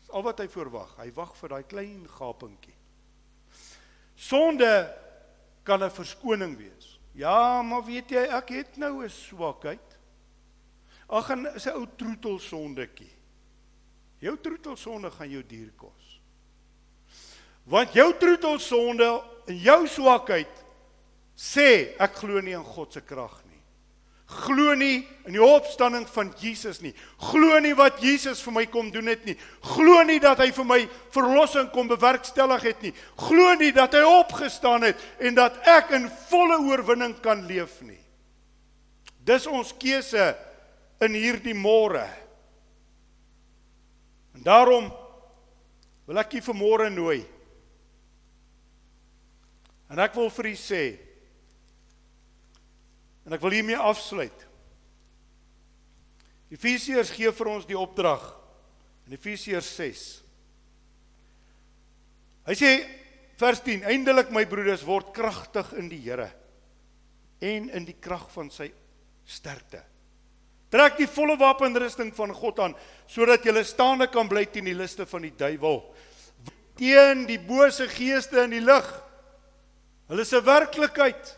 Dis 0.00 0.12
al 0.16 0.24
wat 0.24 0.40
hy 0.40 0.46
verwag. 0.48 0.92
Hy 1.00 1.10
wag 1.16 1.34
vir 1.36 1.52
daai 1.52 1.64
klein 1.68 2.04
gapingkie. 2.16 2.76
Sonde 4.16 4.70
kan 5.64 5.82
'n 5.82 5.90
verskoning 5.90 6.56
wees. 6.56 6.95
Ja, 7.16 7.62
maar 7.64 7.84
weet 7.84 8.12
jy, 8.12 8.26
ek 8.36 8.50
het 8.52 8.76
nou 8.76 9.04
'n 9.04 9.10
swakheid. 9.10 9.98
Ag, 11.08 11.30
en 11.30 11.46
is 11.54 11.66
'n 11.66 11.72
ou 11.72 11.86
troetel 11.96 12.38
sondetjie. 12.38 13.12
Jou 14.18 14.36
troetel 14.40 14.76
sonde 14.76 15.10
gaan 15.10 15.30
jou 15.30 15.42
duur 15.46 15.72
kos. 15.76 16.20
Want 17.64 17.92
jou 17.92 18.12
troetel 18.18 18.58
sonde 18.58 19.22
en 19.46 19.56
jou 19.56 19.86
swakheid 19.86 20.64
sê 21.34 21.94
ek 21.98 22.14
glo 22.16 22.40
nie 22.40 22.54
in 22.54 22.64
God 22.64 22.92
se 22.92 23.00
krag 23.00 23.45
glo 24.26 24.74
nie 24.74 25.04
in 25.26 25.36
die 25.36 25.42
opstanding 25.42 26.06
van 26.10 26.32
Jesus 26.40 26.80
nie. 26.82 26.92
Glo 27.30 27.58
nie 27.62 27.74
wat 27.78 28.00
Jesus 28.02 28.42
vir 28.42 28.56
my 28.56 28.64
kom 28.70 28.90
doen 28.94 29.10
het 29.10 29.24
nie. 29.26 29.36
Glo 29.62 30.02
nie 30.06 30.18
dat 30.22 30.42
hy 30.42 30.48
vir 30.54 30.66
my 30.66 30.80
verlossing 31.14 31.70
kom 31.74 31.90
bewerkstellig 31.90 32.66
het 32.66 32.82
nie. 32.82 32.92
Glo 33.26 33.54
nie 33.60 33.72
dat 33.74 33.94
hy 33.94 34.02
opgestaan 34.06 34.88
het 34.88 35.00
en 35.22 35.38
dat 35.38 35.60
ek 35.66 35.94
in 35.98 36.10
volle 36.30 36.58
oorwinning 36.66 37.14
kan 37.22 37.46
leef 37.46 37.78
nie. 37.86 38.00
Dis 39.26 39.46
ons 39.50 39.72
keuse 39.78 40.32
in 41.02 41.14
hierdie 41.18 41.54
môre. 41.54 42.04
En 44.36 44.44
daarom 44.46 44.92
wil 46.06 46.22
ek 46.22 46.38
u 46.38 46.44
vanmôre 46.50 46.90
nooi 46.94 47.24
En 49.90 50.02
ek 50.02 50.16
wil 50.18 50.30
vir 50.34 50.50
u 50.50 50.54
sê 50.58 50.82
en 53.26 53.34
ek 53.34 53.42
wil 53.42 53.56
hiermee 53.58 53.78
afsluit. 53.78 54.44
Efesiërs 56.54 57.10
gee 57.10 57.32
vir 57.34 57.50
ons 57.50 57.66
die 57.66 57.78
opdrag 57.78 58.22
in 59.08 59.16
Efesiërs 59.18 59.72
6. 59.78 60.04
Hy 62.46 62.54
sê 62.54 62.70
vers 63.40 63.62
10: 63.66 63.82
Eindelik 63.90 64.30
my 64.34 64.46
broeders 64.46 64.86
word 64.86 65.10
kragtig 65.14 65.72
in 65.80 65.90
die 65.90 66.00
Here 66.04 66.30
en 67.42 67.68
in 67.68 67.84
die 67.84 67.98
krag 68.00 68.30
van 68.32 68.48
sy 68.54 68.70
sterkte. 69.26 69.82
Trek 70.72 70.96
die 70.98 71.08
volle 71.10 71.36
wapenrusting 71.38 72.12
van 72.16 72.32
God 72.34 72.62
aan 72.62 72.76
sodat 73.10 73.44
jy 73.46 73.62
staande 73.66 74.08
kan 74.10 74.28
bly 74.28 74.46
teen 74.50 74.66
die 74.66 74.76
liste 74.76 75.06
van 75.06 75.26
die 75.26 75.34
duiwel. 75.36 75.82
Teen 76.76 77.24
die 77.28 77.40
bose 77.40 77.86
geeste 77.88 78.42
in 78.44 78.54
die 78.56 78.64
lig. 78.64 78.88
Hulle 80.10 80.24
se 80.24 80.40
werklikheid. 80.44 81.34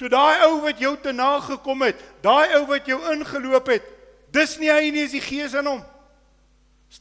So 0.00 0.08
daai 0.08 0.46
ou 0.46 0.62
wat 0.64 0.78
jou 0.80 0.94
te 0.96 1.12
nagekom 1.12 1.82
het, 1.84 1.98
daai 2.24 2.54
ou 2.56 2.62
wat 2.70 2.86
jou 2.88 2.96
ingeloop 3.12 3.66
het, 3.68 3.88
dis 4.32 4.54
nie 4.56 4.70
hy 4.72 4.86
nie, 4.88 5.02
is 5.04 5.12
die 5.12 5.20
gees 5.20 5.52
in 5.60 5.68
hom. 5.68 5.82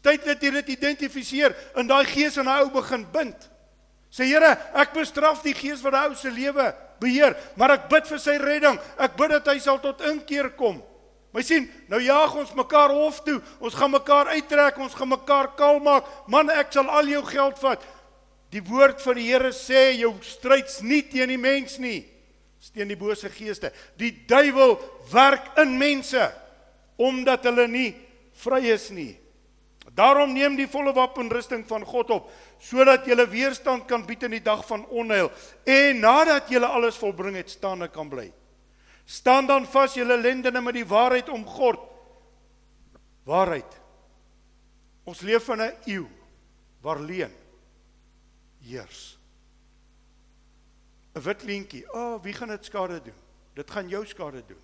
Tyd 0.03 0.25
dat 0.27 0.43
jy 0.43 0.51
dit 0.57 0.73
identifiseer 0.75 1.55
en 1.79 1.87
daai 1.87 2.03
gees 2.11 2.35
in 2.41 2.49
daai 2.49 2.65
ou 2.65 2.73
begin 2.73 3.05
bind. 3.13 3.47
Sê 4.11 4.27
Here, 4.27 4.51
ek 4.75 4.91
bestraf 4.97 5.39
die 5.45 5.55
gees 5.55 5.79
wat 5.85 5.95
daai 5.95 6.09
ou 6.09 6.19
se 6.19 6.27
lewe 6.33 6.67
beheer, 6.99 7.37
maar 7.55 7.77
ek 7.77 7.87
bid 7.87 8.11
vir 8.11 8.19
sy 8.19 8.35
redding. 8.41 8.75
Ek 8.99 9.15
bid 9.15 9.31
dat 9.37 9.47
hy 9.47 9.57
sal 9.63 9.79
tot 9.79 10.03
inkeer 10.11 10.51
kom. 10.59 10.83
My 11.31 11.45
sien, 11.45 11.69
nou 11.87 12.03
jaag 12.03 12.35
ons 12.35 12.51
mekaar 12.57 12.91
hof 12.91 13.23
toe. 13.23 13.39
Ons 13.63 13.79
gaan 13.79 13.95
mekaar 13.95 14.33
uittrek, 14.35 14.83
ons 14.83 14.97
gaan 14.97 15.13
mekaar 15.15 15.53
kaal 15.55 15.79
maak. 15.79 16.11
Man, 16.27 16.51
ek 16.51 16.75
sal 16.75 16.91
al 16.91 17.07
jou 17.07 17.23
geld 17.31 17.63
vat. 17.63 17.89
Die 18.51 18.65
woord 18.65 18.99
van 19.07 19.21
die 19.23 19.29
Here 19.31 19.55
sê 19.55 19.93
jou 20.01 20.17
stryds 20.25 20.81
nie 20.83 21.05
teen 21.07 21.31
die 21.31 21.39
mens 21.39 21.79
nie, 21.79 22.01
teen 22.73 22.91
die 22.91 22.99
bose 22.99 23.29
geeste. 23.31 23.71
Die 23.97 24.11
duiwel 24.27 24.77
werk 25.11 25.57
in 25.61 25.77
mense 25.79 26.27
omdat 26.99 27.47
hulle 27.47 27.67
nie 27.71 27.89
vry 28.41 28.65
is 28.73 28.89
nie. 28.91 29.13
Daarom 29.95 30.33
neem 30.35 30.57
die 30.59 30.67
volle 30.69 30.93
wapenrusting 30.93 31.63
van 31.67 31.85
God 31.87 32.11
op 32.13 32.31
sodat 32.59 33.07
jy 33.07 33.15
weerstand 33.31 33.87
kan 33.87 34.03
bied 34.03 34.25
in 34.27 34.35
die 34.35 34.43
dag 34.43 34.65
van 34.67 34.83
onheil 34.91 35.31
en 35.63 36.01
nadat 36.03 36.51
jy 36.51 36.59
alles 36.59 36.99
volbring 36.99 37.37
het, 37.39 37.49
staande 37.49 37.87
kan 37.87 38.09
bly. 38.11 38.27
Staan 39.05 39.47
dan 39.47 39.65
vas 39.65 39.95
julle 39.95 40.17
lendene 40.19 40.61
met 40.61 40.75
die 40.75 40.85
waarheid 40.85 41.29
omgord. 41.33 41.79
Waarheid. 43.25 43.79
Ons 45.05 45.21
leef 45.21 45.47
in 45.49 45.61
'n 45.61 45.73
eeu 45.85 46.05
waar 46.81 46.99
leuen 46.99 47.33
heers. 48.61 49.18
'n 51.19 51.23
Wit 51.23 51.43
leentjie. 51.43 51.83
O, 51.91 52.15
oh, 52.15 52.23
wie 52.23 52.33
gaan 52.33 52.47
dit 52.47 52.65
skade 52.65 53.01
doen? 53.01 53.19
Dit 53.53 53.71
gaan 53.71 53.89
jou 53.89 54.05
skade 54.05 54.43
doen. 54.45 54.61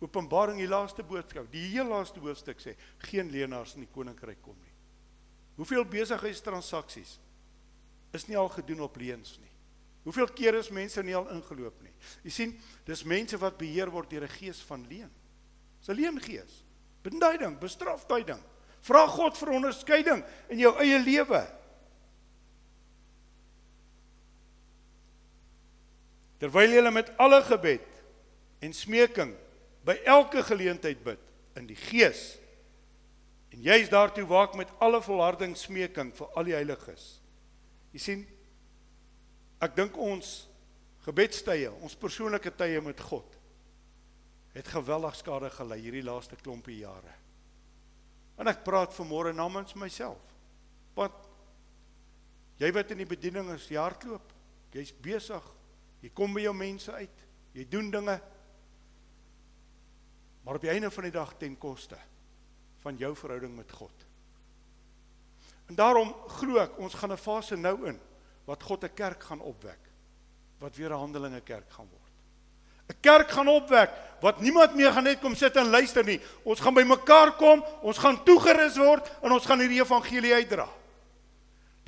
Openbaring 0.00 0.58
die 0.58 0.68
laaste 0.68 1.02
boodskap, 1.02 1.50
die 1.52 1.66
heel 1.74 1.88
laaste 1.90 2.20
hoofstuk 2.22 2.60
sê 2.62 2.76
geen 3.10 3.30
leenaars 3.30 3.74
in 3.74 3.84
die 3.84 3.92
koninkryk 3.92 4.40
kom 4.42 4.56
nie. 4.62 4.74
Hoeveel 5.58 5.84
besigheidstransaksies 5.84 7.18
is 8.14 8.26
nie 8.28 8.38
al 8.38 8.48
gedoen 8.48 8.84
op 8.86 8.96
leuns 8.96 9.36
nie? 9.42 9.50
Hoeveel 10.06 10.30
keer 10.32 10.54
is 10.54 10.70
mense 10.70 11.02
nie 11.02 11.16
al 11.18 11.26
ingeloop 11.34 11.82
nie? 11.82 11.92
Jy 12.22 12.30
sien, 12.32 12.54
dis 12.86 13.02
mense 13.04 13.36
wat 13.42 13.58
beheer 13.58 13.90
word 13.90 14.10
deur 14.10 14.24
'n 14.24 14.36
gees 14.38 14.62
van 14.70 14.86
leuen. 14.86 15.10
Dis 15.80 15.88
'n 15.88 15.98
leengees. 15.98 16.64
Beduiding, 17.02 17.58
bestrafduiding. 17.58 18.40
Vra 18.80 19.06
God 19.06 19.36
vir 19.36 19.50
onderskeiding 19.50 20.24
in 20.48 20.58
jou 20.58 20.74
eie 20.78 20.98
lewe. 20.98 21.42
Terwyl 26.38 26.76
jy 26.76 26.90
met 26.94 27.10
alle 27.18 27.40
gebed 27.42 28.02
en 28.62 28.74
smeking 28.74 29.34
by 29.86 29.96
elke 30.06 30.42
geleentheid 30.46 31.00
bid 31.04 31.22
in 31.58 31.66
die 31.66 31.78
gees. 31.78 32.36
En 33.54 33.62
jy's 33.64 33.90
daartoe 33.90 34.26
waak 34.28 34.54
met 34.58 34.70
alle 34.78 35.00
volharding 35.02 35.56
smeking 35.56 36.12
vir 36.14 36.36
al 36.36 36.46
die 36.46 36.54
heiliges. 36.54 37.18
Jy 37.94 38.02
sien 38.02 38.26
ek 39.64 39.74
dink 39.74 39.96
ons 39.98 40.46
gebedstye, 41.06 41.72
ons 41.82 41.98
persoonlike 41.98 42.52
tye 42.58 42.80
met 42.84 43.00
God 43.08 43.38
het 44.58 44.68
geweldig 44.74 45.14
skade 45.14 45.50
gelei 45.54 45.78
hierdie 45.84 46.02
laaste 46.02 46.36
klompie 46.40 46.80
jare. 46.80 47.12
En 48.38 48.48
ek 48.50 48.64
praat 48.66 48.94
vanmôre 48.96 49.30
namens 49.34 49.74
myself. 49.78 50.22
Want 50.96 51.14
jy 52.58 52.70
wat 52.74 52.90
in 52.94 53.02
die 53.02 53.08
bediening 53.08 53.52
is, 53.54 53.68
jy 53.70 53.78
hardloop, 53.78 54.32
jy's 54.74 54.90
besig. 55.02 55.44
Jy 56.00 56.10
kom 56.14 56.34
by 56.34 56.40
jou 56.40 56.54
mense 56.54 56.92
uit. 56.92 57.24
Jy 57.52 57.68
doen 57.68 57.90
dinge 57.90 58.20
maar 60.48 60.56
op 60.56 60.62
die 60.64 60.70
einde 60.72 60.88
van 60.90 61.04
die 61.04 61.12
dag 61.12 61.34
ten 61.36 61.58
koste 61.60 61.96
van 62.80 62.96
jou 62.96 63.10
verhouding 63.16 63.52
met 63.56 63.72
God. 63.72 64.06
En 65.68 65.76
daarom 65.76 66.14
glo 66.38 66.56
ek 66.62 66.78
ons 66.80 66.94
gaan 66.94 67.12
'n 67.12 67.20
fase 67.20 67.56
nou 67.56 67.86
in 67.86 68.00
wat 68.46 68.62
God 68.62 68.84
'n 68.84 68.94
kerk 68.94 69.22
gaan 69.22 69.40
opwek 69.40 69.78
wat 70.58 70.76
weer 70.76 70.90
'n 70.90 70.98
Handelinge 70.98 71.40
kerk 71.40 71.70
gaan 71.70 71.88
word. 71.90 72.12
'n 72.88 73.00
Kerk 73.00 73.30
gaan 73.30 73.48
opwek 73.48 73.90
wat 74.20 74.40
niemand 74.40 74.74
meer 74.74 74.92
gaan 74.92 75.04
net 75.04 75.20
kom 75.20 75.34
sit 75.34 75.56
en 75.56 75.70
luister 75.70 76.04
nie. 76.04 76.20
Ons 76.42 76.60
gaan 76.60 76.74
by 76.74 76.82
mekaar 76.82 77.36
kom, 77.36 77.64
ons 77.82 77.98
gaan 77.98 78.24
toegerus 78.24 78.76
word 78.76 79.10
en 79.22 79.32
ons 79.32 79.46
gaan 79.46 79.60
hierdie 79.60 79.80
evangelie 79.80 80.34
uitdra. 80.34 80.68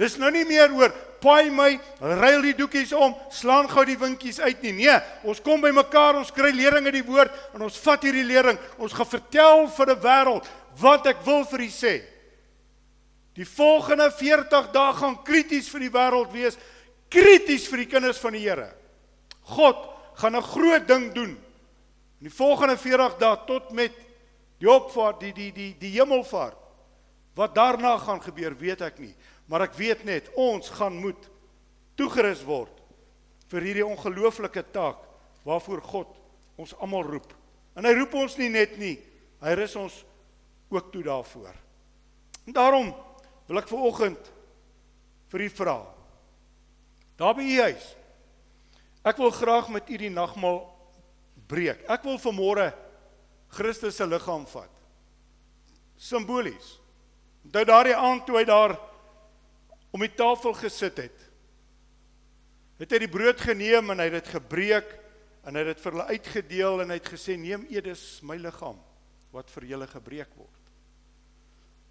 Dis 0.01 0.17
nou 0.17 0.31
nie 0.33 0.47
meer 0.49 0.73
oor 0.73 0.95
paai 1.21 1.51
my, 1.53 1.75
ruil 2.01 2.47
die 2.47 2.55
doekies 2.57 2.95
om, 2.97 3.13
slaan 3.33 3.69
gou 3.69 3.83
die 3.85 3.99
winkies 4.01 4.39
uit 4.41 4.63
nie. 4.65 4.73
Nee, 4.79 4.95
ons 5.29 5.43
kom 5.45 5.61
by 5.61 5.73
mekaar, 5.77 6.17
ons 6.17 6.33
kry 6.33 6.55
lering 6.57 6.89
uit 6.89 6.97
die 6.97 7.05
woord 7.05 7.35
en 7.53 7.67
ons 7.67 7.77
vat 7.85 8.07
hierdie 8.09 8.25
lering, 8.25 8.57
ons 8.81 8.95
gaan 8.97 9.11
vertel 9.11 9.67
vir 9.77 9.93
die 9.93 9.99
wêreld 10.01 10.49
wat 10.81 11.11
ek 11.13 11.21
wil 11.27 11.45
vir 11.51 11.67
u 11.67 11.69
sê. 11.75 11.95
Die 13.37 13.47
volgende 13.47 14.09
40 14.17 14.71
dae 14.73 14.95
gaan 14.97 15.19
krities 15.27 15.69
vir 15.73 15.85
die 15.85 15.93
wêreld 15.93 16.33
wees, 16.33 16.57
krities 17.13 17.69
vir 17.71 17.85
die 17.85 17.91
kinders 17.91 18.21
van 18.23 18.35
die 18.37 18.43
Here. 18.47 18.71
God 19.53 19.77
gaan 20.17 20.37
'n 20.37 20.43
groot 20.43 20.89
ding 20.89 21.13
doen. 21.13 21.37
In 22.21 22.29
die 22.29 22.37
volgende 22.37 22.77
40 22.77 23.19
dae 23.19 23.37
tot 23.47 23.73
met 23.73 23.93
die 24.59 24.69
opvaart, 24.69 25.21
die 25.21 25.33
die 25.33 25.53
die 25.53 25.75
die 25.79 25.93
hemelvaart. 26.01 26.57
Wat 27.35 27.55
daarna 27.55 27.97
gaan 27.99 28.21
gebeur, 28.21 28.57
weet 28.59 28.81
ek 28.81 28.99
nie. 28.99 29.15
Maar 29.51 29.67
ek 29.67 29.75
weet 29.75 30.05
net 30.07 30.31
ons 30.39 30.71
gaan 30.79 30.95
moet 31.03 31.27
toegerus 31.99 32.45
word 32.47 32.77
vir 33.51 33.67
hierdie 33.67 33.87
ongelooflike 33.87 34.63
taak 34.71 35.03
waarvoor 35.43 35.83
God 35.83 36.19
ons 36.61 36.75
almal 36.79 37.03
roep. 37.09 37.33
En 37.75 37.87
hy 37.87 37.95
roep 37.97 38.15
ons 38.15 38.37
nie 38.39 38.51
net 38.53 38.77
nie, 38.79 38.95
hy 39.43 39.55
rus 39.59 39.75
ons 39.81 39.97
ook 40.71 40.93
toe 40.93 41.03
daarvoor. 41.03 41.57
En 42.47 42.55
daarom 42.55 42.93
wil 43.49 43.59
ek 43.59 43.71
ver 43.71 43.87
oggend 43.89 44.31
vir 45.33 45.47
u 45.47 45.49
vra. 45.59 45.79
Daar 47.19 47.35
by 47.35 47.43
u 47.43 47.57
huis. 47.67 47.89
Ek 49.03 49.19
wil 49.19 49.33
graag 49.35 49.71
met 49.73 49.91
u 49.91 49.99
die 49.99 50.13
nagmaal 50.13 50.63
breek. 51.51 51.83
Ek 51.91 52.05
wil 52.07 52.21
vanmôre 52.23 52.69
Christus 53.51 53.99
se 53.99 54.07
liggaam 54.07 54.47
vat. 54.47 54.71
Simbolies. 55.99 56.77
Onthou 57.45 57.65
daardie 57.67 57.97
aand 57.97 58.27
toe 58.29 58.39
hy 58.39 58.45
daar 58.47 58.77
om 59.91 60.05
die 60.05 60.12
tafel 60.14 60.55
gesit 60.59 61.01
het, 61.03 61.26
het 62.80 62.95
hy 62.95 63.01
die 63.03 63.12
brood 63.12 63.41
geneem 63.43 63.93
en 63.93 64.01
hy 64.01 64.09
het 64.09 64.20
dit 64.20 64.30
gebreek 64.36 64.95
en 65.45 65.57
hy 65.57 65.64
het 65.64 65.74
dit 65.74 65.82
vir 65.84 65.97
hulle 65.97 66.14
uitgedeel 66.14 66.82
en 66.82 66.93
hy 66.93 66.99
het 67.01 67.11
gesê 67.12 67.36
neem 67.41 67.66
eet 67.68 67.88
dis 67.91 68.05
my 68.26 68.38
liggaam 68.41 68.78
wat 69.34 69.51
vir 69.55 69.68
julle 69.72 69.88
gebreek 69.91 70.32
word. 70.38 70.72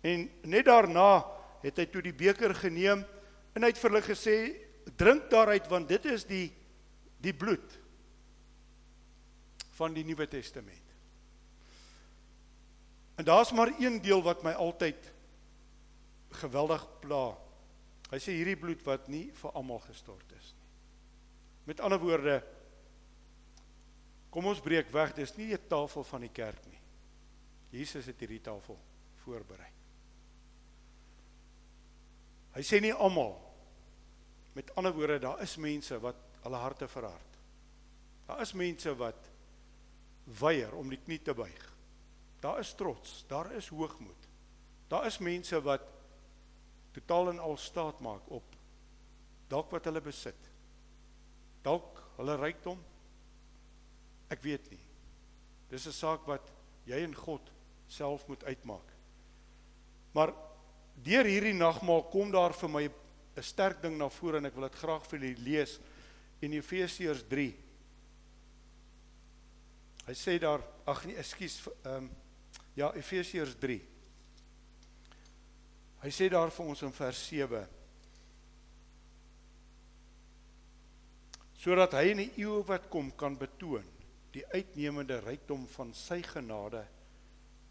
En 0.05 0.25
net 0.47 0.67
daarna 0.67 1.11
het 1.63 1.79
hy 1.79 1.85
toe 1.91 2.03
die 2.05 2.15
beker 2.15 2.55
geneem 2.57 3.03
en 3.53 3.65
hy 3.65 3.71
het 3.71 3.81
vir 3.81 3.91
hulle 3.91 4.05
gesê 4.05 4.37
drink 4.99 5.27
daaruit 5.31 5.67
want 5.69 5.89
dit 5.91 6.09
is 6.09 6.25
die 6.27 6.47
die 7.19 7.35
bloed 7.35 7.73
van 9.75 9.95
die 9.95 10.05
Nuwe 10.07 10.27
Testament. 10.27 10.85
En 13.19 13.27
daar's 13.27 13.51
maar 13.51 13.73
een 13.79 13.99
deel 14.01 14.21
wat 14.23 14.43
my 14.43 14.53
altyd 14.55 15.09
geweldig 16.39 16.85
pla. 17.03 17.35
Hy 18.09 18.17
sê 18.17 18.33
hierdie 18.33 18.57
bloed 18.57 18.81
wat 18.87 19.07
nie 19.11 19.27
vir 19.37 19.57
almal 19.57 19.81
gestort 19.85 20.31
is 20.37 20.53
nie. 20.55 20.69
Met 21.69 21.83
ander 21.85 22.01
woorde 22.01 22.39
kom 24.33 24.47
ons 24.49 24.61
breek 24.61 24.89
weg, 24.93 25.13
dis 25.13 25.35
nie 25.37 25.53
'n 25.53 25.67
tafel 25.69 26.03
van 26.03 26.21
die 26.21 26.33
kerk 26.33 26.65
nie. 26.65 26.81
Jesus 27.71 28.05
het 28.05 28.19
hierdie 28.19 28.41
tafel 28.41 28.77
voorberei. 29.23 29.69
Hy 32.55 32.61
sê 32.61 32.81
nie 32.81 32.93
almal 32.93 33.37
met 34.55 34.75
ander 34.75 34.93
woorde 34.93 35.19
daar 35.19 35.41
is 35.41 35.57
mense 35.57 35.99
wat 35.99 36.15
hulle 36.43 36.57
harte 36.57 36.87
verhard. 36.87 37.37
Daar 38.25 38.41
is 38.41 38.53
mense 38.53 38.95
wat 38.95 39.29
weier 40.39 40.73
om 40.75 40.89
die 40.89 40.99
knie 40.99 41.21
te 41.21 41.33
buig. 41.33 41.73
Daar 42.41 42.59
is 42.59 42.73
trots, 42.73 43.25
daar 43.27 43.51
is 43.51 43.67
hoogmoed. 43.67 44.27
Daar 44.87 45.05
is 45.05 45.17
mense 45.17 45.61
wat 45.61 45.81
totaal 46.93 47.29
en 47.29 47.39
al 47.39 47.57
staat 47.57 47.99
maak 48.01 48.25
op 48.27 48.57
dalk 49.49 49.71
wat 49.73 49.87
hulle 49.89 50.01
besit. 50.01 50.49
Dalk 51.65 51.97
hulle 52.17 52.35
rykdom? 52.37 52.77
Ek 54.29 54.41
weet 54.45 54.69
nie. 54.69 54.81
Dis 55.69 55.87
'n 55.87 55.91
saak 55.91 56.27
wat 56.27 56.51
jy 56.85 57.03
en 57.03 57.15
God 57.15 57.41
self 57.87 58.27
moet 58.27 58.43
uitmaak. 58.43 58.93
Maar 60.13 60.33
deur 61.03 61.25
hierdie 61.25 61.53
nagmaal 61.53 62.03
kom 62.09 62.31
daar 62.31 62.53
vir 62.53 62.69
my 62.69 62.83
'n 62.85 63.43
sterk 63.43 63.81
ding 63.81 63.97
na 63.97 64.09
vore 64.09 64.37
en 64.37 64.45
ek 64.45 64.55
wil 64.55 64.67
dit 64.69 64.79
graag 64.79 65.05
vir 65.07 65.19
julle 65.19 65.43
lees 65.43 65.79
in 66.41 66.53
Efesiërs 66.53 67.23
3. 67.27 67.55
Hy 70.07 70.13
sê 70.13 70.39
daar, 70.39 70.61
ag 70.85 71.05
nee, 71.05 71.15
ekskuus, 71.15 71.67
ehm 71.83 71.95
um, 71.95 72.09
ja, 72.75 72.93
Efesiërs 72.93 73.55
3. 73.59 73.81
Hy 75.99 76.11
sê 76.15 76.29
daar 76.31 76.51
vir 76.53 76.71
ons 76.71 76.85
in 76.87 76.95
vers 76.95 77.27
7 77.27 77.65
sodat 81.59 81.91
hy 81.97 82.13
in 82.13 82.21
die 82.21 82.45
eeu 82.45 82.61
wat 82.67 82.85
kom 82.91 83.09
kan 83.19 83.33
betoon 83.35 83.83
die 84.31 84.45
uitnemende 84.53 85.17
rykdom 85.25 85.65
van 85.73 85.91
sy 85.97 86.21
genade 86.23 86.85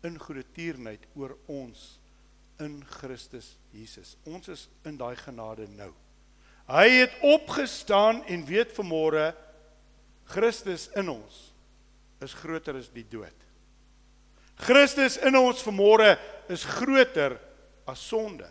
in 0.04 0.18
goeie 0.20 0.44
tierenheid 0.54 1.06
oor 1.16 1.32
ons 1.48 1.94
in 2.62 2.80
Christus 2.98 3.54
Jesus. 3.72 4.16
Ons 4.26 4.50
is 4.52 4.66
in 4.86 4.98
daai 4.98 5.16
genade 5.18 5.68
nou. 5.78 5.92
Hy 6.68 6.88
het 7.00 7.14
opgestaan 7.24 8.20
en 8.28 8.44
weet 8.44 8.74
vanmôre 8.76 9.30
Christus 10.28 10.88
in 10.98 11.08
ons 11.08 11.46
is 12.20 12.34
groter 12.36 12.76
as 12.76 12.90
die 12.92 13.06
dood. 13.08 13.34
Christus 14.58 15.16
in 15.22 15.38
ons 15.38 15.62
vanmôre 15.64 16.16
is 16.52 16.66
groter 16.66 17.38
as 17.88 18.02
sonde. 18.08 18.46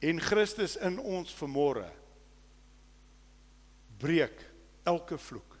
En 0.00 0.20
Christus 0.22 0.76
in 0.80 0.96
ons 1.02 1.32
vanmôre 1.36 1.88
breek 4.00 4.46
elke 4.88 5.18
vloek. 5.20 5.56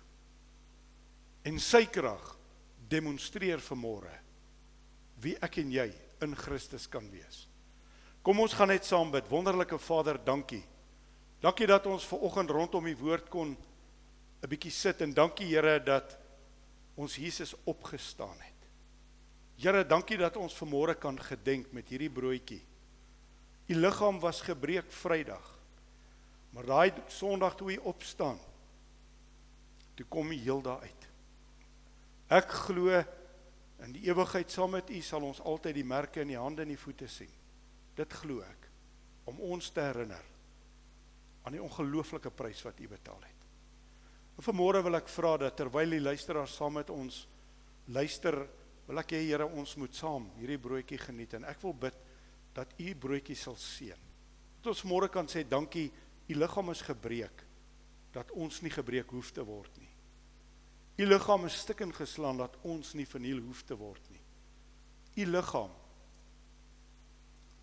En 1.44 1.58
sy 1.60 1.84
krag 1.92 2.24
demonstreer 2.90 3.60
vanmôre 3.62 4.12
wie 5.20 5.36
ek 5.44 5.60
en 5.60 5.72
jy 5.74 5.88
in 6.24 6.36
Christus 6.36 6.86
kan 6.88 7.04
wees. 7.12 7.44
Kom 8.24 8.40
ons 8.40 8.54
gaan 8.56 8.72
net 8.72 8.84
saam 8.88 9.12
bid. 9.12 9.28
Wonderlike 9.32 9.78
Vader, 9.80 10.18
dankie. 10.24 10.62
Dankie 11.40 11.68
dat 11.68 11.86
ons 11.88 12.04
ver 12.04 12.24
oggend 12.28 12.52
rondom 12.52 12.86
u 12.86 12.96
woord 13.00 13.28
kon 13.32 13.56
'n 14.42 14.48
bietjie 14.48 14.72
sit 14.72 15.00
en 15.00 15.12
dankie 15.12 15.46
Here 15.46 15.80
dat 15.84 16.18
ons 16.96 17.16
Jesus 17.16 17.54
opgestaan 17.64 18.40
het. 18.40 18.49
Here, 19.60 19.82
dankie 19.84 20.16
dat 20.16 20.38
ons 20.40 20.54
vanmôre 20.56 20.94
kan 20.96 21.18
gedenk 21.20 21.68
met 21.76 21.90
hierdie 21.92 22.08
broodjie. 22.08 22.62
U 23.68 23.74
liggaam 23.76 24.16
was 24.22 24.40
gebreek 24.40 24.88
Vrydag. 24.88 25.50
Maar 26.56 26.66
daai 26.66 26.92
Sondag 27.12 27.58
toe 27.58 27.68
hy 27.74 27.76
opstaan, 27.86 28.38
toe 29.94 30.06
kom 30.08 30.32
hy 30.32 30.38
heel 30.40 30.62
daar 30.64 30.80
uit. 30.80 31.04
Ek 32.32 32.54
glo 32.64 33.02
in 33.84 33.92
die 33.92 34.06
ewigheid 34.08 34.50
saam 34.50 34.72
met 34.78 34.88
u 34.90 35.00
sal 35.04 35.26
ons 35.28 35.42
altyd 35.44 35.76
die 35.76 35.84
merke 35.86 36.24
in 36.24 36.32
die 36.32 36.40
hande 36.40 36.64
en 36.64 36.72
die 36.72 36.80
voete 36.80 37.08
sien. 37.10 37.30
Dit 37.98 38.16
glo 38.22 38.40
ek 38.46 38.68
om 39.28 39.42
ons 39.44 39.68
te 39.70 39.84
herinner 39.84 40.24
aan 41.44 41.58
die 41.58 41.62
ongelooflike 41.62 42.32
prys 42.32 42.64
wat 42.64 42.80
u 42.80 42.88
betaal 42.88 43.20
het. 43.28 43.44
En 44.40 44.46
vanmôre 44.48 44.80
wil 44.88 44.96
ek 44.96 45.12
vra 45.12 45.36
dat 45.44 45.60
terwyl 45.60 45.98
die 45.98 46.00
luisteraars 46.00 46.56
saam 46.56 46.78
met 46.80 46.90
ons 46.94 47.26
luister, 47.92 48.40
wil 48.90 48.98
ek 48.98 49.14
hê 49.14 49.22
Here 49.28 49.46
ons 49.46 49.76
moet 49.78 49.94
saam 49.94 50.26
hierdie 50.40 50.58
broodjie 50.58 50.98
geniet 50.98 51.36
en 51.38 51.46
ek 51.46 51.62
wil 51.62 51.76
bid 51.86 51.98
dat 52.56 52.72
u 52.82 52.94
broodjie 52.98 53.38
sal 53.38 53.54
seën. 53.54 54.08
Dat 54.60 54.72
ons 54.74 54.86
môre 54.90 55.08
kan 55.12 55.30
sê 55.30 55.44
dankie 55.46 55.88
U 56.30 56.34
liggaam 56.34 56.70
is 56.70 56.82
gebreek 56.86 57.46
dat 58.14 58.30
ons 58.38 58.60
nie 58.62 58.70
gebreek 58.70 59.10
hoef 59.14 59.32
te 59.34 59.42
word 59.46 59.70
nie. 59.78 59.90
U 61.02 61.06
liggaam 61.06 61.46
is 61.46 61.60
stukken 61.62 61.92
geslaan 61.94 62.38
dat 62.38 62.56
ons 62.66 62.92
nie 62.94 63.06
verniel 63.06 63.40
hoef 63.42 63.64
te 63.66 63.74
word 63.78 64.02
nie. 64.10 64.22
U 65.22 65.26
liggaam 65.26 65.72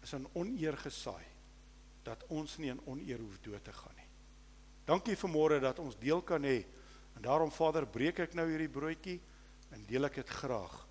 is 0.03 0.13
in 0.15 0.27
oneer 0.35 0.75
gesaai 0.79 1.23
dat 2.07 2.23
ons 2.31 2.57
nie 2.59 2.71
in 2.71 2.81
oneer 2.87 3.19
hoef 3.23 3.39
dood 3.43 3.63
te 3.63 3.75
gaan 3.75 3.95
nie. 3.99 4.09
Dankie 4.87 5.15
vir 5.19 5.31
môre 5.31 5.59
dat 5.63 5.79
ons 5.83 5.99
deel 5.99 6.23
kan 6.27 6.43
hê 6.43 6.61
en 7.15 7.23
daarom 7.23 7.51
Vader 7.51 7.87
breek 7.87 8.19
ek 8.23 8.35
nou 8.35 8.47
hierdie 8.47 8.71
broodjie 8.71 9.19
en 9.75 9.83
deel 9.87 10.07
ek 10.07 10.21
dit 10.23 10.35
graag 10.41 10.86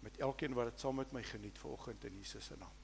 met 0.00 0.18
elkeen 0.18 0.52
wat 0.52 0.70
dit 0.70 0.80
saam 0.80 0.94
met 0.94 1.12
my 1.12 1.22
geniet 1.22 1.58
vanoggend 1.58 2.04
in 2.04 2.16
Jesus 2.16 2.44
se 2.44 2.56
naam. 2.58 2.78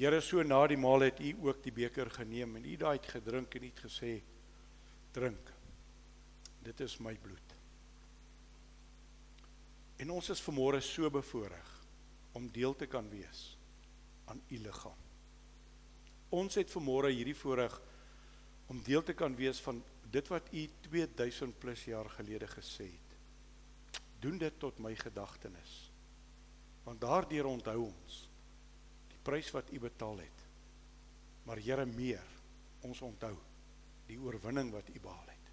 Here 0.00 0.20
so 0.24 0.40
na 0.42 0.62
die 0.66 0.78
maal 0.80 1.02
het 1.04 1.18
u 1.20 1.34
ook 1.44 1.58
die 1.60 1.72
beker 1.76 2.08
geneem 2.10 2.54
en 2.56 2.64
u 2.64 2.76
daai 2.80 2.96
het 2.96 3.08
gedrink 3.12 3.54
en 3.54 3.66
u 3.66 3.66
het 3.66 3.82
gesê 3.84 4.12
drink. 5.12 5.50
Dit 6.64 6.80
is 6.80 6.96
my 7.04 7.12
bloed. 7.20 7.52
En 10.00 10.10
ons 10.10 10.30
is 10.32 10.40
vanmôre 10.40 10.80
so 10.80 11.10
bevoorreg 11.12 11.79
om 12.32 12.50
deel 12.52 12.76
te 12.76 12.86
kan 12.86 13.08
wees 13.10 13.58
aan 14.24 14.42
u 14.48 14.58
liggaam. 14.58 14.98
Ons 16.30 16.54
het 16.54 16.70
vanmôre 16.70 17.10
hierdie 17.10 17.36
voorreg 17.36 17.74
om 18.70 18.82
deel 18.86 19.02
te 19.02 19.14
kan 19.18 19.34
wees 19.34 19.60
van 19.60 19.82
dit 20.10 20.28
wat 20.30 20.52
u 20.54 20.68
2000 20.86 21.58
plus 21.58 21.84
jaar 21.84 22.10
gelede 22.10 22.46
gesê 22.46 22.86
het. 22.86 24.02
Doen 24.20 24.38
dit 24.38 24.58
tot 24.58 24.78
my 24.78 24.94
gedagtenis. 24.96 25.90
Want 26.84 27.00
daardeur 27.00 27.46
onthou 27.50 27.78
ons 27.88 28.26
prys 29.22 29.50
wat 29.50 29.72
u 29.72 29.80
betaal 29.80 30.18
het. 30.18 30.46
Maar 31.44 31.58
Here 31.58 31.86
meer, 31.86 32.24
ons 32.86 33.00
onthou 33.00 33.34
die 34.06 34.18
oorwinning 34.20 34.70
wat 34.72 34.88
u 34.88 35.00
behaal 35.00 35.28
het. 35.28 35.50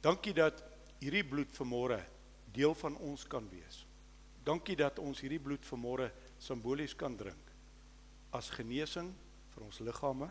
Dankie 0.00 0.34
dat 0.36 0.62
hierdie 1.00 1.24
bloed 1.26 1.52
vanmôre 1.56 1.98
deel 2.52 2.74
van 2.74 2.96
ons 2.96 3.26
kan 3.26 3.48
wees. 3.50 3.85
Dankie 4.46 4.76
dat 4.78 5.00
ons 5.02 5.20
hierdie 5.24 5.42
bloed 5.42 5.64
vanmôre 5.66 6.10
simbolies 6.38 6.94
kan 6.94 7.16
drink 7.18 7.50
as 8.36 8.50
genesing 8.54 9.08
vir 9.54 9.64
ons 9.66 9.80
liggame. 9.82 10.28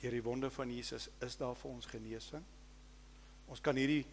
Deur 0.00 0.16
die 0.16 0.24
wonde 0.24 0.48
van 0.54 0.70
Jesus 0.72 1.10
is 1.20 1.36
daar 1.36 1.58
vir 1.58 1.70
ons 1.74 1.88
genesing. 1.90 2.44
Ons 3.50 3.60
kan 3.60 3.76
hierdie 3.76 4.06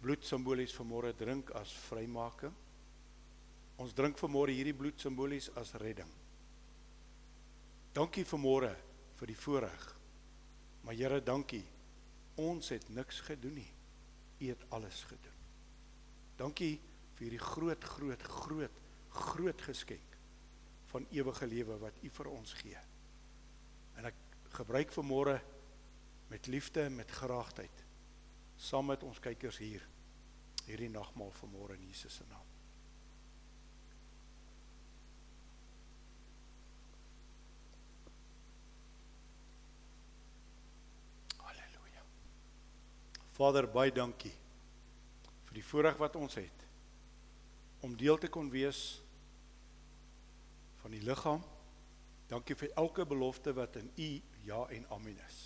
bloed 0.00 0.24
simbolies 0.24 0.72
vanmôre 0.76 1.12
drink 1.18 1.52
as 1.58 1.72
vrymaking. 1.88 2.54
Ons 3.82 3.92
drink 3.96 4.16
vanmôre 4.20 4.54
hierdie 4.54 4.76
bloed 4.76 5.00
simbolies 5.02 5.50
as 5.60 5.74
redding. 5.82 6.10
Dankie 7.94 8.24
vanmôre 8.26 8.72
vir 9.18 9.30
die 9.30 9.38
voorreg. 9.38 9.84
Maar 10.84 10.96
Here, 10.98 11.20
dankie. 11.24 11.64
Ons 12.40 12.72
het 12.74 12.88
niks 12.90 13.20
gedoen 13.26 13.60
nie. 13.60 13.70
U 14.40 14.48
het 14.50 14.64
alles 14.74 15.04
gedoen. 15.08 15.38
Dankie 16.36 16.72
vir 17.14 17.26
hierdie 17.26 17.42
groot 17.42 17.84
groot 17.96 18.22
groot 18.42 18.82
groot 19.14 19.66
geskenk 19.68 20.18
van 20.92 21.06
ewige 21.14 21.46
lewe 21.46 21.78
wat 21.82 21.98
U 22.02 22.10
vir 22.18 22.30
ons 22.30 22.54
gee. 22.60 22.80
En 23.98 24.10
ek 24.10 24.18
gebruik 24.54 24.94
vanmôre 24.94 25.38
met 26.30 26.46
liefde 26.50 26.86
en 26.86 26.96
met 26.98 27.10
graagheid 27.10 27.84
saam 28.56 28.90
met 28.90 29.02
ons 29.02 29.20
kykers 29.22 29.58
hier 29.62 29.86
hierdie 30.64 30.90
nagmaal 30.90 31.34
vanmôre 31.42 31.78
in 31.78 31.86
Jesus 31.90 32.20
se 32.20 32.26
naam. 32.30 32.54
Vader, 43.34 43.66
baie 43.66 43.90
dankie 43.90 44.30
vir 45.48 45.56
die 45.56 45.64
voorreg 45.66 45.96
wat 45.98 46.14
ons 46.14 46.36
het 46.38 46.60
om 47.84 47.96
deel 48.00 48.16
te 48.18 48.30
kon 48.32 48.48
wees 48.52 48.80
van 50.80 50.94
die 50.94 51.02
liggaam. 51.04 51.42
Dankie 52.30 52.56
vir 52.56 52.72
elke 52.80 53.04
belofte 53.08 53.52
wat 53.56 53.76
in 53.76 53.90
U 54.00 54.08
ja 54.48 54.62
en 54.72 54.86
amen 54.96 55.18
is. 55.26 55.40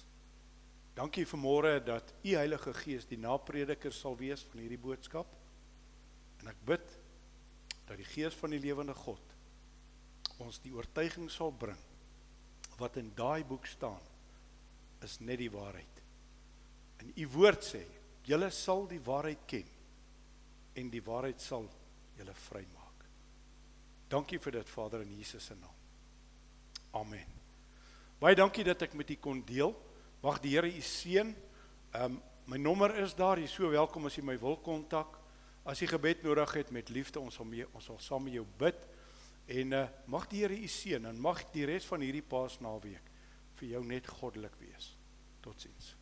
Dankie 0.95 1.27
vir 1.27 1.41
môre 1.43 1.73
dat 1.83 2.15
U 2.23 2.35
Heilige 2.35 2.75
Gees 2.79 3.07
die 3.11 3.19
naprediker 3.19 3.95
sal 3.95 4.17
wees 4.19 4.45
van 4.51 4.63
hierdie 4.63 4.81
boodskap. 4.83 5.31
En 6.43 6.51
ek 6.51 6.63
bid 6.67 6.95
dat 7.89 7.99
die 7.99 8.07
Gees 8.07 8.37
van 8.39 8.55
die 8.55 8.63
lewende 8.63 8.95
God 8.95 9.35
ons 10.39 10.61
die 10.63 10.71
oortuiging 10.71 11.27
sal 11.35 11.51
bring 11.51 11.79
wat 12.79 12.99
in 13.01 13.09
daai 13.19 13.43
boek 13.47 13.67
staan 13.67 14.03
is 15.03 15.17
net 15.19 15.41
die 15.41 15.51
waarheid. 15.51 16.03
En 17.03 17.11
u 17.11 17.27
woord 17.35 17.65
sê, 17.67 17.83
julle 18.27 18.51
sal 18.55 18.85
die 18.91 19.03
waarheid 19.03 19.43
ken 19.51 19.67
en 20.79 20.91
die 20.93 21.03
waarheid 21.03 21.43
sal 21.43 21.67
julle 22.19 22.35
vrymaak. 22.49 23.05
Dankie 24.09 24.41
vir 24.41 24.59
dit 24.61 24.71
Vader 24.73 25.05
in 25.05 25.17
Jesus 25.19 25.51
se 25.51 25.55
naam. 25.55 25.75
Amen. 26.97 27.37
Baie 28.19 28.37
dankie 28.39 28.65
dat 28.67 28.83
ek 28.83 28.97
met 28.99 29.11
u 29.13 29.17
kon 29.23 29.43
deel. 29.47 29.75
Mag 30.25 30.41
die 30.43 30.57
Here 30.57 30.69
u 30.69 30.83
seën. 30.83 31.35
Ehm 31.93 32.05
um, 32.05 32.23
my 32.49 32.57
nommer 32.57 32.95
is 33.03 33.13
daar. 33.15 33.37
Jy 33.37 33.47
so 33.53 33.69
welkom 33.69 34.07
as 34.09 34.17
jy 34.17 34.25
my 34.25 34.39
wil 34.41 34.57
kontak. 34.65 35.19
As 35.69 35.83
jy 35.83 35.91
gebed 35.91 36.23
nodig 36.25 36.55
het 36.57 36.71
met 36.73 36.89
liefde, 36.89 37.21
ons 37.21 37.37
sal 37.37 37.45
mee, 37.45 37.67
ons 37.77 37.85
sal 37.85 37.99
saam 38.01 38.25
met 38.25 38.39
jou 38.39 38.47
bid. 38.59 38.89
En 39.53 39.77
uh, 39.77 39.85
mag 40.09 40.25
die 40.33 40.41
Here 40.41 40.57
u 40.57 40.69
seën 40.69 41.05
en 41.11 41.21
mag 41.21 41.45
die 41.53 41.69
res 41.69 41.85
van 41.89 42.01
hierdie 42.01 42.25
Paasnaweek 42.25 43.13
vir 43.61 43.69
jou 43.75 43.85
net 43.85 44.09
goddelik 44.09 44.57
wees. 44.63 44.95
Totsiens. 45.45 45.98